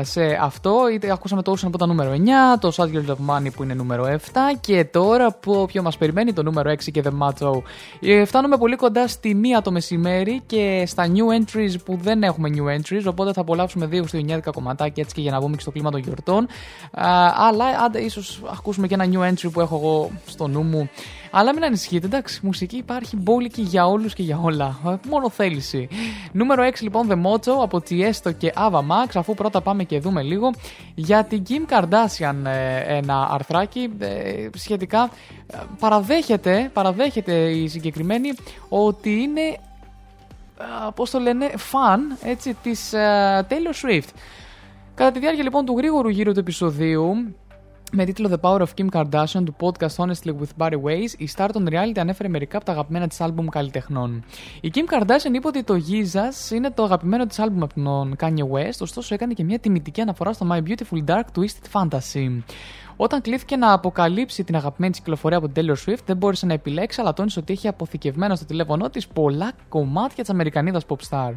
σε 0.00 0.38
αυτό. 0.40 0.88
είτε 0.92 1.12
Ακούσαμε 1.12 1.42
το 1.42 1.52
Ocean 1.52 1.66
από 1.66 1.78
τα 1.78 1.86
νούμερο 1.86 2.12
9, 2.12 2.16
το 2.60 2.72
Sad 2.76 2.84
Girl 2.84 3.10
of 3.10 3.34
Money 3.34 3.52
που 3.56 3.62
είναι 3.62 3.74
νούμερο 3.74 4.04
7 4.04 4.16
και 4.60 4.84
τώρα 4.84 5.32
που 5.32 5.52
οποιο 5.52 5.82
μας 5.82 5.96
περιμένει 5.96 6.32
το 6.32 6.42
νούμερο 6.42 6.70
6 6.70 6.76
και 6.92 7.02
The 7.04 7.26
Macho. 7.26 7.62
Ε, 8.00 8.24
φτάνουμε 8.24 8.56
πολύ 8.56 8.76
κοντά 8.76 9.08
στη 9.08 9.34
μία 9.34 9.62
το 9.62 9.70
μεσημέρι 9.70 10.42
και 10.46 10.84
στα 10.86 11.06
new 11.06 11.42
entries 11.42 11.74
που 11.84 11.98
δεν 12.02 12.22
έχουμε 12.22 12.48
new 12.54 12.76
entries 12.76 13.04
οπότε 13.06 13.32
θα 13.32 13.40
απολαύσουμε 13.40 13.86
δύο 13.86 14.04
κομμάτια 14.52 14.88
και 14.88 15.00
έτσι 15.00 15.14
και 15.14 15.20
για 15.20 15.30
να 15.30 15.38
βγούμε 15.38 15.54
και 15.54 15.62
στο 15.62 15.70
κλίμα 15.70 15.90
των 15.90 16.00
γιορτών. 16.00 16.46
Αλλά 17.48 17.64
άντε 17.84 18.00
ίσως 18.00 18.42
ακούσουμε 18.52 18.86
και 18.86 18.94
ένα 18.94 19.06
new 19.12 19.32
entry 19.32 19.50
που 19.52 19.60
έχω 19.60 19.76
εγώ 19.76 20.10
στο 20.26 20.48
νου 20.48 20.62
μου 20.62 20.88
αλλά 21.38 21.52
μην 21.52 21.64
ανησυχείτε, 21.64 22.06
εντάξει, 22.06 22.40
μουσική 22.42 22.76
υπάρχει 22.76 23.16
μπόλικη 23.16 23.62
για 23.62 23.86
όλους 23.86 24.14
και 24.14 24.22
για 24.22 24.40
όλα. 24.42 24.78
Ε, 24.86 24.94
μόνο 25.08 25.30
θέληση. 25.30 25.88
Νούμερο 26.32 26.62
6 26.64 26.72
λοιπόν, 26.80 27.08
The 27.10 27.14
Mojo 27.14 27.62
από 27.62 27.82
Tiesto 27.88 28.34
και 28.38 28.52
Ava 28.56 28.78
Max. 28.78 29.10
Αφού 29.14 29.34
πρώτα 29.34 29.60
πάμε 29.60 29.84
και 29.84 29.98
δούμε 29.98 30.22
λίγο 30.22 30.50
για 30.94 31.24
την 31.24 31.42
Kim 31.48 31.72
Kardashian 31.72 32.34
ε, 32.44 32.96
ένα 32.96 33.28
αρθράκι 33.30 33.92
ε, 33.98 34.48
σχετικά. 34.54 35.10
Παραδέχεται, 35.78 36.70
παραδέχεται 36.72 37.34
η 37.34 37.68
συγκεκριμένη 37.68 38.32
ότι 38.68 39.10
είναι 39.10 39.58
πώς 40.94 41.10
το 41.10 41.18
λένε, 41.18 41.50
fan 41.72 41.98
έτσι, 42.22 42.56
της 42.62 42.92
Taylor 43.48 43.86
Swift. 43.86 44.08
Κατά 44.94 45.12
τη 45.12 45.18
διάρκεια 45.18 45.42
λοιπόν 45.42 45.64
του 45.64 45.74
γρήγορου 45.76 46.08
γύρου 46.08 46.32
του 46.32 46.40
επεισοδίου 46.40 47.34
με 47.92 48.04
τίτλο 48.04 48.30
The 48.32 48.48
Power 48.48 48.60
of 48.60 48.68
Kim 48.76 48.86
Kardashian 48.90 49.44
του 49.44 49.56
podcast 49.60 49.96
Honestly 49.96 50.32
with 50.40 50.50
Barry 50.58 50.82
Ways, 50.82 51.18
η 51.18 51.28
star 51.36 51.48
των 51.52 51.68
reality 51.70 51.98
ανέφερε 51.98 52.28
μερικά 52.28 52.56
από 52.56 52.66
τα 52.66 52.72
αγαπημένα 52.72 53.06
της 53.06 53.20
άλμπουμ 53.20 53.46
καλλιτεχνών. 53.48 54.24
Η 54.60 54.70
Kim 54.74 54.94
Kardashian 54.94 55.34
είπε 55.34 55.46
ότι 55.46 55.62
το 55.62 55.74
Giza 55.74 56.52
είναι 56.54 56.70
το 56.70 56.82
αγαπημένο 56.82 57.26
της 57.26 57.38
άλμπουμ 57.38 57.62
από 57.62 57.74
τον 57.74 58.16
Kanye 58.20 58.50
West, 58.52 58.78
ωστόσο 58.80 59.14
έκανε 59.14 59.32
και 59.32 59.44
μια 59.44 59.58
τιμητική 59.58 60.00
αναφορά 60.00 60.32
στο 60.32 60.46
My 60.50 60.58
Beautiful 60.58 61.04
Dark 61.04 61.24
Twisted 61.36 61.72
Fantasy. 61.72 62.42
Όταν 62.96 63.20
κλείθηκε 63.20 63.56
να 63.56 63.72
αποκαλύψει 63.72 64.44
την 64.44 64.56
αγαπημένη 64.56 64.92
της 64.92 65.00
κυκλοφορία 65.00 65.38
από 65.38 65.48
την 65.48 65.64
Taylor 65.66 65.90
Swift, 65.90 66.02
δεν 66.06 66.16
μπόρεσε 66.16 66.46
να 66.46 66.52
επιλέξει, 66.52 67.00
αλλά 67.00 67.12
τόνισε 67.12 67.38
ότι 67.38 67.52
είχε 67.52 67.68
αποθηκευμένα 67.68 68.34
στο 68.34 68.44
τηλέφωνό 68.44 68.90
της 68.90 69.06
πολλά 69.06 69.52
κομμάτια 69.68 70.22
της 70.22 70.32
Αμερικανίδας 70.32 70.82
pop 70.88 70.96
star. 71.10 71.32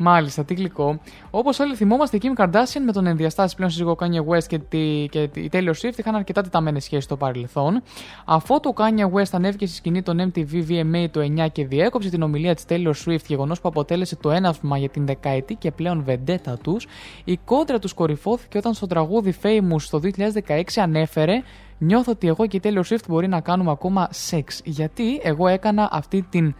Μάλιστα, 0.00 0.44
τι 0.44 0.54
γλυκό. 0.54 1.00
Όπως 1.30 1.58
όλοι 1.58 1.74
θυμόμαστε, 1.74 2.16
η 2.16 2.20
Kim 2.22 2.42
Kardashian 2.42 2.80
με 2.84 2.92
τον 2.92 3.06
ενδιαστάση 3.06 3.56
πλέον 3.56 3.70
σύζυγο 3.70 3.96
Kanye 4.00 4.34
West 4.34 4.44
και, 4.46 4.58
τη, 4.58 5.06
και 5.10 5.22
η 5.22 5.50
Taylor 5.52 5.72
Swift 5.82 5.98
είχαν 5.98 6.14
αρκετά 6.14 6.42
τεταμένες 6.42 6.84
σχέσεις 6.84 7.04
στο 7.04 7.16
παρελθόν. 7.16 7.82
Αφού 8.24 8.60
το 8.60 8.72
Kanye 8.76 9.18
West 9.18 9.30
ανέβηκε 9.32 9.66
στη 9.66 9.76
σκηνή 9.76 10.02
των 10.02 10.32
MTV 10.32 10.68
VMA 10.68 11.06
το 11.10 11.20
9 11.20 11.46
και 11.52 11.66
διέκοψε 11.66 12.08
την 12.08 12.22
ομιλία 12.22 12.54
της 12.54 12.64
Taylor 12.68 12.92
Swift, 13.04 13.24
γεγονός 13.26 13.60
που 13.60 13.68
αποτέλεσε 13.68 14.16
το 14.16 14.30
έναυσμα 14.30 14.78
για 14.78 14.88
την 14.88 15.06
δεκαετή 15.06 15.54
και 15.54 15.70
πλέον 15.70 16.02
βεντέτα 16.04 16.58
τους, 16.62 16.86
η 17.24 17.38
κόντρα 17.44 17.78
τους 17.78 17.92
κορυφώθηκε 17.92 18.58
όταν 18.58 18.74
στο 18.74 18.86
τραγούδι 18.86 19.34
Famous 19.42 19.82
το 19.90 20.00
2016 20.46 20.62
ανέφερε 20.76 21.42
Νιώθω 21.78 22.12
ότι 22.12 22.28
εγώ 22.28 22.46
και 22.46 22.56
η 22.56 22.60
Taylor 22.64 22.82
Swift 22.82 23.04
μπορεί 23.08 23.28
να 23.28 23.40
κάνουμε 23.40 23.70
ακόμα 23.70 24.08
σεξ. 24.10 24.60
Γιατί 24.64 25.20
εγώ 25.22 25.46
έκανα 25.46 25.88
αυτή 25.92 26.26
την 26.30 26.54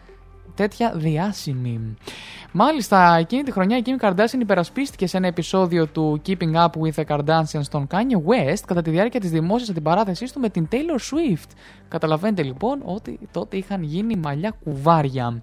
τέτοια 0.59 0.93
διάσημη. 0.95 1.97
Μάλιστα, 2.53 3.17
εκείνη 3.17 3.43
τη 3.43 3.51
χρονιά 3.51 3.77
η 3.77 3.83
Kim 3.85 4.05
Kardashian 4.05 4.41
υπερασπίστηκε 4.41 5.07
σε 5.07 5.17
ένα 5.17 5.27
επεισόδιο 5.27 5.87
του 5.87 6.21
Keeping 6.27 6.55
Up 6.55 6.67
with 6.67 6.95
the 6.95 7.17
Kardashians 7.17 7.63
στον 7.63 7.87
Kanye 7.91 8.17
West 8.17 8.63
κατά 8.67 8.83
τη 8.83 8.91
διάρκεια 8.91 9.21
της 9.21 9.31
δημόσιας 9.31 9.69
αντιπαράθεσής 9.69 10.33
του 10.33 10.41
με 10.41 10.49
την 10.49 10.69
Taylor 10.73 10.77
Swift. 10.77 11.51
Καταλαβαίνετε 11.89 12.43
λοιπόν 12.43 12.83
ότι 12.85 13.19
τότε 13.33 13.57
είχαν 13.57 13.83
γίνει 13.83 14.17
μαλλιά 14.17 14.55
κουβάρια. 14.65 15.43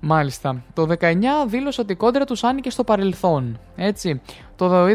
Μάλιστα. 0.00 0.62
Το 0.74 0.86
19 1.00 1.14
δήλωσε 1.46 1.80
ότι 1.80 1.92
η 1.92 1.96
κόντρα 1.96 2.24
τους 2.24 2.44
άνοιγε 2.44 2.70
στο 2.70 2.84
παρελθόν. 2.84 3.58
Έτσι. 3.76 4.20
Το 4.56 4.84
2020 4.84 4.88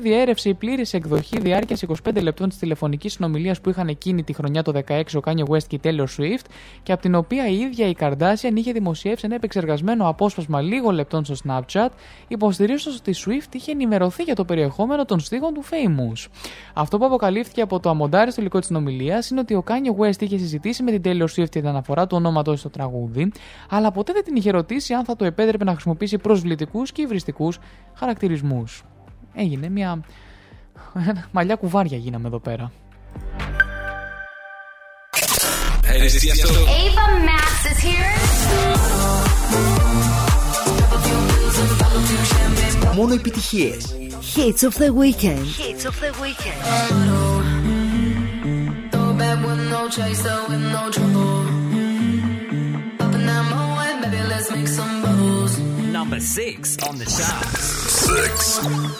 διέρευσε 0.00 0.48
η 0.48 0.54
πλήρης 0.54 0.94
εκδοχή 0.94 1.40
διάρκειας 1.40 1.84
25 1.86 2.22
λεπτών 2.22 2.48
της 2.48 2.58
τηλεφωνικής 2.58 3.12
συνομιλίας 3.12 3.60
που 3.60 3.70
είχαν 3.70 3.88
εκείνη 3.88 4.22
τη 4.22 4.32
χρονιά 4.32 4.62
το 4.62 4.72
16 4.88 5.02
ο 5.16 5.20
Kanye 5.24 5.44
West 5.48 5.62
και 5.66 5.76
η 5.76 5.80
Taylor 5.84 6.06
Swift 6.18 6.44
και 6.82 6.92
από 6.92 7.02
την 7.02 7.14
οποία 7.14 7.48
η 7.48 7.58
ίδια 7.58 7.88
η 7.88 7.94
Kardashian 7.98 8.52
είχε 8.54 8.72
δημοσιεύσει 8.72 9.24
ένα 9.26 9.34
επεξεργασμένο 9.34 10.08
απόσπασμα 10.08 10.60
λίγων 10.60 10.94
λεπτών 10.94 11.24
στο 11.24 11.34
Snapchat, 11.44 11.88
υποστηρίζοντας 12.28 12.98
ότι 12.98 13.10
η 13.10 13.14
Swift 13.26 13.54
είχε 13.54 13.70
ενημερωθεί 13.70 14.22
για 14.22 14.34
το 14.34 14.44
περιεχόμενο 14.44 15.04
των 15.04 15.20
στίχων 15.20 15.54
του 15.54 15.64
Famous. 15.64 16.26
Αυτό 16.74 16.98
που 16.98 17.04
αποκαλύφθηκε 17.04 17.60
από 17.60 17.80
το 17.80 17.90
αμοντάριστο 17.90 18.40
υλικό 18.40 18.58
της 18.58 18.66
συνομιλίας 18.66 19.30
είναι 19.30 19.40
ότι 19.40 19.54
ο 19.54 19.64
Kanye 19.66 20.04
West 20.04 20.22
είχε 20.22 20.38
συζητήσει 20.38 20.82
με 20.82 20.98
την 20.98 21.00
Taylor 21.04 21.24
Swift 21.24 21.36
για 21.36 21.48
την 21.48 21.66
αναφορά 21.66 22.06
του 22.06 22.16
ονόματό 22.16 22.56
στο 22.56 22.70
τραγούδι, 22.70 23.32
αλλά 23.70 23.90
ποτέ 23.90 24.12
δεν 24.12 24.24
την 24.24 24.36
είχε 24.36 24.50
ρωτήσει 24.50 24.94
αν 24.94 25.04
θα 25.04 25.16
το 25.16 25.24
επέτρεπε 25.24 25.64
να 25.64 25.72
χρησιμοποιήσει 25.72 26.18
προσβλητικούς 26.18 26.92
και 26.92 27.02
υβριστικούς 27.02 27.58
χαρακτηρισμούς. 27.94 28.47
Έγινε 29.34 29.68
μια. 29.68 30.00
Μαλλιά 31.32 31.54
κουβάρια 31.54 31.96
γίναμε 31.96 32.28
εδώ 32.28 32.38
πέρα. 32.38 32.72
Hey, 35.90 35.98
this 36.00 36.14
is 36.16 36.22
Tiesto. 36.22 36.50
Ava 36.80 37.04
Max 37.28 37.54
is 37.70 37.78
here. 37.88 38.12
Μόνο 42.94 43.14
επιτυχίες. 43.14 43.94
Hits 44.34 44.62
of 44.68 44.74
the 44.82 44.90
weekend. 45.02 45.44
Hits 45.60 45.84
of 45.90 45.96
the 46.04 46.12
weekend. 46.22 46.60
Throw 48.92 49.10
back 49.20 49.38
with 49.46 49.62
no 49.74 49.82
chaser, 49.96 50.38
with 50.48 50.64
no 50.76 50.82
trouble. 50.96 51.42
Up 53.04 53.12
in 53.18 53.22
that 53.28 53.44
moat, 53.50 53.94
baby, 54.02 54.20
let's 54.30 54.48
make 54.54 54.68
some 54.76 54.86
bubbles. 54.86 54.97
Number 55.98 56.20
six 56.20 56.78
on 56.86 56.96
the 56.96 57.04
charts. 57.06 57.64
Six. 58.06 58.98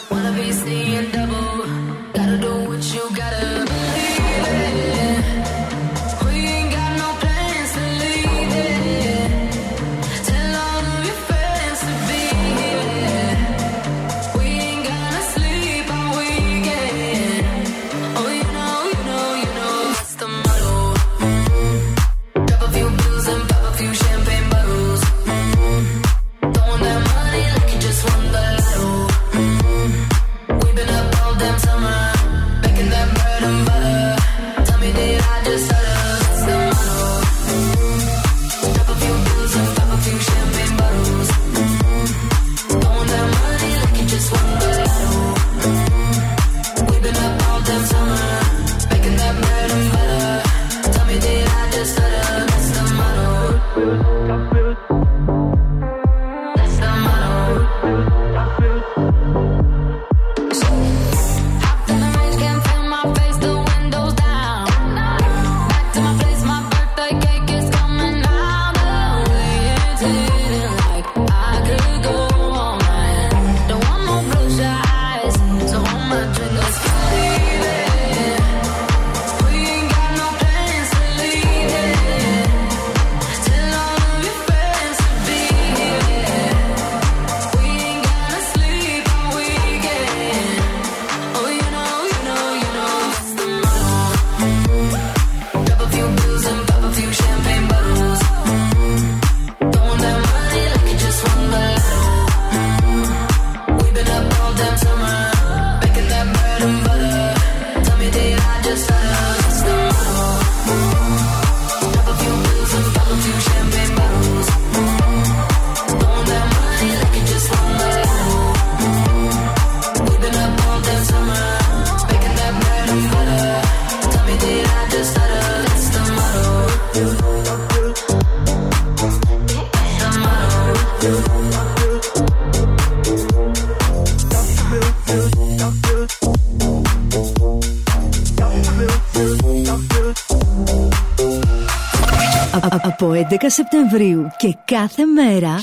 Από 142.69 143.11
11 143.13 143.21
Σεπτεμβρίου 143.47 144.27
και 144.37 144.57
κάθε 144.65 145.05
μέρα 145.05 145.55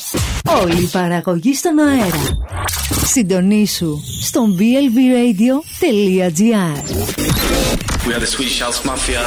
όλη 0.62 0.82
η 0.82 0.86
παραγωγή 0.86 1.54
στον 1.54 1.78
αέρα. 1.78 2.38
Συντονίσου 3.04 4.00
στο 4.22 4.46
blvradio.gr 4.58 5.76
We 8.06 8.12
are 8.14 8.20
the 8.20 8.30
Swedish 8.36 8.58
House 8.64 8.80
Mafia. 8.88 9.22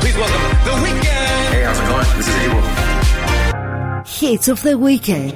Please 0.00 0.16
welcome 0.22 0.44
The 0.68 0.74
Weeknd. 0.84 1.28
Hey, 1.52 1.62
how's 1.66 1.78
it 1.82 1.86
going? 1.92 2.08
This 2.18 2.28
is 2.32 2.36
Abel. 2.44 2.62
Hits 4.18 4.46
of 4.48 4.58
the 4.66 4.74
Weekend. 4.86 5.30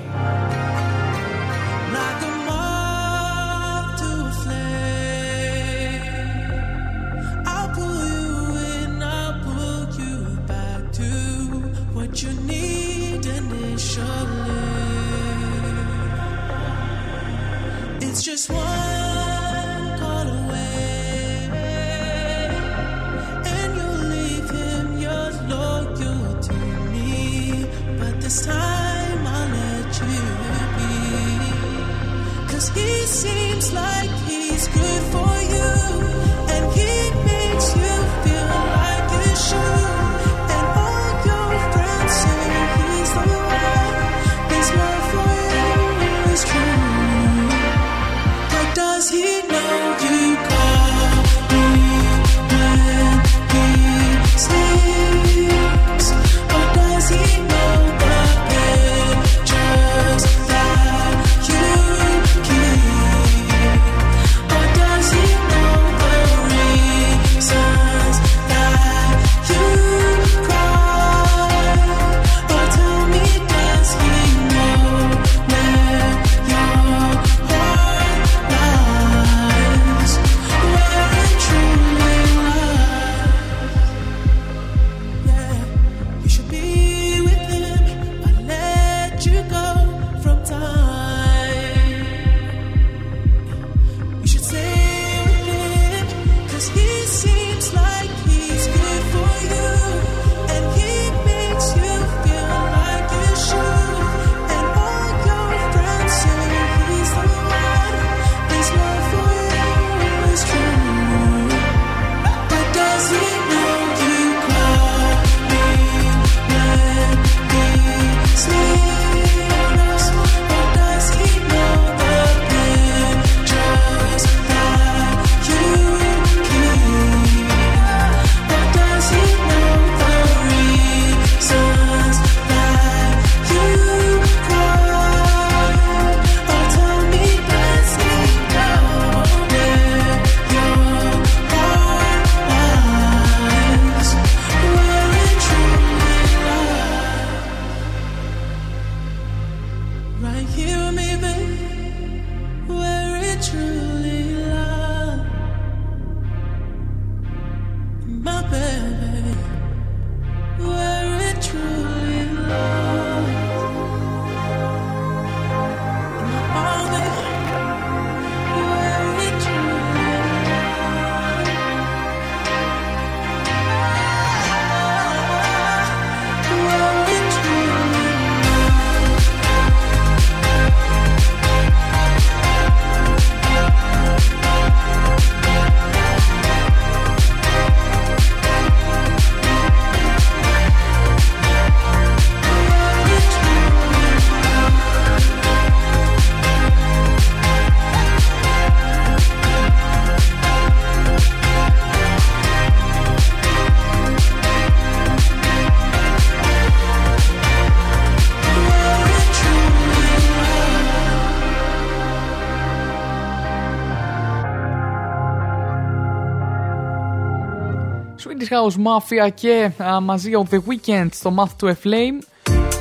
Swedish 218.48 218.52
House 218.52 218.76
Mafia 218.76 219.30
και 219.34 219.70
α, 219.82 220.00
μαζί 220.00 220.34
ο 220.34 220.46
The 220.50 220.56
Weeknd 220.56 221.08
στο 221.10 221.34
Math 221.36 221.64
to 221.64 221.68
a 221.68 221.74
Flame. 221.84 222.22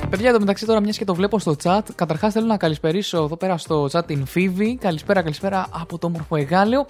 Παιδιά, 0.09 0.29
εδώ 0.29 0.39
μεταξύ 0.39 0.65
τώρα, 0.65 0.81
μιας 0.81 0.97
και 0.97 1.05
το 1.05 1.15
βλέπω 1.15 1.39
στο 1.39 1.55
chat, 1.63 1.79
καταρχάς 1.95 2.33
θέλω 2.33 2.45
να 2.45 2.57
καλησπερίσω 2.57 3.17
εδώ 3.23 3.35
πέρα 3.35 3.57
στο 3.57 3.89
chat 3.91 4.05
την 4.05 4.25
Φίβη. 4.25 4.77
Καλησπέρα, 4.81 5.21
καλησπέρα 5.21 5.67
από 5.71 5.97
το 5.97 6.07
όμορφο 6.07 6.35
Εγάλεο. 6.35 6.85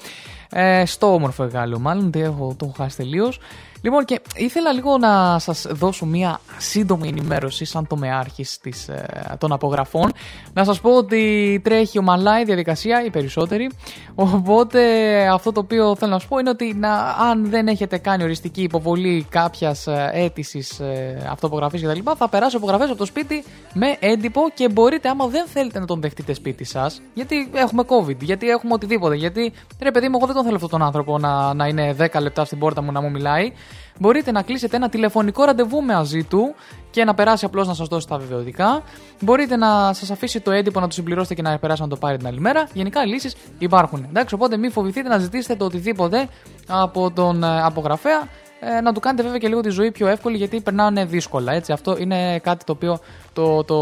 Ε, 0.49 0.85
στο 0.85 1.13
όμορφο 1.13 1.43
Εγάλεο, 1.43 1.79
μάλλον, 1.79 2.11
δεν 2.11 2.21
έχω, 2.23 2.55
το 2.57 2.65
έχω 2.65 2.73
χάσει 2.83 2.97
τελείως. 2.97 3.39
Λοιπόν, 3.81 4.05
και 4.05 4.21
ήθελα 4.35 4.73
λίγο 4.73 4.97
να 4.97 5.39
σας 5.39 5.65
δώσω 5.69 6.05
μια 6.05 6.39
σύντομη 6.57 7.07
ενημέρωση, 7.07 7.65
σαν 7.65 7.87
τομεάρχης 7.87 8.59
ε, 8.87 9.35
των 9.37 9.51
απογραφών. 9.51 10.13
Να 10.57 10.63
σας 10.63 10.81
πω 10.81 10.95
ότι 10.95 11.61
τρέχει 11.63 11.99
ομαλά 11.99 12.39
η 12.39 12.43
διαδικασία, 12.43 13.03
οι 13.05 13.09
περισσότεροι. 13.09 13.69
Οπότε, 14.15 14.81
αυτό 15.27 15.51
το 15.51 15.59
οποίο 15.59 15.95
θέλω 15.95 16.11
να 16.11 16.19
σας 16.19 16.27
πω 16.27 16.38
είναι 16.38 16.49
ότι 16.49 16.73
να, 16.73 16.93
αν 17.29 17.49
δεν 17.49 17.67
έχετε 17.67 17.97
κάνει 17.97 18.23
οριστική 18.23 18.61
υποβολή 18.61 19.25
κάποιας 19.29 19.88
αίτησης 20.11 20.79
ε, 20.79 21.27
αυτοπογραφής 21.31 21.81
κτλ., 21.81 21.99
θα 22.17 22.29
περάσει 22.29 22.55
απογραφέ 22.55 22.84
από 22.84 22.95
το 22.95 23.05
σπίτι 23.05 23.43
με 23.73 23.97
έντυπο 23.99 24.41
και 24.53 24.69
μπορείτε, 24.69 25.09
άμα 25.09 25.27
δεν 25.27 25.45
θέλετε 25.47 25.79
να 25.79 25.85
τον 25.85 26.01
δεχτείτε 26.01 26.34
σπίτι 26.34 26.63
σας, 26.63 27.01
γιατί 27.13 27.49
έχουμε 27.53 27.84
COVID, 27.88 28.17
γιατί 28.19 28.49
έχουμε 28.49 28.73
οτιδήποτε, 28.73 29.15
γιατί 29.15 29.53
ρε 29.81 29.91
παιδί 29.91 30.09
μου, 30.09 30.15
εγώ 30.17 30.25
δεν 30.25 30.35
τον 30.35 30.43
θέλω 30.43 30.55
αυτόν 30.55 30.69
τον 30.69 30.81
άνθρωπο 30.81 31.17
να, 31.17 31.53
να 31.53 31.67
είναι 31.67 31.95
10 31.99 32.21
λεπτά 32.21 32.45
στην 32.45 32.59
πόρτα 32.59 32.81
μου 32.81 32.91
να 32.91 33.01
μου 33.01 33.11
μιλάει. 33.11 33.51
Μπορείτε 33.99 34.31
να 34.31 34.41
κλείσετε 34.41 34.75
ένα 34.75 34.89
τηλεφωνικό 34.89 35.43
ραντεβού 35.43 35.83
μαζί 35.83 36.23
του 36.23 36.55
και 36.91 37.03
να 37.03 37.13
περάσει 37.13 37.45
απλώς 37.45 37.67
να 37.67 37.73
σας 37.73 37.87
δώσει 37.87 38.07
τα 38.07 38.17
βεβαιωτικά. 38.17 38.83
Μπορείτε 39.21 39.55
να 39.55 39.93
σας 39.93 40.11
αφήσει 40.11 40.39
το 40.39 40.51
έντυπο 40.51 40.79
να 40.79 40.87
το 40.87 40.93
συμπληρώσετε 40.93 41.33
και 41.33 41.41
να 41.41 41.59
περάσει 41.59 41.81
να 41.81 41.87
το 41.87 41.95
πάρει 41.95 42.17
την 42.17 42.27
άλλη 42.27 42.39
μέρα. 42.39 42.67
Γενικά 42.73 43.05
λύσεις 43.05 43.35
υπάρχουν. 43.57 44.05
Εντάξει, 44.09 44.33
οπότε 44.33 44.57
μην 44.57 44.71
φοβηθείτε 44.71 45.09
να 45.09 45.17
ζητήσετε 45.17 45.55
το 45.55 45.65
οτιδήποτε 45.65 46.27
από 46.67 47.11
τον 47.11 47.43
ε, 47.43 47.61
απογραφέα. 47.61 48.27
Ε, 48.59 48.81
να 48.81 48.93
του 48.93 48.99
κάνετε 48.99 49.23
βέβαια 49.23 49.38
και 49.38 49.47
λίγο 49.47 49.61
τη 49.61 49.69
ζωή 49.69 49.91
πιο 49.91 50.07
εύκολη 50.07 50.38
γιατί 50.38 50.61
περνάνε 50.61 51.05
δύσκολα. 51.05 51.53
Έτσι. 51.53 51.71
Αυτό 51.71 51.97
είναι 51.97 52.39
κάτι 52.39 52.65
το 52.65 52.71
οποίο 52.71 52.99
το, 53.34 53.63
το, 53.63 53.75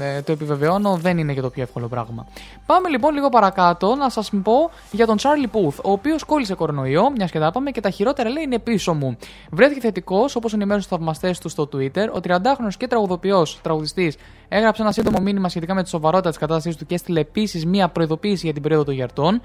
ε, 0.00 0.22
το 0.22 0.32
επιβεβαιώνω, 0.32 0.96
δεν 0.96 1.18
είναι 1.18 1.32
και 1.34 1.40
το 1.40 1.50
πιο 1.50 1.62
εύκολο 1.62 1.88
πράγμα. 1.88 2.26
Πάμε 2.66 2.88
λοιπόν 2.88 3.14
λίγο 3.14 3.28
παρακάτω 3.28 3.94
να 3.94 4.08
σας 4.08 4.30
πω 4.42 4.70
για 4.90 5.06
τον 5.06 5.16
Charlie 5.18 5.56
Puth, 5.56 5.82
ο 5.84 5.90
οποίος 5.90 6.24
κόλλησε 6.24 6.54
κορονοϊό, 6.54 7.10
μιας 7.10 7.30
και 7.30 7.38
τα 7.38 7.46
είπαμε, 7.46 7.70
και 7.70 7.80
τα 7.80 7.90
χειρότερα 7.90 8.28
λέει 8.28 8.42
είναι 8.42 8.58
πίσω 8.58 8.94
μου. 8.94 9.16
Βρέθηκε 9.50 9.80
θετικός, 9.80 10.36
όπως 10.36 10.52
ενημέρωσαν 10.52 10.90
οι 10.90 10.96
θαυμαστές 10.96 11.38
του 11.38 11.48
στο 11.48 11.68
Twitter. 11.72 12.08
Ο 12.14 12.18
30χρονο 12.24 12.68
και 12.78 12.86
τραγουδοποιός, 12.86 13.58
τραγουδιστής, 13.62 14.16
έγραψε 14.48 14.82
ένα 14.82 14.92
σύντομο 14.92 15.20
μήνυμα 15.20 15.48
σχετικά 15.48 15.74
με 15.74 15.82
τη 15.82 15.88
σοβαρότητα 15.88 16.28
της 16.28 16.38
κατάστασή 16.38 16.78
του 16.78 16.86
και 16.86 16.94
έστειλε 16.94 17.20
επίσης 17.20 17.66
μία 17.66 17.88
προειδοποίηση 17.88 18.44
για 18.44 18.52
την 18.52 18.62
περίοδο 18.62 18.84
των 18.84 18.94
γιαρτών. 18.94 19.40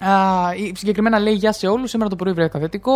Α, 0.00 0.48
συγκεκριμένα 0.72 1.18
λέει 1.18 1.34
Γεια 1.34 1.52
σε 1.52 1.66
όλους. 1.66 1.90
Σήμερα 1.90 2.10
το 2.10 2.16
πρωί 2.16 2.32
βρέθηκα 2.32 2.58
θετικό. 2.58 2.94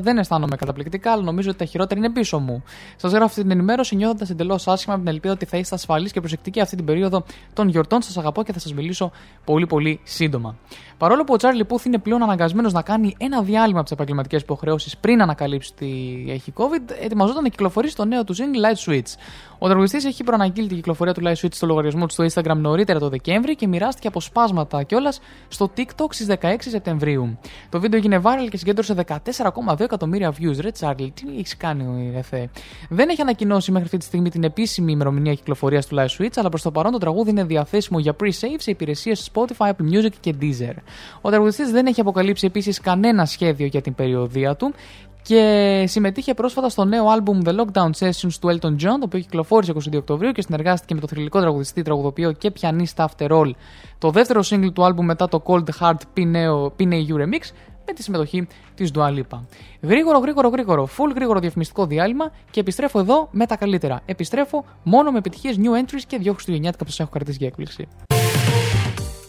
Δεν 0.00 0.18
αισθάνομαι 0.18 0.56
καταπληκτικά, 0.56 1.12
αλλά 1.12 1.22
νομίζω 1.22 1.48
ότι 1.48 1.58
τα 1.58 1.64
χειρότερα 1.64 2.00
είναι 2.00 2.10
πίσω 2.10 2.38
μου. 2.38 2.62
Σας 2.96 3.10
γράφω 3.10 3.24
αυτή 3.24 3.42
την 3.42 3.50
ενημέρωση 3.50 3.96
νιώθοντας 3.96 4.30
εντελώς 4.30 4.68
άσχημα 4.68 4.96
με 4.96 5.02
την 5.02 5.12
ελπίδα 5.12 5.32
ότι 5.32 5.44
θα 5.44 5.56
είστε 5.56 5.74
ασφαλείς 5.74 6.12
και 6.12 6.20
προσεκτικοί 6.20 6.60
αυτή 6.60 6.76
την 6.76 6.84
περίοδο 6.84 7.24
των 7.52 7.68
γιορτών. 7.68 8.02
Σας 8.02 8.16
αγαπώ 8.16 8.42
και 8.42 8.52
θα 8.52 8.58
σας 8.58 8.74
μιλήσω 8.74 9.10
πολύ 9.44 9.66
πολύ 9.66 10.00
σύντομα. 10.04 10.56
Παρόλο 10.98 11.24
που 11.24 11.32
ο 11.34 11.36
Τσάρλι 11.36 11.64
Πούθ 11.64 11.84
είναι 11.84 11.98
πλέον 11.98 12.22
αναγκασμένος 12.22 12.72
να 12.72 12.82
κάνει 12.82 13.14
ένα 13.18 13.42
διάλειμμα 13.42 13.78
από 13.78 13.82
τις 13.82 13.92
επαγγελματικές 13.92 14.40
υποχρεώσεις 14.40 14.96
πριν 14.96 15.22
ανακαλύψει 15.22 15.72
ότι 15.74 16.24
έχει 16.28 16.52
COVID, 16.56 16.90
ετοιμαζόταν 17.02 17.42
να 17.42 17.48
κυκλοφορήσει 17.48 17.96
το 17.96 18.04
νέο 18.04 18.24
του 18.24 18.34
single 18.36 18.38
Light 18.38 18.92
Switch. 18.92 19.14
Ο 19.58 19.66
τραγουδιστή 19.66 20.08
έχει 20.08 20.24
προαναγγείλει 20.24 20.66
την 20.66 20.76
κυκλοφορία 20.76 21.14
του 21.14 21.22
Light 21.24 21.44
Switch 21.44 21.54
στο 21.54 21.66
λογαριασμό 21.66 22.06
του 22.06 22.12
στο 22.12 22.24
Instagram 22.24 22.56
νωρίτερα 22.56 22.98
το 22.98 23.08
Δεκέμβρη 23.08 23.54
και 23.54 23.66
μοιράστηκε 23.66 24.08
αποσπάσματα 24.08 24.82
κιόλας 24.82 25.20
στο 25.48 25.70
TikTok 25.76 26.06
στις 26.08 26.26
16 26.40 26.54
Σεπτεμβρίου. 26.58 27.38
Το 27.68 27.80
βίντεο 27.80 27.98
έγινε 27.98 28.20
viral 28.24 28.48
και 28.50 28.56
συγκέντρωσε 28.56 28.94
14,2 29.06 29.80
εκατομμύρια 29.80 30.34
views. 30.40 30.56
Ρε 30.60 30.70
Τσάρλι, 30.70 31.10
τι 31.10 31.24
έχεις 31.34 31.56
κάνει, 31.56 32.10
ρε 32.14 32.22
Θεέ. 32.22 32.48
Δεν 32.88 33.08
έχει 33.08 33.20
ανακοινώσει 33.20 33.70
μέχρι 33.70 33.84
αυτή 33.86 33.98
τη 33.98 34.04
στιγμή 34.04 34.30
την 34.30 34.44
επίσημη 34.44 34.92
ημερομηνία 34.92 35.34
κυκλοφορίας 35.34 35.86
του 35.86 35.96
Live 35.96 36.22
Switch, 36.22 36.32
αλλά 36.34 36.48
προς 36.48 36.62
το 36.62 36.70
παρόν 36.70 36.92
το 36.92 36.98
τραγούδι 36.98 37.30
είναι 37.30 37.44
διαθέσιμο 37.44 37.98
για 37.98 38.16
pre-save 38.20 38.56
σε 38.58 38.70
υπηρεσίες 38.70 39.30
Spotify, 39.32 39.68
Apple 39.68 39.94
Music 39.94 40.12
και 40.20 40.34
Deezer. 40.40 40.74
Ο 41.20 41.30
τραγουδιστής 41.30 41.70
δεν 41.70 41.86
έχει 41.86 42.00
αποκαλύψει 42.00 42.46
επίσης 42.46 42.80
κανένα 42.80 43.26
σχέδιο 43.26 43.66
για 43.66 43.80
την 43.80 43.94
περιοδία 43.94 44.56
του 44.56 44.74
και 45.22 45.84
συμμετείχε 45.86 46.34
πρόσφατα 46.34 46.68
στο 46.68 46.84
νέο 46.84 47.08
άλμπουμ 47.08 47.40
The 47.44 47.60
Lockdown 47.60 47.90
Sessions 47.98 48.32
του 48.40 48.48
Elton 48.48 48.72
John, 48.72 48.98
το 48.98 49.04
οποίο 49.04 49.20
κυκλοφόρησε 49.20 49.72
22 49.72 49.96
Οκτωβρίου 49.96 50.32
και 50.32 50.42
συνεργάστηκε 50.42 50.94
με 50.94 51.00
το 51.00 51.06
θρηλυκό 51.06 51.40
τραγουδιστή, 51.40 51.82
τραγουδοποιό 51.82 52.32
και 52.32 52.50
πιανίστα 52.50 53.10
After 53.10 53.30
All. 53.30 53.50
Το 53.98 54.10
δεύτερο 54.10 54.40
single 54.44 54.72
του 54.72 54.84
άλμπουμ 54.84 55.04
μετά 55.04 55.28
το 55.28 55.42
Cold 55.46 55.64
Heart 55.80 56.00
P.N.A.U. 56.16 57.14
Remix 57.14 57.52
με 57.86 57.94
τη 57.94 58.02
συμμετοχή 58.02 58.46
της 58.74 58.90
Dua 58.94 59.08
Lipa. 59.08 59.40
Γρήγορο, 59.80 60.18
γρήγορο, 60.18 60.48
γρήγορο, 60.48 60.88
full 60.96 61.14
γρήγορο 61.14 61.40
διαφημιστικό 61.40 61.86
διάλειμμα 61.86 62.32
και 62.50 62.60
επιστρέφω 62.60 62.98
εδώ 62.98 63.28
με 63.30 63.46
τα 63.46 63.56
καλύτερα. 63.56 64.00
Επιστρέφω 64.06 64.64
μόνο 64.82 65.10
με 65.10 65.18
επιτυχίες 65.18 65.56
new 65.58 65.82
entries 65.82 66.02
και 66.06 66.18
δύο 66.18 66.32
Χριστουγεννιάτικα 66.32 66.84
που 66.84 66.90
σας 66.90 67.00
έχω 67.00 67.10
κρατήσει 67.10 67.36
για 67.36 67.46
έκπληξη. 67.46 67.88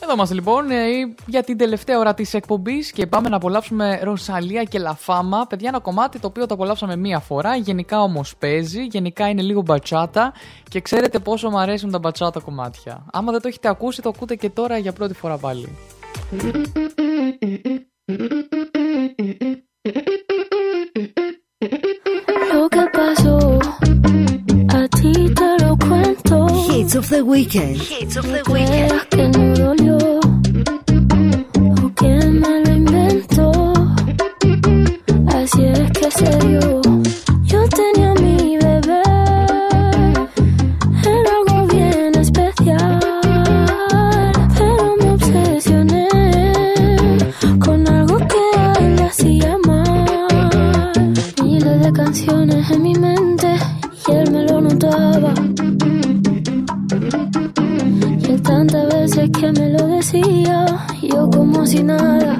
Εδώ 0.10 0.18
είμαστε 0.18 0.36
λοιπόν 0.36 0.72
ε, 0.72 0.88
για 1.26 1.44
την 1.44 1.58
τελευταία 1.58 2.00
ώρα 2.00 2.14
της 2.14 2.34
εκπομπής 2.34 2.92
και 2.92 3.08
πάμε 3.08 3.30
να 3.30 3.36
απολαύσουμε 3.36 4.00
Ροσαλία 4.04 4.64
και 4.64 4.80
Λαφάμα. 4.80 5.46
Παιδιά, 5.50 5.70
ένα 5.70 5.80
κομμάτι 5.80 6.20
το 6.20 6.28
οποίο 6.28 6.46
το 6.46 6.54
απολαύσαμε 6.54 6.96
μία 6.96 7.20
φορά. 7.20 7.56
Γενικά 7.56 8.02
όμως 8.02 8.36
παίζει, 8.36 8.86
γενικά 8.86 9.30
είναι 9.30 9.42
λίγο 9.42 9.62
μπατσάτα 9.62 10.34
και 10.70 10.82
ξέρετε 10.82 11.20
πόσο 11.20 11.50
μου 11.50 11.60
αρέσουν 11.60 11.92
τα 11.92 12.00
μπατσάτα 12.00 12.40
κομμάτια. 12.40 13.06
Άμα 13.12 13.32
δεν 13.32 13.42
το 13.42 13.48
έχετε 13.48 13.70
ακούσει, 13.70 14.02
το 14.02 14.10
ακούτε 14.10 14.36
και 14.36 14.50
τώρα 14.50 14.78
για 14.78 14.94
πρώτη 14.94 15.14
φορά 15.14 15.38
πάλι. 15.38 15.78
Lo 22.52 22.64
que 22.76 22.84
pasó, 22.98 23.38
a 24.80 24.82
ti 24.98 25.14
te 25.40 25.50
lo 25.64 25.72
cuento. 25.88 26.36
Hits 26.70 26.94
of 27.00 27.06
the 27.14 27.22
Weekend. 27.34 27.78
Hits 27.94 28.16
of 28.22 28.26
the 28.36 28.42
Weekend. 28.54 29.99
Que 32.00 32.08
me 32.08 32.64
lo 32.64 32.72
inventó. 32.72 33.52
Así 35.28 35.66
es 35.66 35.92
que 35.92 36.12
se 36.12 36.48
dio. 36.48 36.82
Yo 37.44 37.60
tenía 37.70 38.12
a 38.12 38.14
mi 38.16 38.58
bebé, 38.58 39.02
era 41.04 41.32
algo 41.40 41.68
bien 41.68 42.16
especial. 42.18 43.00
Pero 44.58 44.96
me 45.02 45.12
obsesioné 45.12 46.08
con 47.60 47.88
algo 47.88 48.18
que 48.18 48.60
a 48.60 48.74
él 48.80 48.96
le 48.96 49.04
hacía 49.04 49.58
mal. 49.68 51.04
Miles 51.44 51.82
de 51.84 51.92
canciones 51.92 52.72
en 52.72 52.84
mi 52.84 52.94
mente 52.96 53.54
y 54.08 54.12
él 54.12 54.32
me 54.32 54.44
lo 54.44 54.62
notaba. 54.62 55.34
Tantas 58.44 58.88
veces 58.94 59.30
que 59.32 59.52
me 59.52 59.70
lo 59.70 59.88
decía, 59.88 60.66
yo 61.02 61.30
como 61.30 61.66
si 61.66 61.84
nada. 61.84 62.40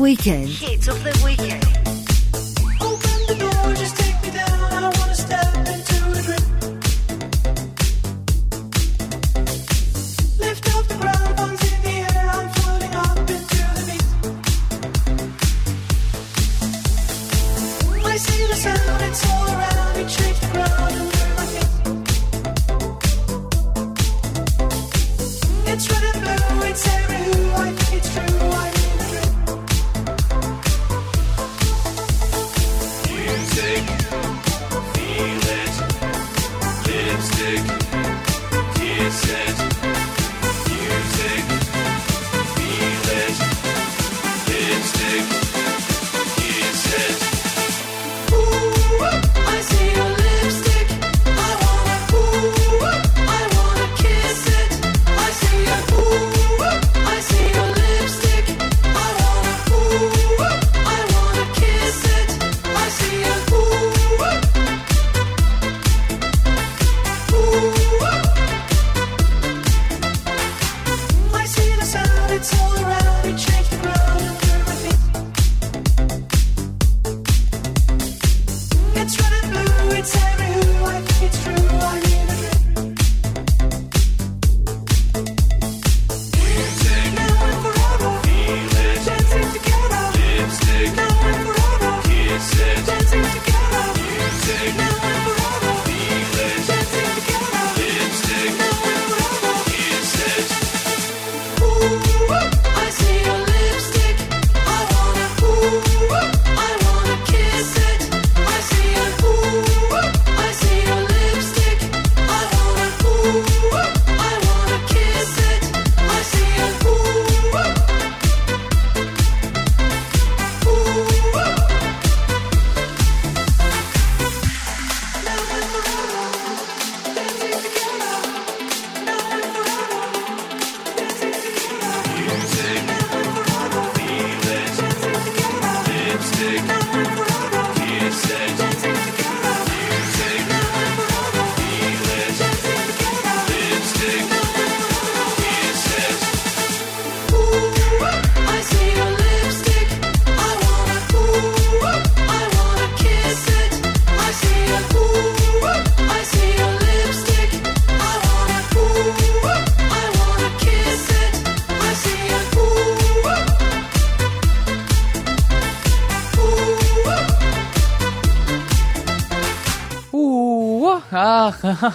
Weekend. 0.00 0.48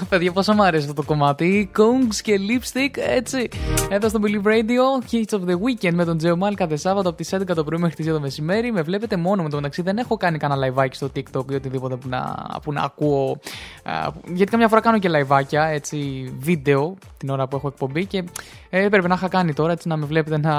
Παιδιά, 0.10 0.32
πόσο 0.32 0.54
μου 0.54 0.64
αρέσει 0.64 0.84
αυτό 0.90 1.02
το 1.02 1.08
κομμάτι. 1.08 1.70
Kongs 1.78 2.16
και 2.22 2.40
lipstick, 2.50 2.98
έτσι. 2.98 3.50
Εδώ 3.90 4.10
στο 4.10 4.20
Believe 4.24 4.48
Radio, 4.48 5.12
Hits 5.12 5.40
of 5.40 5.50
the 5.50 5.54
Weekend 5.54 5.94
με 5.94 6.06
τον 6.06 6.18
Τζέο 6.18 6.38
Μάλ 6.38 6.56
κάθε 6.56 6.76
Σάββατο 6.76 7.10
από 7.10 7.18
τις 7.18 7.34
11 7.36 7.46
το 7.56 7.64
πρωί 7.64 7.80
μέχρι 7.80 7.96
τις 7.96 8.08
2 8.08 8.14
το 8.14 8.20
μεσημέρι. 8.20 8.72
Με 8.72 8.82
βλέπετε 8.82 9.18
μόνο 9.18 9.44
με 9.44 9.50
το 9.50 9.56
μεταξύ. 9.56 9.82
Δεν 9.82 9.98
έχω 9.98 10.18
κάνει 10.18 10.38
κανένα 10.38 10.74
live 10.76 10.88
στο 10.92 11.10
TikTok 11.16 11.52
ή 11.52 11.56
οτιδήποτε 11.56 11.96
που 11.96 12.08
να, 12.08 12.46
που 12.64 12.72
να 12.72 12.82
ακούω. 12.82 13.40
Α, 13.84 14.10
γιατί 14.34 14.52
καμιά 14.52 14.68
φορά 14.68 14.82
κάνω 14.82 15.00
και 15.00 15.10
live 15.12 15.42
έτσι, 15.52 15.98
βίντεο 16.40 16.96
την 17.18 17.30
ώρα 17.30 17.48
που 17.48 17.56
έχω 17.56 17.68
εκπομπή 17.68 18.06
και 18.06 18.24
ε, 18.70 18.84
έπρεπε 18.84 19.08
να 19.08 19.14
είχα 19.14 19.28
κάνει 19.28 19.54
τώρα 19.54 19.72
έτσι 19.72 19.88
να 19.88 19.98
με 19.98 20.06
βλέπετε 20.06 20.38
να 20.38 20.56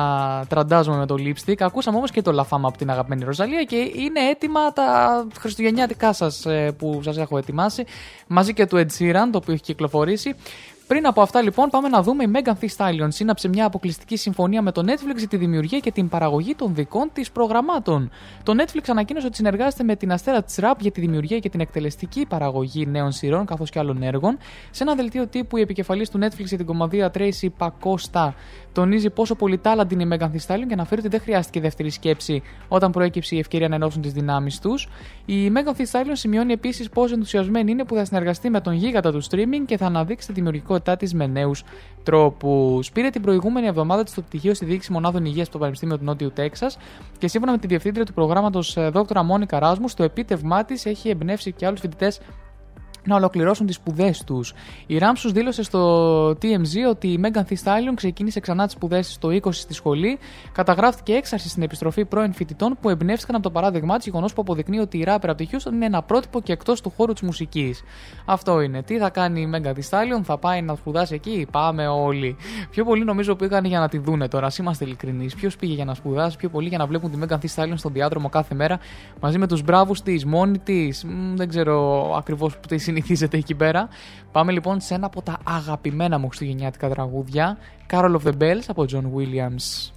τραντάζομαι 0.48 0.96
με 0.96 1.06
το 1.06 1.14
lipstick. 1.18 1.56
Ακούσαμε 1.58 1.96
όμως 1.96 2.10
και 2.10 2.22
το 2.22 2.32
λαφάμα 2.32 2.68
από 2.68 2.78
την 2.78 2.90
αγαπημένη 2.90 3.24
Ροζαλία 3.24 3.62
και 3.62 3.76
είναι 3.76 4.20
έτοιμα 4.30 4.72
τα 4.72 5.26
χριστουγεννιάτικά 5.38 6.12
σας 6.12 6.46
που 6.76 7.00
σας 7.02 7.16
έχω 7.16 7.38
ετοιμάσει 7.38 7.84
μαζί 8.26 8.54
και 8.54 8.66
του 8.66 8.76
Ed 8.76 8.98
Sheeran 8.98 9.28
το 9.30 9.38
οποίο 9.38 9.52
έχει 9.52 9.62
κυκλοφορήσει. 9.62 10.34
Πριν 10.86 11.06
από 11.06 11.20
αυτά, 11.20 11.42
λοιπόν, 11.42 11.68
πάμε 11.68 11.88
να 11.88 12.02
δούμε 12.02 12.24
η 12.24 12.30
Megan 12.34 12.52
Thee 12.60 12.68
Stallion 12.76 13.08
σύναψε 13.08 13.48
μια 13.48 13.66
αποκλειστική 13.66 14.16
συμφωνία 14.16 14.62
με 14.62 14.72
το 14.72 14.82
Netflix 14.86 15.16
για 15.16 15.28
τη 15.28 15.36
δημιουργία 15.36 15.78
και 15.78 15.92
την 15.92 16.08
παραγωγή 16.08 16.54
των 16.54 16.74
δικών 16.74 17.10
της 17.12 17.30
προγραμμάτων. 17.30 18.10
Το 18.42 18.52
Netflix 18.58 18.80
ανακοίνωσε 18.86 19.26
ότι 19.26 19.36
συνεργάζεται 19.36 19.84
με 19.84 19.96
την 19.96 20.12
αστέρα 20.12 20.42
της 20.42 20.58
Rap 20.60 20.74
για 20.78 20.90
τη 20.90 21.00
δημιουργία 21.00 21.38
και 21.38 21.48
την 21.48 21.60
εκτελεστική 21.60 22.26
παραγωγή 22.26 22.86
νέων 22.86 23.12
σειρών 23.12 23.46
καθώς 23.46 23.70
και 23.70 23.78
άλλων 23.78 24.02
έργων. 24.02 24.38
Σε 24.70 24.82
ένα 24.82 24.94
δελτίο 24.94 25.26
τύπου, 25.26 25.56
η 25.56 25.60
επικεφαλής 25.60 26.10
του 26.10 26.18
Netflix 26.18 26.44
για 26.44 26.56
την 26.56 26.66
κομμαδία 26.66 27.10
Tracy 27.14 27.48
Pacosta 27.58 28.32
τονίζει 28.72 29.10
πόσο 29.10 29.34
πολύ 29.34 29.58
τάλαντη 29.58 29.94
είναι 29.94 30.02
η 30.02 30.08
Megan 30.10 30.24
Thee 30.24 30.46
Stallion 30.46 30.66
και 30.66 30.72
αναφέρει 30.72 31.00
ότι 31.00 31.08
δεν 31.08 31.20
χρειάστηκε 31.20 31.60
δεύτερη 31.60 31.90
σκέψη 31.90 32.42
όταν 32.68 32.90
προέκυψε 32.92 33.34
η 33.34 33.38
ευκαιρία 33.38 33.68
να 33.68 33.74
ενώσουν 33.74 34.02
τις 34.02 34.12
δυνάμεις 34.12 34.58
τους. 34.58 34.88
Η 35.24 35.52
Megan 35.54 35.80
Thee 35.80 35.90
Stallion 35.90 36.12
σημειώνει 36.12 36.52
επίσης 36.52 36.88
πόσο 36.88 37.14
ενθουσιασμένη 37.14 37.70
είναι 37.70 37.84
που 37.84 37.94
θα 37.94 38.04
συνεργαστεί 38.04 38.50
με 38.50 38.60
τον 38.60 38.72
γίγαντα 38.72 39.12
του 39.12 39.24
streaming 39.24 39.64
και 39.66 39.76
θα 39.76 39.86
αναδείξει 39.86 40.32
τη 40.32 40.42
δημιουργικότητά 40.76 40.96
της 40.96 41.14
με 41.14 41.26
νέου 41.26 41.52
τρόπους. 42.02 42.90
Πήρε 42.90 43.10
την 43.10 43.22
προηγούμενη 43.22 43.66
εβδομάδα 43.66 44.02
της 44.02 44.14
το 44.14 44.22
πτυχίο 44.22 44.54
στη 44.54 44.64
διοίκηση 44.64 44.92
μονάδων 44.92 45.24
υγείας 45.24 45.46
στο 45.46 45.58
Πανεπιστήμιο 45.58 45.98
του 45.98 46.04
Νότιου 46.04 46.32
Τέξας 46.32 46.78
και 47.18 47.28
σύμφωνα 47.28 47.52
με 47.52 47.58
τη 47.58 47.66
διευθύντρια 47.66 48.04
του 48.04 48.12
προγράμματος 48.12 48.76
Δ. 48.78 48.96
Μόνικα 49.24 49.58
Ράσμου, 49.58 49.86
το 49.96 50.02
επίτευγμά 50.02 50.64
της 50.64 50.86
έχει 50.86 51.08
εμπνεύσει 51.08 51.52
και 51.52 51.66
άλλους 51.66 51.80
φοιτητές 51.80 52.20
να 53.06 53.14
ολοκληρώσουν 53.16 53.66
τις 53.66 53.74
σπουδές 53.74 54.24
τους. 54.24 54.54
Η 54.86 54.98
Ράμσου 54.98 55.32
δήλωσε 55.32 55.62
στο 55.62 56.28
TMZ 56.30 56.88
ότι 56.90 57.08
η 57.08 57.20
Megan 57.22 57.40
Thee 57.40 57.64
Stallion 57.64 57.94
ξεκίνησε 57.94 58.40
ξανά 58.40 58.64
τις 58.64 58.74
σπουδές 58.74 59.12
στο 59.12 59.28
20 59.28 59.48
στη 59.50 59.74
σχολή. 59.74 60.18
Καταγράφηκε 60.52 61.12
έξαρση 61.12 61.48
στην 61.48 61.62
επιστροφή 61.62 62.04
πρώην 62.04 62.32
φοιτητών 62.32 62.76
που 62.80 62.88
εμπνεύστηκαν 62.88 63.34
από 63.34 63.44
το 63.44 63.50
παράδειγμά 63.50 63.96
της, 63.96 64.06
γεγονός 64.06 64.32
που 64.32 64.40
αποδεικνύει 64.40 64.78
ότι 64.78 64.98
η 64.98 65.04
ράπερ 65.04 65.30
από 65.30 65.44
τη 65.44 65.48
Houston 65.52 65.72
είναι 65.72 65.86
ένα 65.86 66.02
πρότυπο 66.02 66.40
και 66.40 66.52
εκτός 66.52 66.80
του 66.80 66.92
χώρου 66.96 67.12
της 67.12 67.22
μουσικής. 67.22 67.82
Αυτό 68.24 68.60
είναι. 68.60 68.82
Τι 68.82 68.98
θα 68.98 69.10
κάνει 69.10 69.40
η 69.40 69.50
Megan 69.54 69.68
Thee 69.68 69.88
Stallion, 69.90 70.22
θα 70.22 70.38
πάει 70.38 70.62
να 70.62 70.74
σπουδάσει 70.74 71.14
εκεί, 71.14 71.46
πάμε 71.50 71.86
όλοι. 71.86 72.36
Πιο 72.70 72.84
πολύ 72.84 73.04
νομίζω 73.04 73.34
πήγαν 73.34 73.64
για 73.64 73.78
να 73.78 73.88
τη 73.88 73.98
δούνε 73.98 74.28
τώρα, 74.28 74.46
ας 74.46 74.58
είμαστε 74.58 74.84
ειλικρινείς. 74.84 75.34
Ποιος 75.34 75.56
πήγε 75.56 75.74
για 75.74 75.84
να 75.84 75.94
σπουδάσει, 75.94 76.36
πιο 76.36 76.48
πολύ 76.48 76.68
για 76.68 76.78
να 76.78 76.86
βλέπουν 76.86 77.10
τη 77.10 77.18
Megan 77.22 77.34
Thee 77.34 77.54
Stallion 77.54 77.74
στον 77.74 77.92
διάδρομο 77.92 78.28
κάθε 78.28 78.54
μέρα 78.54 78.78
μαζί 79.20 79.38
με 79.38 79.46
τους 79.46 79.62
μπράβους 79.62 80.02
της, 80.02 80.24
μόνη 80.24 80.58
της. 80.58 81.06
Δεν 81.34 81.48
ξέρω 81.48 82.14
ακριβώς 82.16 82.58
που 82.58 82.66
τη 82.68 82.78
συνηθίζεται 82.96 83.36
εκεί 83.36 83.54
πέρα. 83.54 83.88
Πάμε 84.32 84.52
λοιπόν 84.52 84.80
σε 84.80 84.94
ένα 84.94 85.06
από 85.06 85.22
τα 85.22 85.38
αγαπημένα 85.44 86.18
μου 86.18 86.26
χριστουγεννιάτικα 86.26 86.88
τραγούδια. 86.88 87.58
Carol 87.90 88.16
of 88.16 88.28
the 88.28 88.32
Bells 88.38 88.64
από 88.66 88.84
John 88.92 89.04
Williams. 89.16 89.95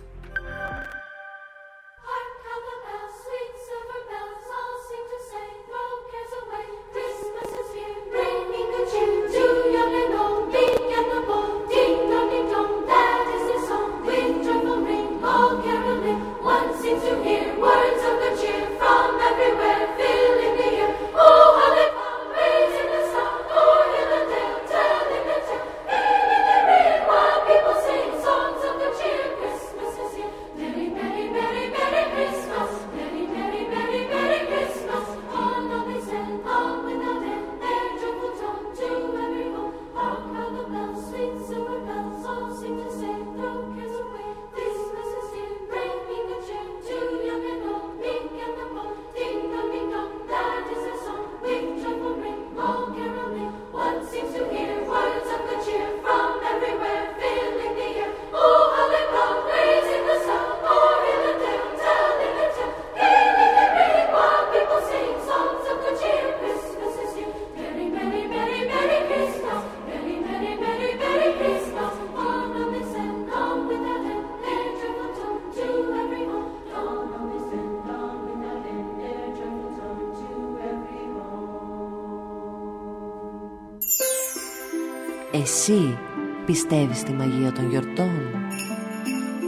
Πιστεύεις 86.89 86.97
στη 86.99 87.11
μαγεία 87.11 87.51
των 87.51 87.69
γιορτών. 87.69 88.11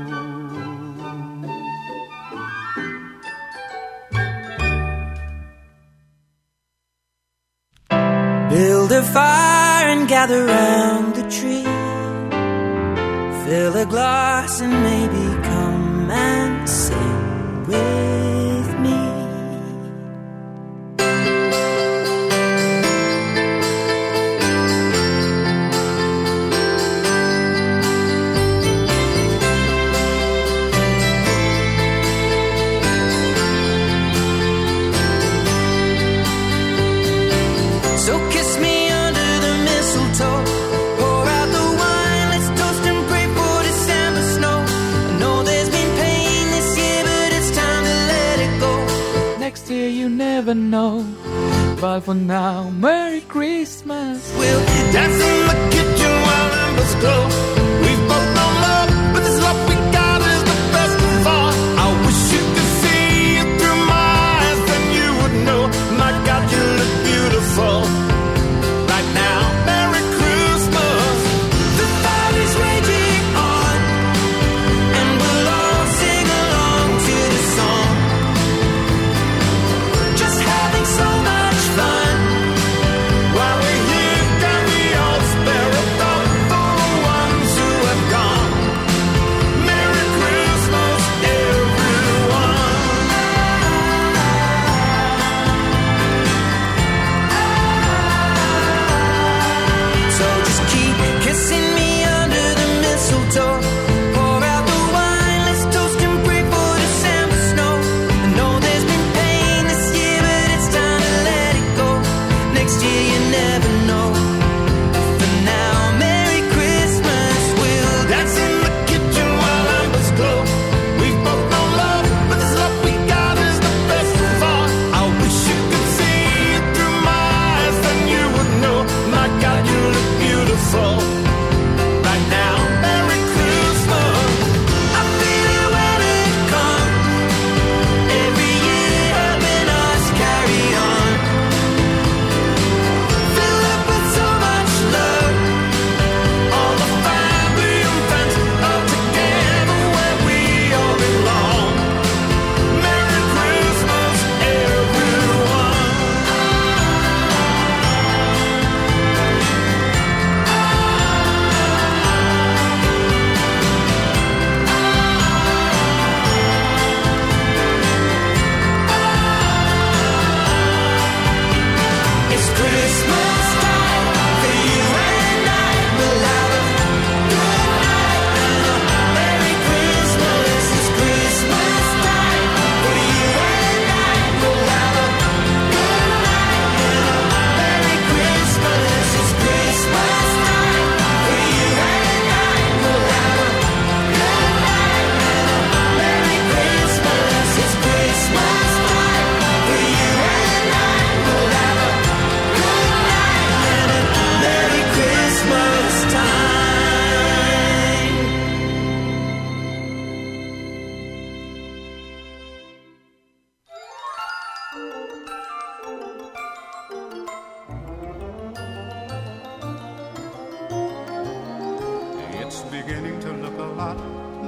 Gather 10.21 10.45
round 10.45 11.15
the 11.15 11.25
tree. 11.35 11.63
Fill 13.43 13.75
a 13.75 13.87
glass 13.87 14.61
and 14.61 14.75
maybe 14.89 15.20
never 50.53 50.59
know. 50.59 51.77
But 51.79 52.01
for 52.01 52.13
now, 52.13 52.69
Merry 52.69 53.21
Christmas. 53.21 54.33
We'll 54.37 54.65
dance 54.91 55.23
in 55.23 55.47
the 55.47 55.69
kitchen 55.71 56.11
while 56.23 56.51
embers 56.67 56.95
glow. 56.95 57.60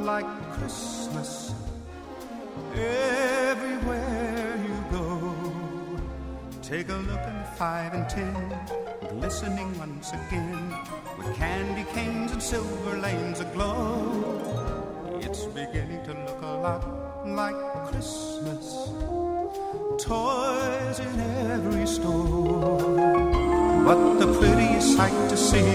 Like 0.04 0.26
Christmas 0.52 1.54
everywhere 2.76 4.60
you 4.68 4.76
go. 4.92 5.34
Take 6.62 6.90
a 6.90 6.96
look 6.96 7.20
at 7.20 7.58
five 7.58 7.94
and 7.94 8.10
ten, 8.10 8.36
glistening 9.12 9.78
once 9.80 10.12
again 10.12 10.76
with 11.18 11.34
candy 11.38 11.90
canes 11.94 12.34
and 12.34 12.44
silver 12.44 12.98
lanes 12.98 13.40
aglow. 13.40 15.20
It's 15.22 15.46
beginning 15.46 16.04
to 16.04 16.14
look 16.14 16.42
a 16.42 16.54
lot 16.68 17.26
like 17.26 17.56
Christmas. 17.88 18.90
Toys 20.04 21.00
in 21.00 21.20
every 21.50 21.88
store. 21.88 22.78
But 23.86 24.20
the 24.20 24.28
prettiest 24.38 24.98
sight 24.98 25.30
to 25.30 25.38
see 25.38 25.72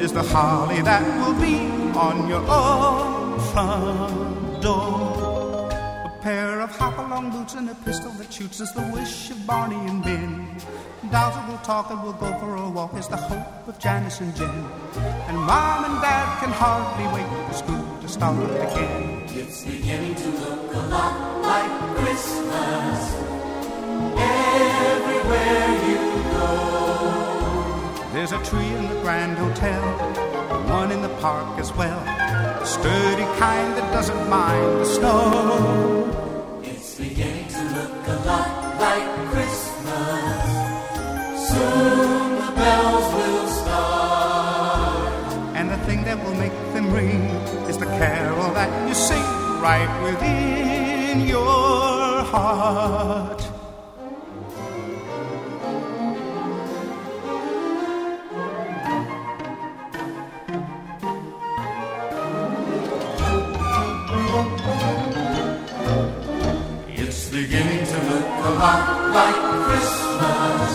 is 0.00 0.12
the 0.12 0.22
holly 0.22 0.80
that 0.82 1.02
will 1.20 1.34
be 1.40 1.56
on 1.98 2.28
your 2.28 2.44
own 2.48 3.13
front 3.54 4.60
door. 4.60 5.70
A 5.70 6.18
pair 6.20 6.60
of 6.60 6.70
hop-along 6.76 7.30
boots 7.30 7.54
and 7.54 7.70
a 7.70 7.74
pistol 7.86 8.10
that 8.18 8.32
shoots 8.32 8.58
is 8.60 8.72
the 8.72 8.82
wish 8.92 9.30
of 9.30 9.46
Barney 9.46 9.76
and 9.90 10.02
Ben. 10.02 10.60
Dolls 11.12 11.36
will 11.48 11.58
talk 11.58 11.88
and 11.90 12.02
we'll 12.02 12.14
go 12.14 12.36
for 12.40 12.56
a 12.56 12.68
walk 12.68 12.94
is 12.96 13.06
the 13.06 13.16
hope 13.16 13.68
of 13.68 13.78
Janice 13.78 14.20
and 14.20 14.34
Jen. 14.34 14.50
And 15.28 15.36
Mom 15.36 15.84
and 15.84 16.02
Dad 16.02 16.40
can 16.40 16.50
hardly 16.50 17.06
wait 17.14 17.28
for 17.46 17.54
school 17.62 17.86
to 18.02 18.08
start 18.08 18.50
again. 18.66 19.22
It's 19.28 19.64
beginning 19.64 20.16
to 20.16 20.28
look 20.30 20.74
a 20.74 20.82
lot 20.94 21.42
like 21.42 21.72
Christmas 21.98 23.00
everywhere 24.18 25.68
you 25.88 25.98
go. 26.38 26.52
There's 28.14 28.32
a 28.32 28.42
tree 28.48 28.72
in 28.78 28.88
the 28.88 28.98
Grand 29.02 29.38
Hotel, 29.38 29.82
one 30.78 30.90
in 30.90 31.02
the 31.02 31.14
park 31.20 31.56
as 31.60 31.72
well. 31.74 32.02
A 32.64 32.66
sturdy 32.66 33.28
kind 33.38 33.76
that 33.76 33.92
doesn't 33.92 34.26
mind 34.30 34.80
the 34.80 34.86
snow. 34.86 36.60
It's 36.62 36.94
beginning 36.94 37.46
to 37.48 37.62
look 37.76 38.08
a 38.08 38.16
lot 38.24 38.80
like 38.80 39.06
Christmas. 39.32 40.44
Soon 41.50 42.40
the 42.40 42.52
bells 42.56 43.08
will 43.16 43.48
start. 43.48 45.34
And 45.54 45.68
the 45.68 45.76
thing 45.84 46.04
that 46.04 46.16
will 46.24 46.36
make 46.36 46.56
them 46.72 46.90
ring 46.90 47.24
is 47.68 47.76
the 47.76 47.84
carol 47.84 48.54
that 48.54 48.88
you 48.88 48.94
sing 48.94 49.26
right 49.60 49.92
within 50.02 51.20
your 51.28 52.24
heart. 52.32 53.43
Like 68.64 69.40
Christmas, 69.66 70.72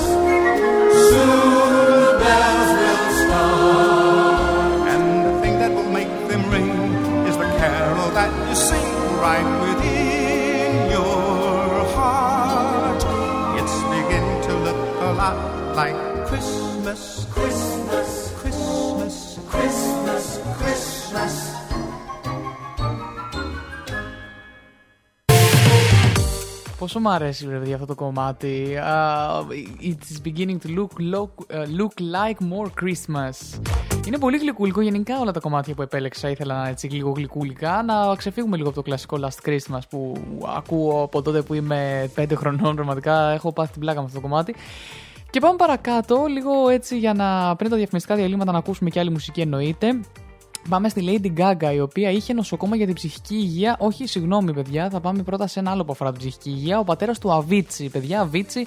soon 1.09 1.73
the 2.05 2.13
bells 2.21 2.71
will 2.81 3.03
start. 3.21 4.89
And 4.93 5.03
the 5.25 5.33
thing 5.41 5.55
that 5.59 5.71
will 5.71 5.89
make 5.89 6.13
them 6.29 6.43
ring 6.51 6.69
is 7.27 7.35
the 7.37 7.49
carol 7.57 8.09
that 8.11 8.31
you 8.47 8.55
sing 8.55 8.89
right 9.25 9.49
within 9.65 10.91
your 10.91 11.85
heart. 11.95 13.01
It's 13.59 13.77
beginning 13.95 14.39
to 14.47 14.53
look 14.65 14.81
a 15.01 15.11
lot 15.21 15.37
like 15.75 15.97
Christmas, 16.27 17.25
Πόσο 26.91 27.01
μου 27.01 27.09
αρέσει 27.09 27.47
ρε 27.49 27.57
παιδιά 27.57 27.73
αυτό 27.73 27.85
το 27.85 27.95
κομμάτι. 27.95 28.77
Uh, 28.77 29.43
it's 29.81 30.27
beginning 30.27 30.57
to 30.65 30.77
look, 30.77 30.91
look, 31.13 31.29
uh, 31.53 31.65
look 31.79 31.93
like 31.99 32.37
more 32.51 32.69
Christmas. 32.81 33.59
Είναι 34.07 34.17
πολύ 34.17 34.37
γλυκούλικο. 34.37 34.81
Γενικά 34.81 35.19
όλα 35.19 35.31
τα 35.31 35.39
κομμάτια 35.39 35.73
που 35.73 35.81
επέλεξα 35.81 36.29
ήθελα 36.29 36.67
έτσι 36.67 36.87
λίγο 36.87 37.11
γλυκούλικα. 37.11 37.83
Να 37.83 38.15
ξεφύγουμε 38.15 38.55
λίγο 38.57 38.67
από 38.67 38.77
το 38.77 38.83
κλασικό 38.83 39.19
Last 39.21 39.49
Christmas 39.49 39.79
που 39.89 40.13
ακούω 40.55 41.03
από 41.03 41.21
τότε 41.21 41.41
που 41.41 41.53
είμαι 41.53 42.11
5 42.15 42.25
χρονών. 42.35 42.75
Πραγματικά 42.75 43.29
έχω 43.29 43.53
πάθει 43.53 43.71
την 43.71 43.81
πλάκα 43.81 43.99
με 43.99 44.05
αυτό 44.05 44.19
το 44.19 44.27
κομμάτι. 44.27 44.55
Και 45.29 45.39
πάμε 45.39 45.55
παρακάτω, 45.55 46.25
λίγο 46.29 46.69
έτσι 46.69 46.97
για 46.97 47.13
να 47.13 47.55
πριν 47.55 47.69
τα 47.69 47.75
διαφημιστικά 47.75 48.15
διαλύματα 48.15 48.51
να 48.51 48.57
ακούσουμε 48.57 48.89
και 48.89 48.99
άλλη 48.99 49.09
μουσική 49.09 49.41
εννοείται. 49.41 49.99
Πάμε 50.69 50.89
στη 50.89 51.03
Lady 51.05 51.39
Gaga, 51.39 51.73
η 51.73 51.79
οποία 51.79 52.11
είχε 52.11 52.33
νοσοκόμα 52.33 52.75
για 52.75 52.85
την 52.85 52.95
ψυχική 52.95 53.35
υγεία. 53.35 53.75
Όχι, 53.79 54.07
συγγνώμη, 54.07 54.53
παιδιά, 54.53 54.89
θα 54.89 54.99
πάμε 54.99 55.23
πρώτα 55.23 55.47
σε 55.47 55.59
ένα 55.59 55.71
άλλο 55.71 55.85
που 55.85 55.91
αφορά 55.91 56.09
την 56.09 56.19
ψυχική 56.19 56.49
υγεία. 56.49 56.79
Ο 56.79 56.83
πατέρας 56.83 57.19
του 57.19 57.31
Αβίτσι, 57.31 57.89
παιδιά, 57.89 58.21
Αβίτσι, 58.21 58.65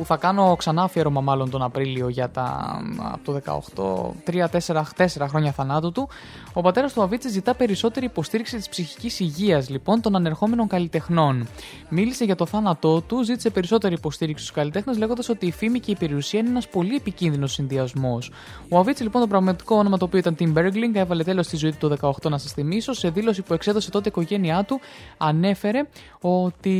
που 0.00 0.06
θα 0.06 0.16
κάνω 0.16 0.56
ξανά 0.56 0.82
αφιέρωμα 0.82 1.20
μάλλον 1.20 1.50
τον 1.50 1.62
Απρίλιο 1.62 2.08
για 2.08 2.30
τα 2.30 2.78
από 3.12 3.32
το 3.32 4.14
18, 4.26 4.32
3-4 4.66 4.82
4 4.96 5.06
χρόνια 5.28 5.52
θανάτου 5.52 5.92
του. 5.92 6.08
Ο 6.52 6.60
πατέρας 6.60 6.92
του 6.92 7.02
Αβίτσι 7.02 7.28
ζητά 7.28 7.54
περισσότερη 7.54 8.06
υποστήριξη 8.06 8.56
της 8.56 8.68
ψυχικής 8.68 9.20
υγείας 9.20 9.68
λοιπόν 9.68 10.00
των 10.00 10.16
ανερχόμενων 10.16 10.66
καλλιτεχνών. 10.66 11.46
Μίλησε 11.88 12.24
για 12.24 12.36
το 12.36 12.46
θάνατό 12.46 13.00
του, 13.00 13.22
ζήτησε 13.22 13.50
περισσότερη 13.50 13.94
υποστήριξη 13.94 14.44
στους 14.44 14.56
καλλιτέχνες, 14.56 14.98
λέγοντας 14.98 15.28
ότι 15.28 15.46
η 15.46 15.52
φήμη 15.52 15.80
και 15.80 15.90
η 15.90 15.96
περιουσία 15.96 16.40
είναι 16.40 16.48
ένας 16.48 16.68
πολύ 16.68 16.94
επικίνδυνος 16.94 17.52
συνδυασμός. 17.52 18.30
Ο 18.68 18.78
Αβίτσι 18.78 19.02
λοιπόν, 19.02 19.20
το 19.20 19.28
πραγματικό 19.28 19.76
όνομα 19.76 19.96
το 19.96 20.04
οποίο 20.04 20.18
ήταν 20.18 20.36
Tim 20.38 20.52
Bergling, 20.58 20.94
έβαλε 20.94 21.24
τέλος 21.24 21.46
στη 21.46 21.56
ζωή 21.56 21.72
του 21.72 21.88
το 21.88 22.12
18, 22.22 22.30
να 22.30 22.38
σας 22.38 22.52
θυμίσω. 22.52 22.92
Σε 22.92 23.10
δήλωση 23.10 23.42
που 23.42 23.54
εξέδωσε 23.54 23.90
τότε 23.90 24.08
η 24.08 24.12
οικογένειά 24.14 24.64
του, 24.64 24.80
ανέφερε 25.16 25.82
ότι 26.20 26.78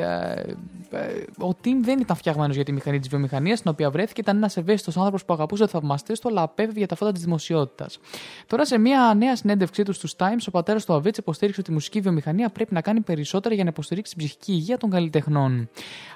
ε, 0.00 0.96
ε, 0.96 1.44
ο 1.44 1.48
Tim 1.64 1.76
δεν 1.82 2.00
ήταν 2.00 2.16
φτιαγμένος 2.16 2.51
για 2.54 2.64
τη 2.64 2.72
μηχανή 2.72 2.98
της 2.98 3.08
βιομηχανίας 3.08 3.58
στην 3.58 3.70
οποία 3.70 3.90
βρέθηκε. 3.90 4.20
Ήταν 4.20 4.36
ένας 4.36 4.56
ευαίσθητος 4.56 4.96
άνθρωπος 4.96 5.24
που 5.24 5.32
αγαπούσε 5.32 5.64
του 5.64 5.68
θαυμαστές 5.68 6.20
του, 6.20 6.28
αλλά 6.28 6.42
απέφευγε 6.42 6.78
για 6.78 6.88
τα 6.88 6.94
φώτα 6.94 7.12
της 7.12 7.22
δημοσιότητας. 7.22 7.98
Τώρα, 8.46 8.64
σε 8.64 8.78
μια 8.78 9.14
νέα 9.16 9.36
συνέντευξή 9.36 9.82
του 9.82 9.92
στους 9.92 10.14
Times, 10.16 10.44
ο 10.46 10.50
πατέρας 10.50 10.84
του 10.84 10.92
Αβίτς 10.92 11.18
υποστήριξε 11.18 11.60
ότι 11.60 11.70
η 11.70 11.74
μουσική 11.74 12.00
βιομηχανία 12.00 12.48
πρέπει 12.48 12.74
να 12.74 12.80
κάνει 12.80 13.00
περισσότερα 13.00 13.54
για 13.54 13.64
να 13.64 13.70
υποστηρίξει 13.70 14.14
την 14.14 14.26
ψυχική 14.26 14.52
υγεία 14.52 14.78
των 14.78 14.90
καλλιτεχνών. 14.90 15.68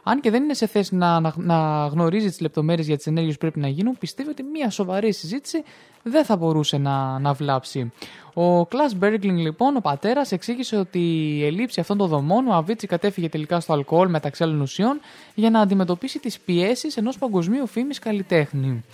Αν 0.08 0.20
και 0.20 0.30
δεν 0.30 0.42
είναι 0.42 0.54
σε 0.54 0.66
θέση 0.66 0.94
να, 0.94 1.20
να, 1.20 1.34
να 1.36 1.86
γνωρίζει 1.86 2.28
τις 2.28 2.40
λεπτομέρειες 2.40 2.86
για 2.86 2.96
τις 2.96 3.06
ενέργειες 3.06 3.34
που 3.34 3.40
πρέπει 3.40 3.58
να 3.58 3.68
γίνουν, 3.68 3.98
πιστεύει 3.98 4.28
ότι 4.28 4.42
μια 4.42 4.70
σοβαρή 4.70 5.12
συζήτηση 5.12 5.62
δεν 6.02 6.24
θα 6.24 6.36
μπορούσε 6.36 6.78
να, 6.78 7.18
να 7.18 7.32
βλάψει. 7.32 7.92
Ο 8.34 8.66
Κλάς 8.66 8.94
Μπέργκλινγκ, 8.94 9.38
λοιπόν, 9.38 9.76
ο 9.76 9.80
πατέρας, 9.80 10.32
εξήγησε 10.32 10.76
ότι 10.76 10.98
η 11.36 11.44
ελλείψη 11.44 11.80
αυτών 11.80 11.96
των 11.96 12.08
δομών, 12.08 12.48
ο 12.48 12.54
Αβίτσι 12.54 12.86
κατέφυγε 12.86 13.28
τελικά 13.28 13.60
στο 13.60 13.72
αλκοόλ 13.72 14.08
μεταξύ 14.08 14.42
άλλων 14.42 14.60
ουσιών 14.60 15.00
για 15.34 15.50
να 15.50 15.60
αντιμετωπίσει 15.60 16.18
τις 16.18 16.40
πιέσεις 16.40 16.96
ενός 16.96 17.18
παγκοσμίου 17.18 17.66
φήμης 17.66 17.98
καλλιτέχνη. 17.98 18.84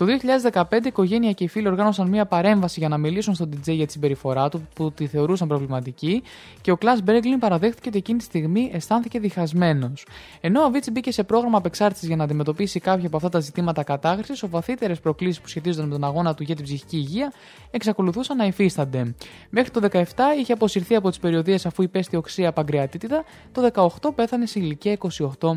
Το 0.00 0.06
2015 0.52 0.72
η 0.72 0.76
οικογένεια 0.84 1.32
και 1.32 1.44
οι 1.44 1.48
φίλοι 1.48 1.68
οργάνωσαν 1.68 2.08
μια 2.08 2.26
παρέμβαση 2.26 2.80
για 2.80 2.88
να 2.88 2.98
μιλήσουν 2.98 3.34
στον 3.34 3.48
DJ 3.52 3.72
για 3.72 3.86
τη 3.86 3.92
συμπεριφορά 3.92 4.48
του 4.48 4.68
που 4.74 4.92
τη 4.92 5.06
θεωρούσαν 5.06 5.48
προβληματική 5.48 6.22
και 6.60 6.70
ο 6.70 6.76
Κλάς 6.76 7.02
Μπέργκλιν 7.02 7.38
παραδέχτηκε 7.38 7.88
ότι 7.88 7.98
εκείνη 7.98 8.18
τη 8.18 8.24
στιγμή 8.24 8.70
αισθάνθηκε 8.72 9.18
διχασμένος. 9.18 10.06
Ενώ 10.40 10.60
ο 10.60 10.64
Αβίτσι 10.64 10.90
μπήκε 10.90 11.12
σε 11.12 11.24
πρόγραμμα 11.24 11.58
απεξάρτησης 11.58 12.06
για 12.06 12.16
να 12.16 12.24
αντιμετωπίσει 12.24 12.80
κάποια 12.80 13.06
από 13.06 13.16
αυτά 13.16 13.28
τα 13.28 13.40
ζητήματα 13.40 13.82
κατάχρησης, 13.82 14.42
ο 14.42 14.48
βαθύτερες 14.48 15.00
προκλήσεις 15.00 15.40
που 15.40 15.48
σχετίζονταν 15.48 15.88
με 15.88 15.92
τον 15.92 16.04
αγώνα 16.04 16.34
του 16.34 16.42
για 16.42 16.54
την 16.54 16.64
ψυχική 16.64 16.96
υγεία 16.96 17.32
εξακολουθούσαν 17.70 18.36
να 18.36 18.44
υφίστανται. 18.44 19.14
Μέχρι 19.50 19.70
το 19.70 19.88
17 19.92 20.02
είχε 20.38 20.52
αποσυρθεί 20.52 20.94
από 20.94 21.08
τις 21.08 21.18
περιοδίες 21.18 21.66
αφού 21.66 21.82
υπέστη 21.82 22.16
οξία 22.16 22.52
παγκρεατήτητα, 22.52 23.24
το 23.52 23.70
18 24.00 24.14
πέθανε 24.14 24.46
σε 24.46 24.58
ηλικία 24.58 24.98
28 25.38 25.50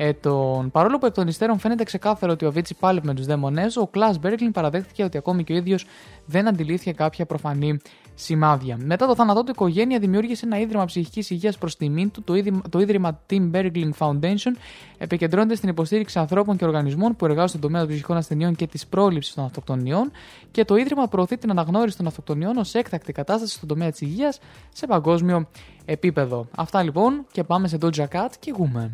ετών. 0.00 0.70
Παρόλο 0.70 0.98
που 0.98 1.06
εκ 1.06 1.14
των 1.14 1.28
υστέρων 1.28 1.58
φαίνεται 1.58 1.84
ξεκάθαρο 1.84 2.32
ότι 2.32 2.44
ο 2.44 2.52
Βίτσι 2.52 2.74
πάλευε 2.74 3.06
με 3.06 3.14
τους 3.14 3.26
δαίμονέ, 3.26 3.66
ο 3.76 3.86
Κλάς 3.86 4.18
Μπέργκλιν 4.18 4.52
παραδέχτηκε 4.52 5.04
ότι 5.04 5.18
ακόμη 5.18 5.44
και 5.44 5.52
ο 5.52 5.56
ίδιος 5.56 5.86
δεν 6.26 6.48
αντιλήφθηκε 6.48 6.92
κάποια 6.92 7.26
προφανή 7.26 7.78
σημάδια. 8.14 8.78
Μετά 8.84 9.06
το 9.06 9.14
θάνατό 9.14 9.40
του, 9.40 9.48
η 9.48 9.52
οικογένεια 9.54 9.98
δημιούργησε 9.98 10.46
ένα 10.46 10.58
ίδρυμα 10.58 10.84
ψυχικής 10.84 11.30
υγείας 11.30 11.58
προς 11.58 11.76
τιμήν 11.76 12.10
του, 12.10 12.22
το 12.22 12.34
ίδρυμα, 12.34 12.62
το 12.70 12.80
ίδρυμα 12.80 13.20
Tim 13.30 13.50
Bergling 13.50 13.90
Foundation, 13.98 14.52
επικεντρώνεται 14.98 15.54
στην 15.54 15.68
υποστήριξη 15.68 16.18
ανθρώπων 16.18 16.56
και 16.56 16.64
οργανισμών 16.64 17.16
που 17.16 17.24
εργάζονται 17.24 17.48
στον 17.48 17.60
τομέα 17.60 17.80
των 17.80 17.88
ψυχικών 17.88 18.16
ασθενειών 18.16 18.54
και 18.54 18.66
της 18.66 18.86
πρόληψης 18.86 19.34
των 19.34 19.44
αυτοκτονιών 19.44 20.10
και 20.50 20.64
το 20.64 20.76
ίδρυμα 20.76 21.06
προωθεί 21.06 21.38
την 21.38 21.50
αναγνώριση 21.50 21.96
των 21.96 22.06
αυτοκτονιών 22.06 22.56
ως 22.56 22.74
έκτακτη 22.74 23.12
κατάσταση 23.12 23.54
στον 23.54 23.68
τομέα 23.68 23.90
της 23.90 24.00
υγείας 24.00 24.38
σε 24.72 24.86
παγκόσμιο 24.86 25.48
επίπεδο. 25.84 26.46
Αυτά 26.56 26.82
λοιπόν 26.82 27.26
και 27.32 27.44
πάμε 27.44 27.68
σε 27.68 27.78
Doja 27.80 28.06
Cat 28.12 28.30
και 28.40 28.54
Woman. 28.58 28.90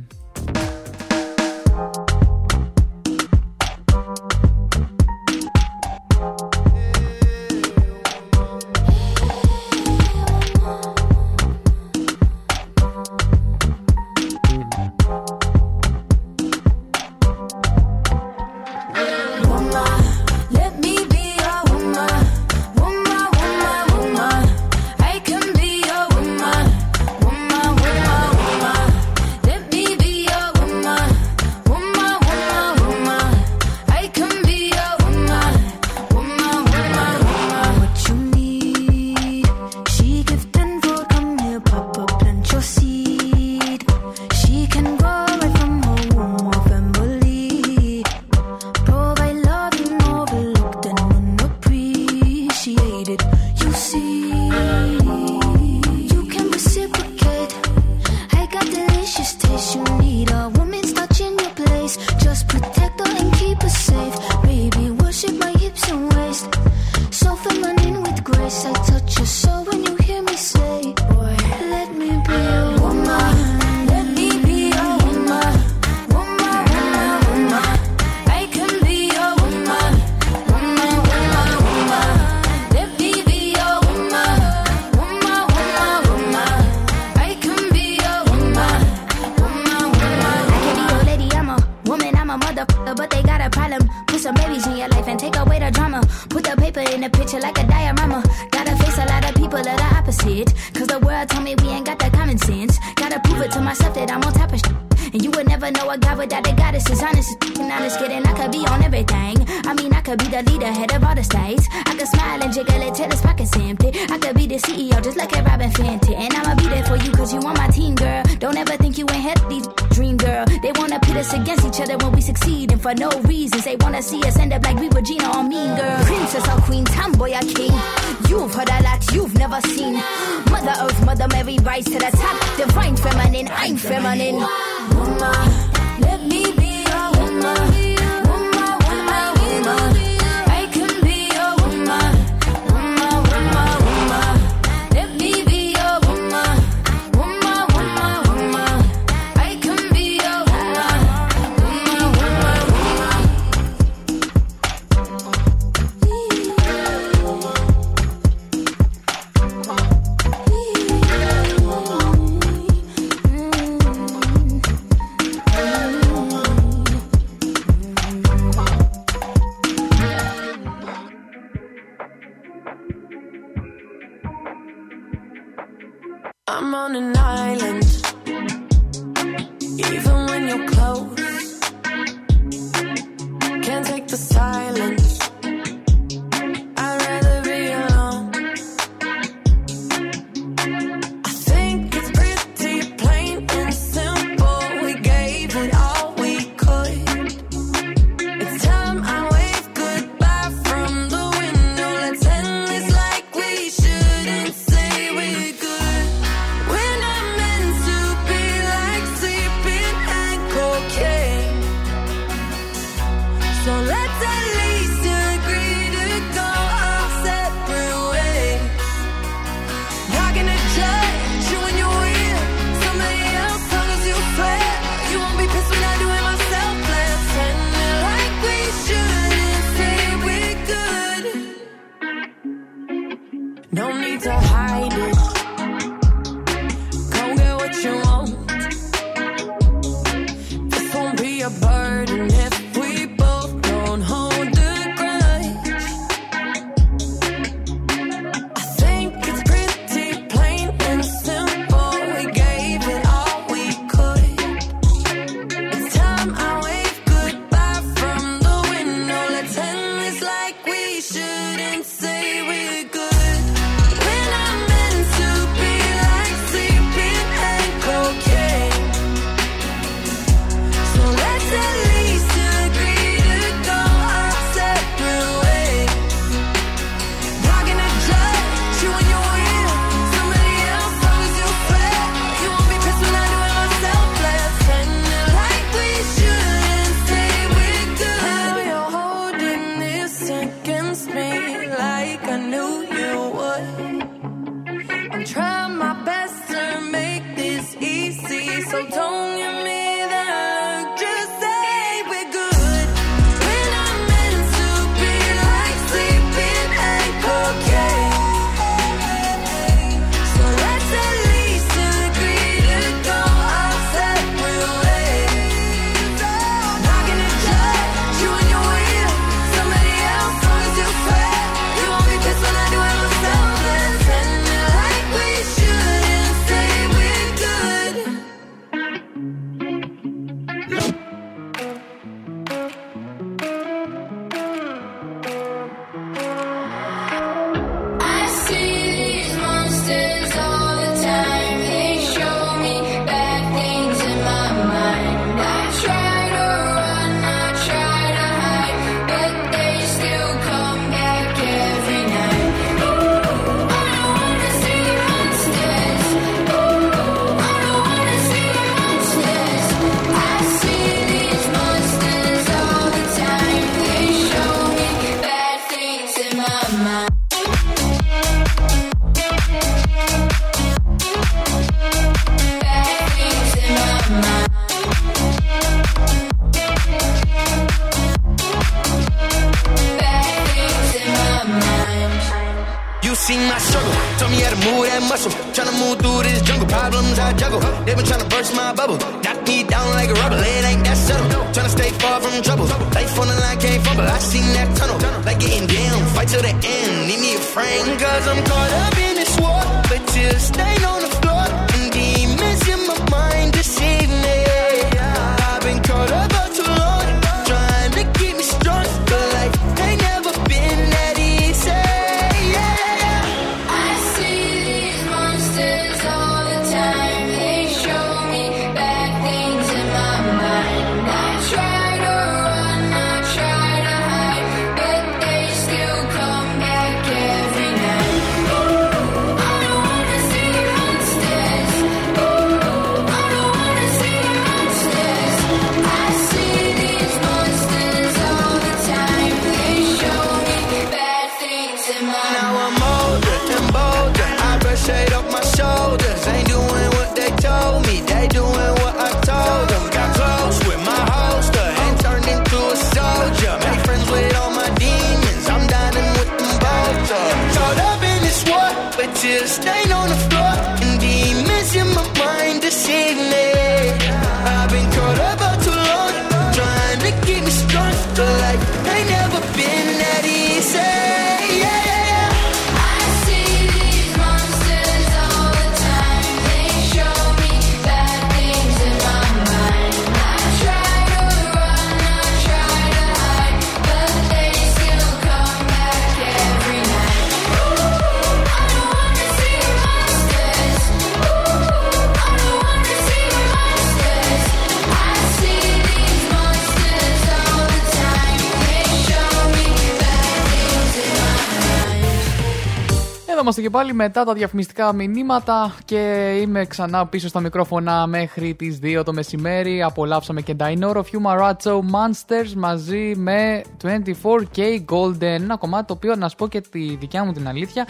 Πάλι 503.75 503.93
μετά 503.95 504.25
τα 504.25 504.33
διαφημιστικά 504.33 504.93
μηνύματα 504.93 505.75
και 505.85 506.33
είμαι 506.41 506.65
ξανά 506.65 507.07
πίσω 507.07 507.29
στα 507.29 507.41
μικρόφωνα 507.41 508.07
μέχρι 508.07 508.55
τις 508.55 508.79
2 508.83 509.03
το 509.05 509.13
μεσημέρι. 509.13 509.83
Απολαύσαμε 509.83 510.41
και 510.41 510.57
Dino 510.59 510.93
of 510.93 511.03
Humarazzo 511.03 511.73
Monsters 511.73 512.53
μαζί 512.57 513.13
με 513.17 513.63
24K 513.83 514.85
Golden. 514.89 515.21
Ένα 515.21 515.57
κομμάτι 515.57 515.87
το 515.87 515.93
οποίο 515.93 516.15
να 516.17 516.29
σου 516.29 516.37
πω 516.37 516.49
και 516.49 516.61
τη 516.61 516.97
δικιά 516.97 517.25
μου 517.25 517.33
την 517.33 517.49
αλήθεια 517.49 517.87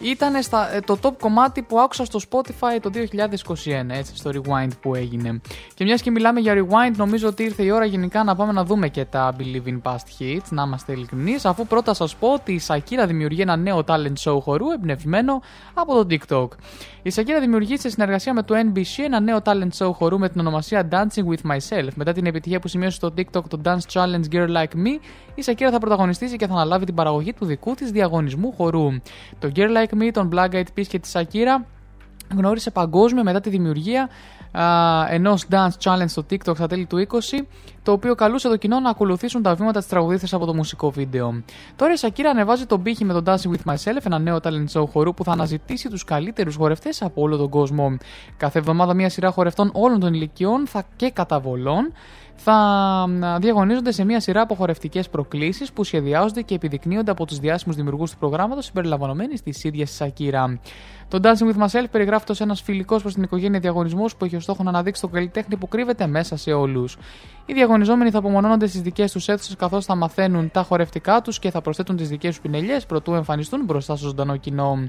ήταν 0.00 0.42
στα, 0.42 0.74
ε, 0.74 0.80
το 0.80 0.98
top 1.02 1.12
κομμάτι 1.20 1.62
που 1.62 1.80
άκουσα 1.80 2.04
στο 2.04 2.20
Spotify 2.30 2.80
το 2.80 2.90
2021, 2.90 3.94
έτσι, 3.94 4.16
στο 4.16 4.30
Rewind 4.34 4.70
που 4.80 4.94
έγινε. 4.94 5.40
Και 5.74 5.84
μιας 5.84 6.02
και 6.02 6.10
μιλάμε 6.10 6.40
για 6.40 6.54
Rewind, 6.54 6.96
νομίζω 6.96 7.28
ότι 7.28 7.42
ήρθε 7.42 7.62
η 7.62 7.70
ώρα 7.70 7.84
γενικά 7.84 8.24
να 8.24 8.36
πάμε 8.36 8.52
να 8.52 8.64
δούμε 8.64 8.88
και 8.88 9.04
τα 9.04 9.34
Believe 9.38 9.68
in 9.68 9.80
Past 9.82 10.22
Hits, 10.22 10.48
να 10.50 10.62
είμαστε 10.62 10.92
ειλικρινείς. 10.92 11.44
Αφού 11.44 11.66
πρώτα 11.66 11.94
σας 11.94 12.16
πω 12.16 12.32
ότι 12.32 12.52
η 12.52 12.58
Σακύρα 12.58 13.06
δημιουργεί 13.06 13.40
ένα 13.40 13.56
νέο 13.56 13.84
talent 13.86 14.12
show 14.24 14.38
χορού 14.40 14.70
εμπνευσμένο 14.70 15.42
από 15.74 16.04
το 16.04 16.06
TikTok. 16.10 16.48
Η 17.02 17.10
Σακύρα 17.10 17.40
δημιουργεί 17.40 17.78
σε 17.78 17.88
συνεργασία 17.88 18.34
με 18.34 18.42
το 18.42 18.54
NBC 18.54 19.02
ένα 19.04 19.20
νέο 19.20 19.38
talent 19.44 19.70
show 19.78 19.90
χορού 19.94 20.18
με 20.18 20.28
την 20.28 20.40
ονομασία 20.40 20.88
Dancing 20.90 21.24
with 21.24 21.50
Myself. 21.50 21.88
Μετά 21.94 22.12
την 22.12 22.26
επιτυχία 22.26 22.60
που 22.60 22.68
σημείωσε 22.68 22.96
στο 22.96 23.12
TikTok 23.16 23.42
το 23.48 23.60
Dance 23.64 23.92
Challenge 23.92 24.32
Girl 24.32 24.48
Like 24.56 24.74
Me, 24.74 25.00
η 25.34 25.42
Σακύρα 25.42 25.70
θα 25.70 25.78
πρωταγωνιστήσει 25.78 26.36
και 26.36 26.46
θα 26.46 26.52
αναλάβει 26.52 26.84
την 26.84 26.94
παραγωγή 26.94 27.32
του 27.32 27.44
δικού 27.44 27.74
της 27.74 27.90
διαγωνισμού 27.90 28.52
χορού. 28.52 28.88
Το 29.38 29.50
Girl 29.54 29.68
Like 29.76 29.89
Me, 29.98 30.10
τον 30.12 30.30
Black 30.32 30.50
Eyed 30.50 30.78
Peas 30.78 30.86
και 30.88 30.98
τη 30.98 31.08
Σακύρα 31.08 31.66
γνώρισε 32.36 32.70
παγκόσμια 32.70 33.22
μετά 33.22 33.40
τη 33.40 33.50
δημιουργία 33.50 34.08
ενός 35.08 35.46
dance 35.50 35.78
challenge 35.82 36.08
στο 36.08 36.24
TikTok 36.30 36.54
στα 36.54 36.66
τέλη 36.66 36.86
του 36.86 37.06
20, 37.08 37.16
το 37.82 37.92
οποίο 37.92 38.14
καλούσε 38.14 38.48
το 38.48 38.56
κοινό 38.56 38.80
να 38.80 38.90
ακολουθήσουν 38.90 39.42
τα 39.42 39.54
βήματα 39.54 39.78
της 39.78 39.88
τραγουδίστριας 39.88 40.32
από 40.32 40.46
το 40.46 40.54
μουσικό 40.54 40.90
βίντεο. 40.90 41.42
Τώρα 41.76 41.92
η 41.92 41.96
Σακύρα 41.96 42.30
ανεβάζει 42.30 42.66
τον 42.66 42.82
πύχη 42.82 43.04
με 43.04 43.12
τον 43.12 43.24
Dancing 43.26 43.50
with 43.50 43.72
Myself, 43.72 44.04
ένα 44.04 44.18
νέο 44.18 44.38
talent 44.42 44.66
show 44.72 44.84
χορού 44.92 45.14
που 45.14 45.24
θα 45.24 45.32
αναζητήσει 45.32 45.88
τους 45.88 46.04
καλύτερους 46.04 46.56
χορευτές 46.56 47.02
από 47.02 47.22
όλο 47.22 47.36
τον 47.36 47.48
κόσμο. 47.48 47.96
Κάθε 48.36 48.58
εβδομάδα 48.58 48.94
μια 48.94 49.08
σειρά 49.08 49.30
χορευτών 49.30 49.70
όλων 49.74 50.00
των 50.00 50.14
ηλικιών 50.14 50.66
θα 50.66 50.84
και 50.96 51.10
καταβολών 51.10 51.92
θα 52.42 52.52
α, 52.52 53.38
διαγωνίζονται 53.38 53.92
σε 53.92 54.04
μια 54.04 54.20
σειρά 54.20 54.40
από 54.40 54.54
χορευτικέ 54.54 55.02
προκλήσεις 55.10 55.72
που 55.72 55.84
σχεδιάζονται 55.84 56.42
και 56.42 56.54
επιδεικνύονται 56.54 57.10
από 57.10 57.26
τους 57.26 57.38
διάσημους 57.38 57.76
δημιουργούς 57.76 58.10
του 58.10 58.18
προγράμματος 58.18 58.64
συμπεριλαμβανομένης 58.64 59.42
της 59.42 59.64
ίδιας 59.64 59.90
τη 59.90 59.96
Σακύρα. 59.96 60.58
Το 61.10 61.18
Dancing 61.22 61.52
with 61.52 61.66
Myself 61.66 61.84
περιγράφεται 61.90 62.32
ω 62.32 62.36
ένας 62.38 62.60
φιλικός 62.60 63.02
προς 63.02 63.14
την 63.14 63.22
οικογένεια 63.22 63.60
διαγωνισμό 63.60 64.04
που 64.18 64.24
έχει 64.24 64.36
ως 64.36 64.42
στόχο 64.42 64.62
να 64.62 64.68
αναδείξει 64.68 65.00
τον 65.00 65.10
καλλιτέχνη 65.10 65.56
που 65.56 65.68
κρύβεται 65.68 66.06
μέσα 66.06 66.36
σε 66.36 66.52
όλους. 66.52 66.96
Οι 67.46 67.52
διαγωνιζόμενοι 67.52 68.10
θα 68.10 68.18
απομονώνονται 68.18 68.66
στις 68.66 68.80
δικές 68.80 69.12
τους 69.12 69.28
αίθουσες 69.28 69.56
καθώς 69.56 69.84
θα 69.84 69.94
μαθαίνουν 69.94 70.50
τα 70.50 70.62
χορευτικά 70.62 71.20
τους 71.20 71.38
και 71.38 71.50
θα 71.50 71.60
προσθέτουν 71.60 71.96
τις 71.96 72.08
δικές 72.08 72.30
τους 72.30 72.40
πινελιές 72.40 72.86
προτού 72.86 73.14
εμφανιστούν 73.14 73.64
μπροστά 73.64 73.96
στο 73.96 74.06
ζωντανό 74.06 74.36
κοινό. 74.36 74.88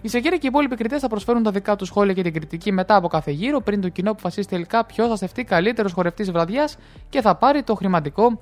Η 0.00 0.08
Σακύρα 0.08 0.36
και 0.36 0.46
οι 0.46 0.48
υπόλοιποι 0.48 0.76
κριτές 0.76 1.00
θα 1.00 1.08
προσφέρουν 1.08 1.42
τα 1.42 1.50
δικά 1.50 1.76
τους 1.76 1.88
σχόλια 1.88 2.14
και 2.14 2.22
την 2.22 2.32
κριτική 2.32 2.72
μετά 2.72 2.96
από 2.96 3.08
κάθε 3.08 3.30
γύρο 3.30 3.60
πριν 3.60 3.80
το 3.80 3.88
κοινό 3.88 4.10
αποφασίσει 4.10 4.48
τελικά 4.48 4.84
ποιος 4.84 5.08
θα 5.08 5.16
στεφτεί 5.16 5.44
καλύτερος 5.44 5.92
χορευτής 5.92 6.30
βραδιάς 6.30 6.76
και 7.08 7.20
θα 7.20 7.34
πάρει 7.34 7.62
το 7.62 7.74
χρηματικό 7.74 8.38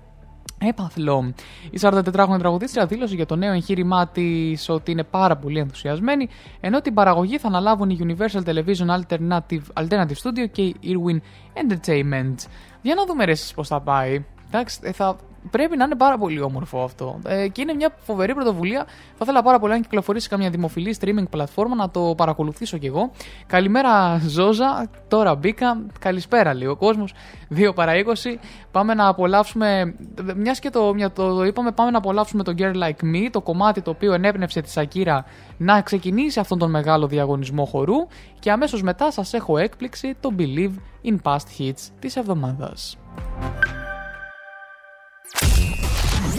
έπαθλο. 0.58 1.34
Η 1.70 1.78
44χρονη 1.80 2.38
τραγουδίστρια 2.38 2.86
δήλωσε 2.86 3.14
για 3.14 3.26
το 3.26 3.36
νέο 3.36 3.52
εγχείρημά 3.52 4.08
της 4.08 4.68
ότι 4.68 4.90
είναι 4.90 5.04
πάρα 5.04 5.36
πολύ 5.36 5.58
ενθουσιασμένη, 5.58 6.28
ενώ 6.60 6.80
την 6.80 6.94
παραγωγή 6.94 7.38
θα 7.38 7.48
αναλάβουν 7.48 7.90
η 7.90 7.98
Universal 8.00 8.42
Television 8.44 8.98
Alternative, 8.98 9.62
Alternative 9.74 10.18
Studio 10.22 10.50
και 10.52 10.62
η 10.62 10.76
Irwin 10.82 11.18
Entertainment. 11.62 12.34
Για 12.82 12.94
να 12.94 13.04
δούμε 13.06 13.24
ρε 13.24 13.30
εσείς 13.30 13.54
πώς 13.54 13.68
θα 13.68 13.80
πάει. 13.80 14.24
Εντάξει, 14.46 14.78
ε, 14.82 14.92
θα, 14.92 15.16
πρέπει 15.50 15.76
να 15.76 15.84
είναι 15.84 15.96
πάρα 15.96 16.18
πολύ 16.18 16.40
όμορφο 16.40 16.82
αυτό. 16.82 17.18
Ε, 17.26 17.48
και 17.48 17.62
είναι 17.62 17.74
μια 17.74 17.94
φοβερή 17.98 18.34
πρωτοβουλία. 18.34 18.84
Θα 18.86 19.18
ήθελα 19.22 19.42
πάρα 19.42 19.58
πολύ 19.58 19.72
αν 19.72 19.82
κυκλοφορήσει 19.82 20.28
καμιά 20.28 20.50
δημοφιλή 20.50 20.96
streaming 21.00 21.28
πλατφόρμα 21.30 21.74
να 21.74 21.90
το 21.90 22.14
παρακολουθήσω 22.16 22.78
κι 22.78 22.86
εγώ. 22.86 23.10
Καλημέρα, 23.46 24.20
Ζόζα. 24.26 24.90
Τώρα 25.08 25.34
μπήκα. 25.34 25.80
Καλησπέρα, 26.00 26.54
λέει 26.54 26.68
ο 26.68 26.76
κόσμος. 26.76 27.14
2 27.56 27.74
παρα 27.74 27.92
20. 27.94 28.38
Πάμε 28.70 28.94
να 28.94 29.08
απολαύσουμε. 29.08 29.94
Μιας 30.36 30.58
και 30.58 30.70
το, 30.70 30.94
μια, 30.94 31.12
το, 31.12 31.34
το 31.34 31.44
είπαμε, 31.44 31.72
πάμε 31.72 31.90
να 31.90 31.98
απολαύσουμε 31.98 32.42
το 32.42 32.54
Girl 32.58 32.74
Like 32.74 33.04
Me, 33.04 33.28
το 33.30 33.40
κομμάτι 33.40 33.82
το 33.82 33.90
οποίο 33.90 34.12
ενέπνευσε 34.12 34.60
τη 34.60 34.70
Σακύρα 34.70 35.24
να 35.56 35.82
ξεκινήσει 35.82 36.40
αυτόν 36.40 36.58
τον 36.58 36.70
μεγάλο 36.70 37.06
διαγωνισμό 37.06 37.64
χορού. 37.64 38.06
Και 38.38 38.50
αμέσως 38.50 38.82
μετά 38.82 39.10
σας 39.10 39.32
έχω 39.32 39.58
έκπληξη 39.58 40.16
το 40.20 40.30
Believe 40.38 40.74
in 41.04 41.16
Past 41.22 41.58
Hits 41.58 41.88
της 41.98 42.16
εβδομάδας. 42.16 42.98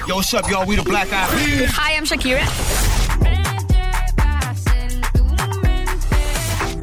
Yo, 0.08 0.16
what's 0.16 0.32
up, 0.34 0.48
y'all? 0.50 0.66
We 0.66 0.76
the 0.76 0.82
Black 0.82 1.12
Eyed 1.12 1.28
Peas. 1.30 1.70
Hi, 1.72 1.96
I'm 1.96 2.04
Shakira. 2.04 2.44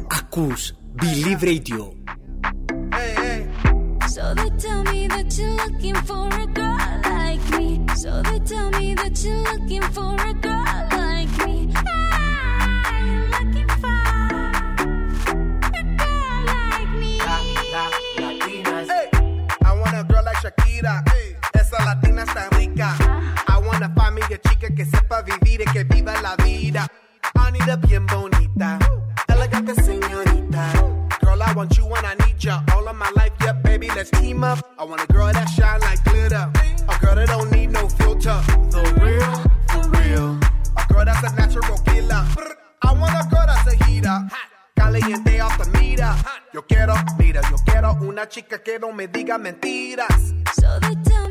Ακούς 0.08 0.72
Believe 1.02 1.42
Radio. 1.42 1.94
So 4.14 4.34
they 4.34 4.50
tell 4.64 4.82
me 4.84 5.08
that 5.08 5.36
you're 5.38 5.56
looking 5.62 5.96
for 6.08 6.28
a 6.28 6.46
girl 6.46 6.78
like 7.04 7.44
me. 7.58 7.68
So 7.96 8.22
they 8.22 8.38
tell 8.40 8.70
me 8.78 8.94
that 8.94 9.14
you're 9.24 9.42
looking 9.50 9.82
for 9.96 10.14
a 10.14 10.34
girl 10.46 10.64
like 11.02 11.32
me. 11.46 11.56
I'm 11.74 13.30
looking 13.34 13.70
for 13.82 14.02
a 15.74 15.82
girl 16.00 16.38
like 16.54 16.92
me. 17.02 17.12
Hey, 18.92 19.08
I 19.64 19.70
want 19.80 19.94
a 20.00 20.04
girl 20.10 20.24
like 20.24 20.36
Shakira. 20.44 20.94
esa 21.67 21.83
latina 21.83 22.25
tan 22.25 22.49
rica. 22.51 22.95
I 23.47 23.59
wanna 23.59 23.91
find 23.95 24.15
me 24.15 24.21
a 24.21 24.37
chica 24.37 24.69
que 24.73 24.85
sepa 24.85 25.21
vivir 25.21 25.61
y 25.61 25.65
que 25.65 25.83
viva 25.83 26.13
la 26.21 26.35
vida. 26.37 26.87
I 27.35 27.51
need 27.51 27.69
a 27.69 27.75
bien 27.75 28.05
bonita, 28.05 28.79
elegante 29.27 29.73
señorita. 29.75 30.71
Girl, 31.21 31.41
I 31.41 31.53
want 31.53 31.77
you 31.77 31.85
when 31.85 32.05
I 32.05 32.15
need 32.25 32.37
ya. 32.39 32.63
All 32.73 32.87
of 32.87 32.95
my 32.95 33.09
life, 33.15 33.33
yeah, 33.41 33.53
baby, 33.53 33.87
let's 33.95 34.09
team 34.11 34.43
up. 34.43 34.59
I 34.79 34.83
want 34.85 35.01
a 35.01 35.07
girl 35.13 35.31
that 35.31 35.49
shine 35.49 35.81
like 35.81 36.03
glitter. 36.05 36.49
A 36.87 36.97
girl 36.99 37.15
that 37.15 37.27
don't 37.27 37.51
need 37.51 37.71
no 37.71 37.87
filter. 37.89 38.39
The 38.71 38.83
real, 39.01 39.33
for 39.69 39.89
real. 39.99 40.39
A 40.77 40.93
girl 40.93 41.05
that's 41.05 41.23
a 41.23 41.35
natural 41.35 41.77
killer. 41.79 42.25
I 42.81 42.93
want 42.93 43.13
a 43.13 43.27
girl 43.29 43.45
that's 43.45 43.67
a 43.73 43.85
heater. 43.85 44.27
Caliente 44.75 45.39
off 45.41 45.57
the. 45.57 45.77
Yo 46.53 46.65
quiero, 46.65 46.95
mira, 47.19 47.41
yo 47.51 47.57
quiero 47.65 47.93
una 48.01 48.27
chica 48.27 48.63
que 48.63 48.79
no 48.79 48.91
me 48.91 49.07
diga 49.07 49.37
mentiras. 49.37 50.33
So 50.55 50.79
they 50.79 50.95
tell 51.03 51.26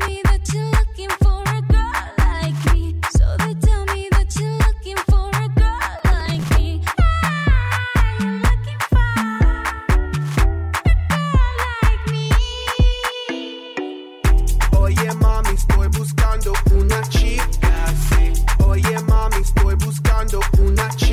una 16.77 17.03
chica, 17.09 17.93
sí. 18.09 18.43
Oye 18.63 18.99
mami, 19.07 19.37
estoy 19.41 19.75
buscando 19.75 20.39
una 20.59 20.87
chica, 20.89 21.06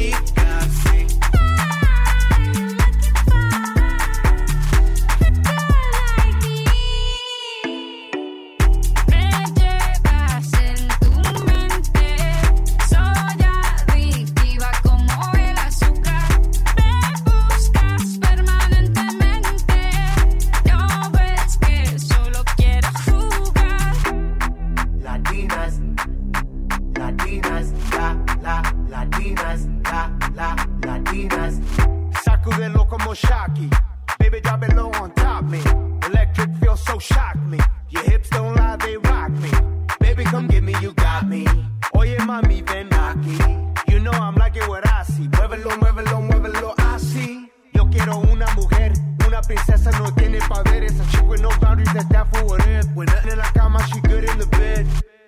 princesa 49.46 49.90
no 49.98 50.12
tiene 50.14 50.38
poderes. 50.48 50.98
A 51.00 51.10
chick 51.10 51.28
with 51.28 51.40
no 51.40 51.50
boundaries, 51.60 51.92
that's 51.92 52.08
that 52.08 52.26
for 52.32 52.44
what 52.44 52.66
if. 52.66 52.86
When 52.94 53.06
nothing 53.06 53.32
in 53.32 53.38
la 53.38 53.50
cama, 53.52 53.80
she 53.92 54.00
good 54.00 54.24
in 54.24 54.38
the 54.38 54.46
bed. 54.46 54.86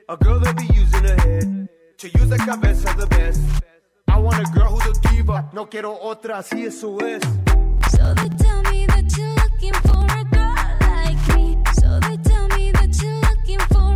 A 0.09 0.17
girl 0.17 0.41
that 0.41 0.57
be 0.57 0.67
using 0.75 1.05
her 1.05 1.17
head. 1.17 1.69
To 1.99 2.09
use 2.09 2.29
the 2.29 2.39
cabeza 2.39 2.95
the 2.99 3.07
best. 3.07 3.41
I 4.09 4.19
want 4.19 4.39
a 4.39 4.51
girl 4.53 4.69
who's 4.69 4.97
a 4.97 5.09
diva. 5.09 5.49
No 5.53 5.67
quiero 5.67 5.99
otra, 6.01 6.39
así 6.39 6.67
eso 6.67 6.99
es. 7.01 7.23
So 7.91 8.15
they 8.15 8.29
tell 8.37 8.63
me 8.71 8.87
that 8.87 9.17
you're 9.17 9.35
looking 9.43 9.75
for 9.87 10.05
a 10.05 10.25
girl 10.25 10.55
like 10.81 11.37
me. 11.37 11.59
So 11.81 12.01
they 12.01 12.17
tell 12.19 12.49
me 12.49 12.71
that 12.73 13.01
you're 13.03 13.21
looking 13.21 13.61
for 13.73 13.96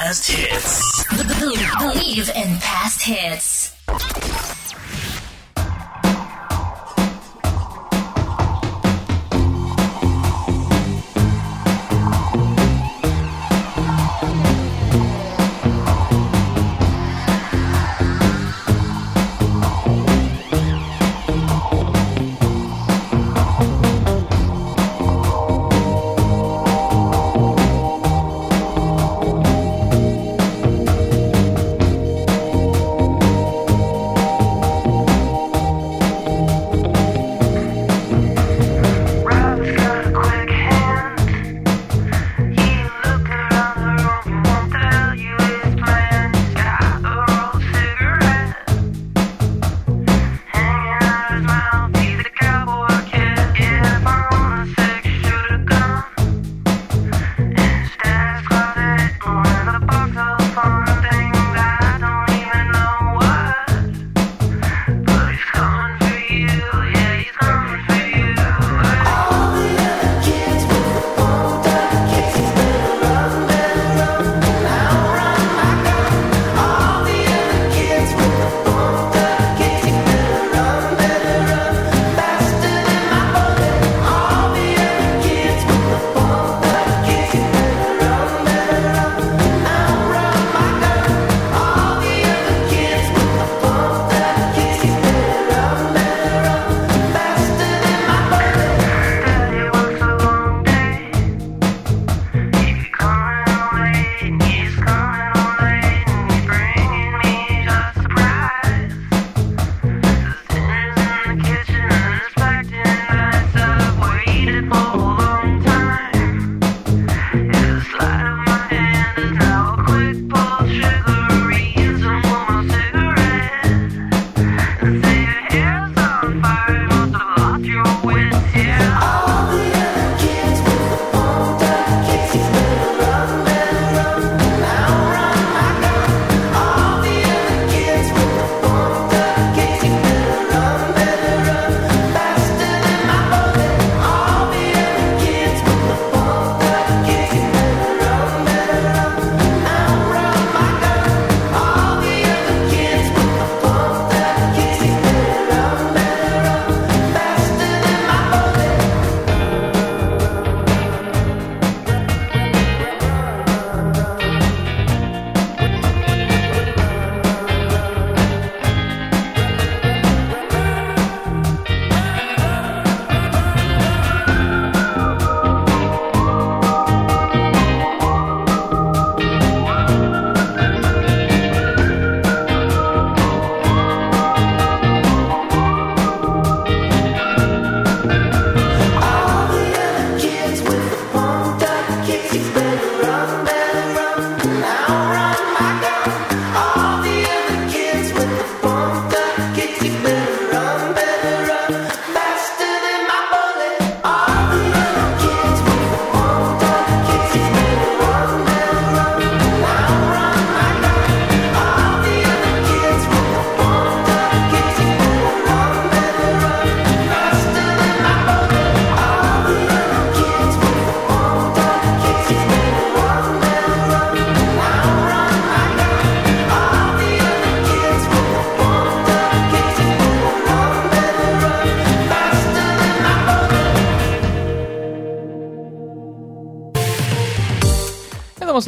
past 0.00 0.30
hits. 0.30 1.04
Believe 1.80 2.30
in 2.30 2.56
past 2.58 3.02
hits. 3.02 4.47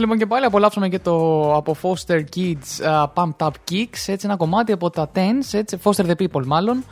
Λοιπόν 0.00 0.18
και 0.18 0.26
πάλι 0.26 0.44
απολαύσαμε 0.44 0.88
και 0.88 0.98
το 0.98 1.14
από 1.54 1.76
Foster 1.82 2.20
Kids 2.36 2.84
uh, 2.84 3.06
Pumped 3.14 3.46
Up 3.46 3.50
Kicks, 3.70 4.02
έτσι 4.06 4.26
ένα 4.26 4.36
κομμάτι 4.36 4.72
από 4.72 4.90
τα 4.90 5.10
Tens, 5.14 5.52
έτσι, 5.52 5.78
Foster 5.84 6.06
the 6.06 6.14
People 6.16 6.44
μάλλον. 6.46 6.84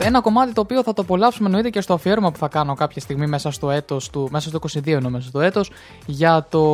Ένα 0.00 0.20
κομμάτι 0.20 0.52
το 0.52 0.60
οποίο 0.60 0.82
θα 0.82 0.92
το 0.92 1.02
απολαύσουμε 1.02 1.46
εννοείται 1.46 1.70
και 1.70 1.80
στο 1.80 1.94
αφιέρωμα 1.94 2.30
που 2.30 2.38
θα 2.38 2.48
κάνω 2.48 2.74
κάποια 2.74 3.00
στιγμή 3.00 3.26
μέσα 3.26 3.50
στο 3.50 3.70
έτος 3.70 4.10
του, 4.10 4.28
μέσα 4.30 4.48
στο 4.48 4.58
22 4.78 4.86
εννοώ 4.86 5.10
μέσα 5.10 5.28
στο 5.28 5.40
έτος, 5.40 5.70
για 6.06 6.46
το, 6.50 6.64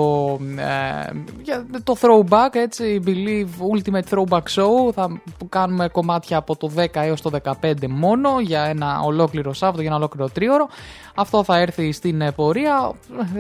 ε, 0.56 1.12
για 1.42 1.66
το 1.84 1.96
throwback, 2.00 2.54
έτσι, 2.54 3.02
Believe 3.06 3.48
Ultimate 3.74 4.14
Throwback 4.14 4.42
Show. 4.54 4.92
Θα 4.94 5.20
κάνουμε 5.48 5.88
κομμάτια 5.88 6.36
από 6.36 6.56
το 6.56 6.70
10 6.76 6.86
έως 6.92 7.20
το 7.20 7.30
15 7.60 7.86
μόνο 7.88 8.40
για 8.40 8.62
ένα 8.62 9.00
ολόκληρο 9.00 9.52
Σάββατο, 9.52 9.80
για 9.80 9.90
ένα 9.90 9.98
ολόκληρο 9.98 10.28
τρίωρο. 10.28 10.68
Αυτό 11.14 11.44
θα 11.44 11.58
έρθει 11.58 11.92
στην 11.92 12.20
ε, 12.20 12.32
πορεία, 12.32 12.92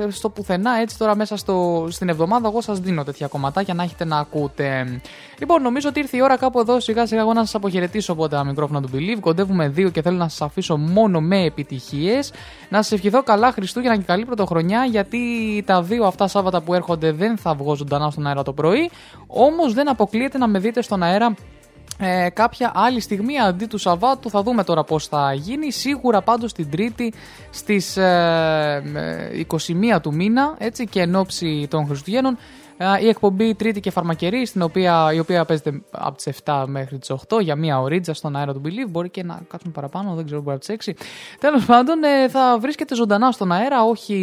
ε, 0.06 0.10
στο 0.10 0.28
πουθενά, 0.28 0.80
έτσι 0.80 0.98
τώρα 0.98 1.16
μέσα 1.16 1.36
στο, 1.36 1.86
στην 1.90 2.08
εβδομάδα. 2.08 2.48
Εγώ 2.48 2.60
σας 2.60 2.80
δίνω 2.80 3.04
τέτοια 3.04 3.26
κομματάκια 3.26 3.74
να 3.74 3.82
έχετε 3.82 4.04
να 4.04 4.18
ακούτε. 4.18 5.00
Λοιπόν, 5.38 5.62
νομίζω 5.62 5.88
ότι 5.88 6.00
ήρθε 6.00 6.16
η 6.16 6.22
ώρα 6.22 6.36
κάπου 6.36 6.58
εδώ 6.60 6.80
σιγά 6.80 7.06
σιγά 7.06 7.20
εγώ 7.20 7.32
να 7.32 7.40
σας 7.40 7.54
αποχαιρετήσω 7.54 8.12
από 8.12 8.28
τα 8.28 8.44
μικρόφωνα 8.44 8.82
του 8.82 8.90
Believe. 8.92 9.20
Κοντεύουμε 9.20 9.68
δύο 9.74 9.90
και 9.90 10.02
θέλω 10.02 10.16
να 10.16 10.28
σας 10.28 10.40
αφήσω 10.40 10.76
μόνο 10.76 11.20
με 11.20 11.44
επιτυχίες. 11.44 12.32
Να 12.68 12.82
σας 12.82 12.92
ευχηθώ 12.92 13.22
καλά 13.22 13.52
Χριστούγεννα 13.52 13.96
και 13.96 14.02
καλή 14.02 14.24
πρωτοχρονιά, 14.24 14.84
γιατί 14.84 15.18
τα 15.66 15.82
δύο 15.82 16.04
αυτά 16.04 16.28
Σάββατα 16.28 16.62
που 16.62 16.74
έρχονται 16.74 17.12
δεν 17.12 17.36
θα 17.36 17.54
βγω 17.54 17.74
ζωντανά 17.74 18.10
στον 18.10 18.26
αέρα 18.26 18.42
το 18.42 18.52
πρωί. 18.52 18.90
Όμως 19.26 19.74
δεν 19.74 19.88
αποκλείεται 19.88 20.38
να 20.38 20.48
με 20.48 20.58
δείτε 20.58 20.82
στον 20.82 21.02
αέρα 21.02 21.34
ε, 21.98 22.28
κάποια 22.30 22.72
άλλη 22.74 23.00
στιγμή 23.00 23.38
αντί 23.38 23.66
του 23.66 23.78
Σαββάτου 23.78 24.30
θα 24.30 24.42
δούμε 24.42 24.64
τώρα 24.64 24.84
πώς 24.84 25.06
θα 25.06 25.32
γίνει 25.34 25.72
σίγουρα 25.72 26.22
πάντως 26.22 26.52
την 26.52 26.70
Τρίτη 26.70 27.12
στις 27.50 27.96
ε, 27.96 28.82
ε, 29.32 29.44
21 29.96 30.00
του 30.02 30.14
μήνα 30.14 30.54
έτσι 30.58 30.86
και 30.86 31.00
εν 31.00 31.14
ώψη 31.14 31.66
των 31.70 31.86
Χριστουγέννων 31.86 32.32
ε, 32.34 32.38
η 33.00 33.08
εκπομπή 33.08 33.54
Τρίτη 33.54 33.80
και 33.80 33.90
Φαρμακερή, 33.90 34.46
στην 34.46 34.62
οποία, 34.62 35.12
η 35.14 35.18
οποία 35.18 35.44
παίζεται 35.44 35.82
από 35.90 36.16
τις 36.16 36.28
7 36.44 36.64
μέχρι 36.66 36.98
τις 36.98 37.10
8 37.28 37.40
για 37.40 37.56
μία 37.56 37.80
ωρίτσα 37.80 38.14
στον 38.14 38.36
αέρα 38.36 38.52
του 38.52 38.60
Believe. 38.64 38.88
Μπορεί 38.90 39.10
και 39.10 39.22
να 39.22 39.40
κάτσουμε 39.48 39.72
παραπάνω, 39.72 40.14
δεν 40.14 40.24
ξέρω, 40.24 40.40
μπορεί 40.40 40.56
από 40.56 40.64
τις 40.64 40.94
6. 40.94 40.94
Τέλος 41.38 41.64
πάντων, 41.64 42.02
ε, 42.02 42.28
θα 42.28 42.58
βρίσκεται 42.60 42.94
ζωντανά 42.94 43.30
στον 43.30 43.52
αέρα, 43.52 43.84
όχι 43.84 44.14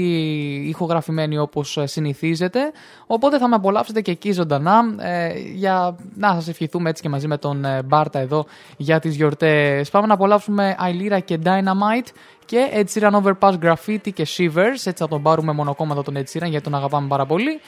ηχογραφημένη 0.67 1.37
όπως 1.37 1.77
συνηθίζεται. 1.83 2.71
Οπότε 3.07 3.37
θα 3.37 3.47
με 3.47 3.55
απολαύσετε 3.55 4.01
και 4.01 4.11
εκεί 4.11 4.31
ζωντανά 4.31 4.81
ε, 4.99 5.39
για 5.39 5.95
να 6.15 6.33
σας 6.33 6.47
ευχηθούμε 6.47 6.89
έτσι 6.89 7.01
και 7.01 7.09
μαζί 7.09 7.27
με 7.27 7.37
τον 7.37 7.65
ε, 7.65 7.83
Μπάρτα 7.83 8.19
εδώ 8.19 8.45
για 8.77 8.99
τις 8.99 9.15
γιορτές. 9.15 9.89
Πάμε 9.89 10.07
να 10.07 10.13
απολαύσουμε 10.13 10.75
Αιλίρα 10.87 11.19
και 11.19 11.39
Dynamite 11.43 12.09
και 12.45 12.69
Ed 12.73 12.85
Sheeran 12.93 13.21
Overpass 13.21 13.53
Graffiti 13.63 14.13
και 14.13 14.27
Shivers. 14.37 14.73
Έτσι 14.73 14.93
θα 14.95 15.07
τον 15.07 15.21
πάρουμε 15.21 15.53
μονοκόμματο 15.53 16.01
τον 16.01 16.15
Ed 16.17 16.19
Sheeran 16.19 16.49
γιατί 16.49 16.61
τον 16.61 16.75
αγαπάμε 16.75 17.07
πάρα 17.07 17.25
πολύ. 17.25 17.59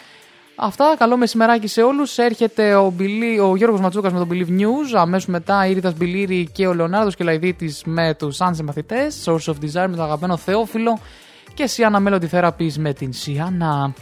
Αυτά. 0.55 0.95
Καλό 0.97 1.17
μεσημεράκι 1.17 1.67
σε 1.67 1.81
όλους. 1.81 2.17
Έρχεται 2.17 2.75
ο, 2.75 2.89
Μπιλί, 2.89 3.39
ο 3.39 3.55
Γιώργος 3.55 3.79
Ματσούκας 3.79 4.13
με 4.13 4.19
τον 4.19 4.29
Believe 4.31 4.61
News. 4.61 4.95
Αμέσως 4.95 5.27
μετά 5.27 5.67
η 5.67 5.73
Ρίτας 5.73 5.93
και 6.51 6.67
ο 6.67 6.73
Λεωνάρδος 6.73 7.15
και 7.15 7.23
Λαϊδίτη 7.23 7.73
με 7.85 8.13
τους 8.13 8.35
Σαν 8.35 8.59
Μαθητές. 8.63 9.23
Source 9.25 9.51
of 9.51 9.53
Desire 9.53 9.87
με 9.89 9.95
τον 9.95 10.01
αγαπημένο 10.01 10.37
Θεόφιλο. 10.37 10.99
Και 11.53 11.67
Σιάννα 11.67 12.01
Melody 12.05 12.29
Therapy 12.31 12.71
με 12.77 12.93
την 12.93 13.13
Σιάννα. 13.13 13.93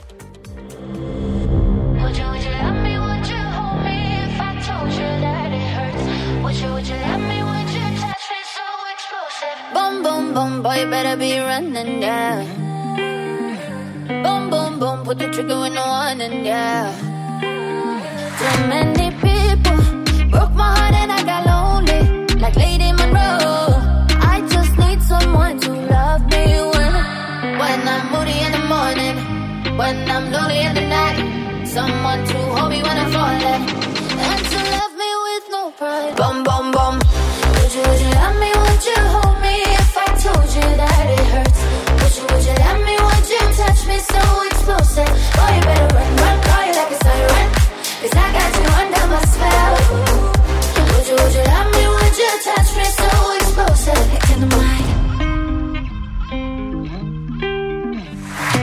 Boom, 14.23 14.49
boom, 14.49 14.79
boom, 14.79 15.03
put 15.05 15.17
the 15.17 15.27
trigger 15.29 15.65
in 15.67 15.73
the 15.73 15.81
one, 15.81 16.19
and 16.21 16.45
yeah. 16.45 16.91
Too 18.39 18.67
many 18.67 19.07
people 19.25 19.79
broke 20.33 20.53
my 20.61 20.69
heart 20.77 20.93
and 21.01 21.11
I 21.11 21.23
got 21.31 21.41
lonely, 21.51 22.01
like 22.43 22.55
Lady 22.55 22.91
Monroe. 22.91 23.79
I 24.33 24.35
just 24.53 24.73
need 24.83 25.01
someone 25.01 25.59
to 25.65 25.71
love 25.95 26.21
me 26.33 26.45
when, 26.73 26.93
when 27.61 27.79
I'm 27.93 28.03
moody 28.13 28.37
in 28.45 28.51
the 28.57 28.63
morning, 28.73 29.15
when 29.77 29.95
I'm 30.15 30.25
lonely 30.31 30.59
in 30.67 30.73
the 30.75 30.85
night. 30.97 31.17
Someone 31.67 32.21
to 32.31 32.37
hold 32.55 32.69
me 32.71 32.79
when 32.87 32.97
I'm 33.03 33.11
falling, 33.15 33.63
and 34.29 34.41
to 34.51 34.59
love 34.75 34.93
me 35.01 35.11
with 35.25 35.45
no 35.55 35.61
pride. 35.79 36.13
Boom, 36.19 36.37
boom, 36.47 36.65
boom. 36.75 36.95
Would 37.55 37.73
you, 37.75 37.83
would 37.89 38.01
you 38.05 38.10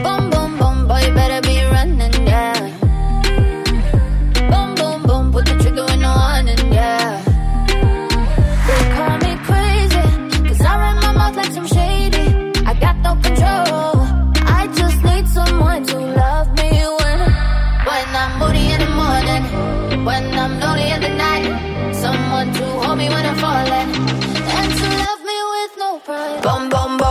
Boom, 0.02 0.30
boom, 0.30 0.58
boom, 0.58 0.88
boy, 0.88 1.14
better 1.14 1.40
be 1.42 1.62
running, 1.64 2.17
when 20.08 20.24
I'm 20.42 20.58
lonely 20.60 20.88
in 20.94 21.00
the 21.06 21.12
night. 21.26 21.46
Someone 22.04 22.48
to 22.58 22.64
hold 22.82 22.96
me 22.96 23.08
when 23.14 23.24
I'm 23.30 23.38
falling, 23.44 23.90
and 24.56 24.68
to 24.80 24.86
love 25.02 25.22
me 25.30 25.38
with 25.54 25.72
no. 25.82 27.07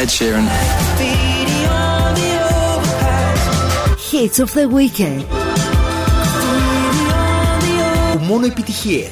Ed 0.00 0.08
Sheeran. 0.08 0.48
Hits 4.10 4.38
of 4.38 4.52
the 4.54 4.66
Weekend. 4.66 5.24
Που 8.12 8.24
μόνο 8.24 8.46
επιτυχίες. 8.46 9.08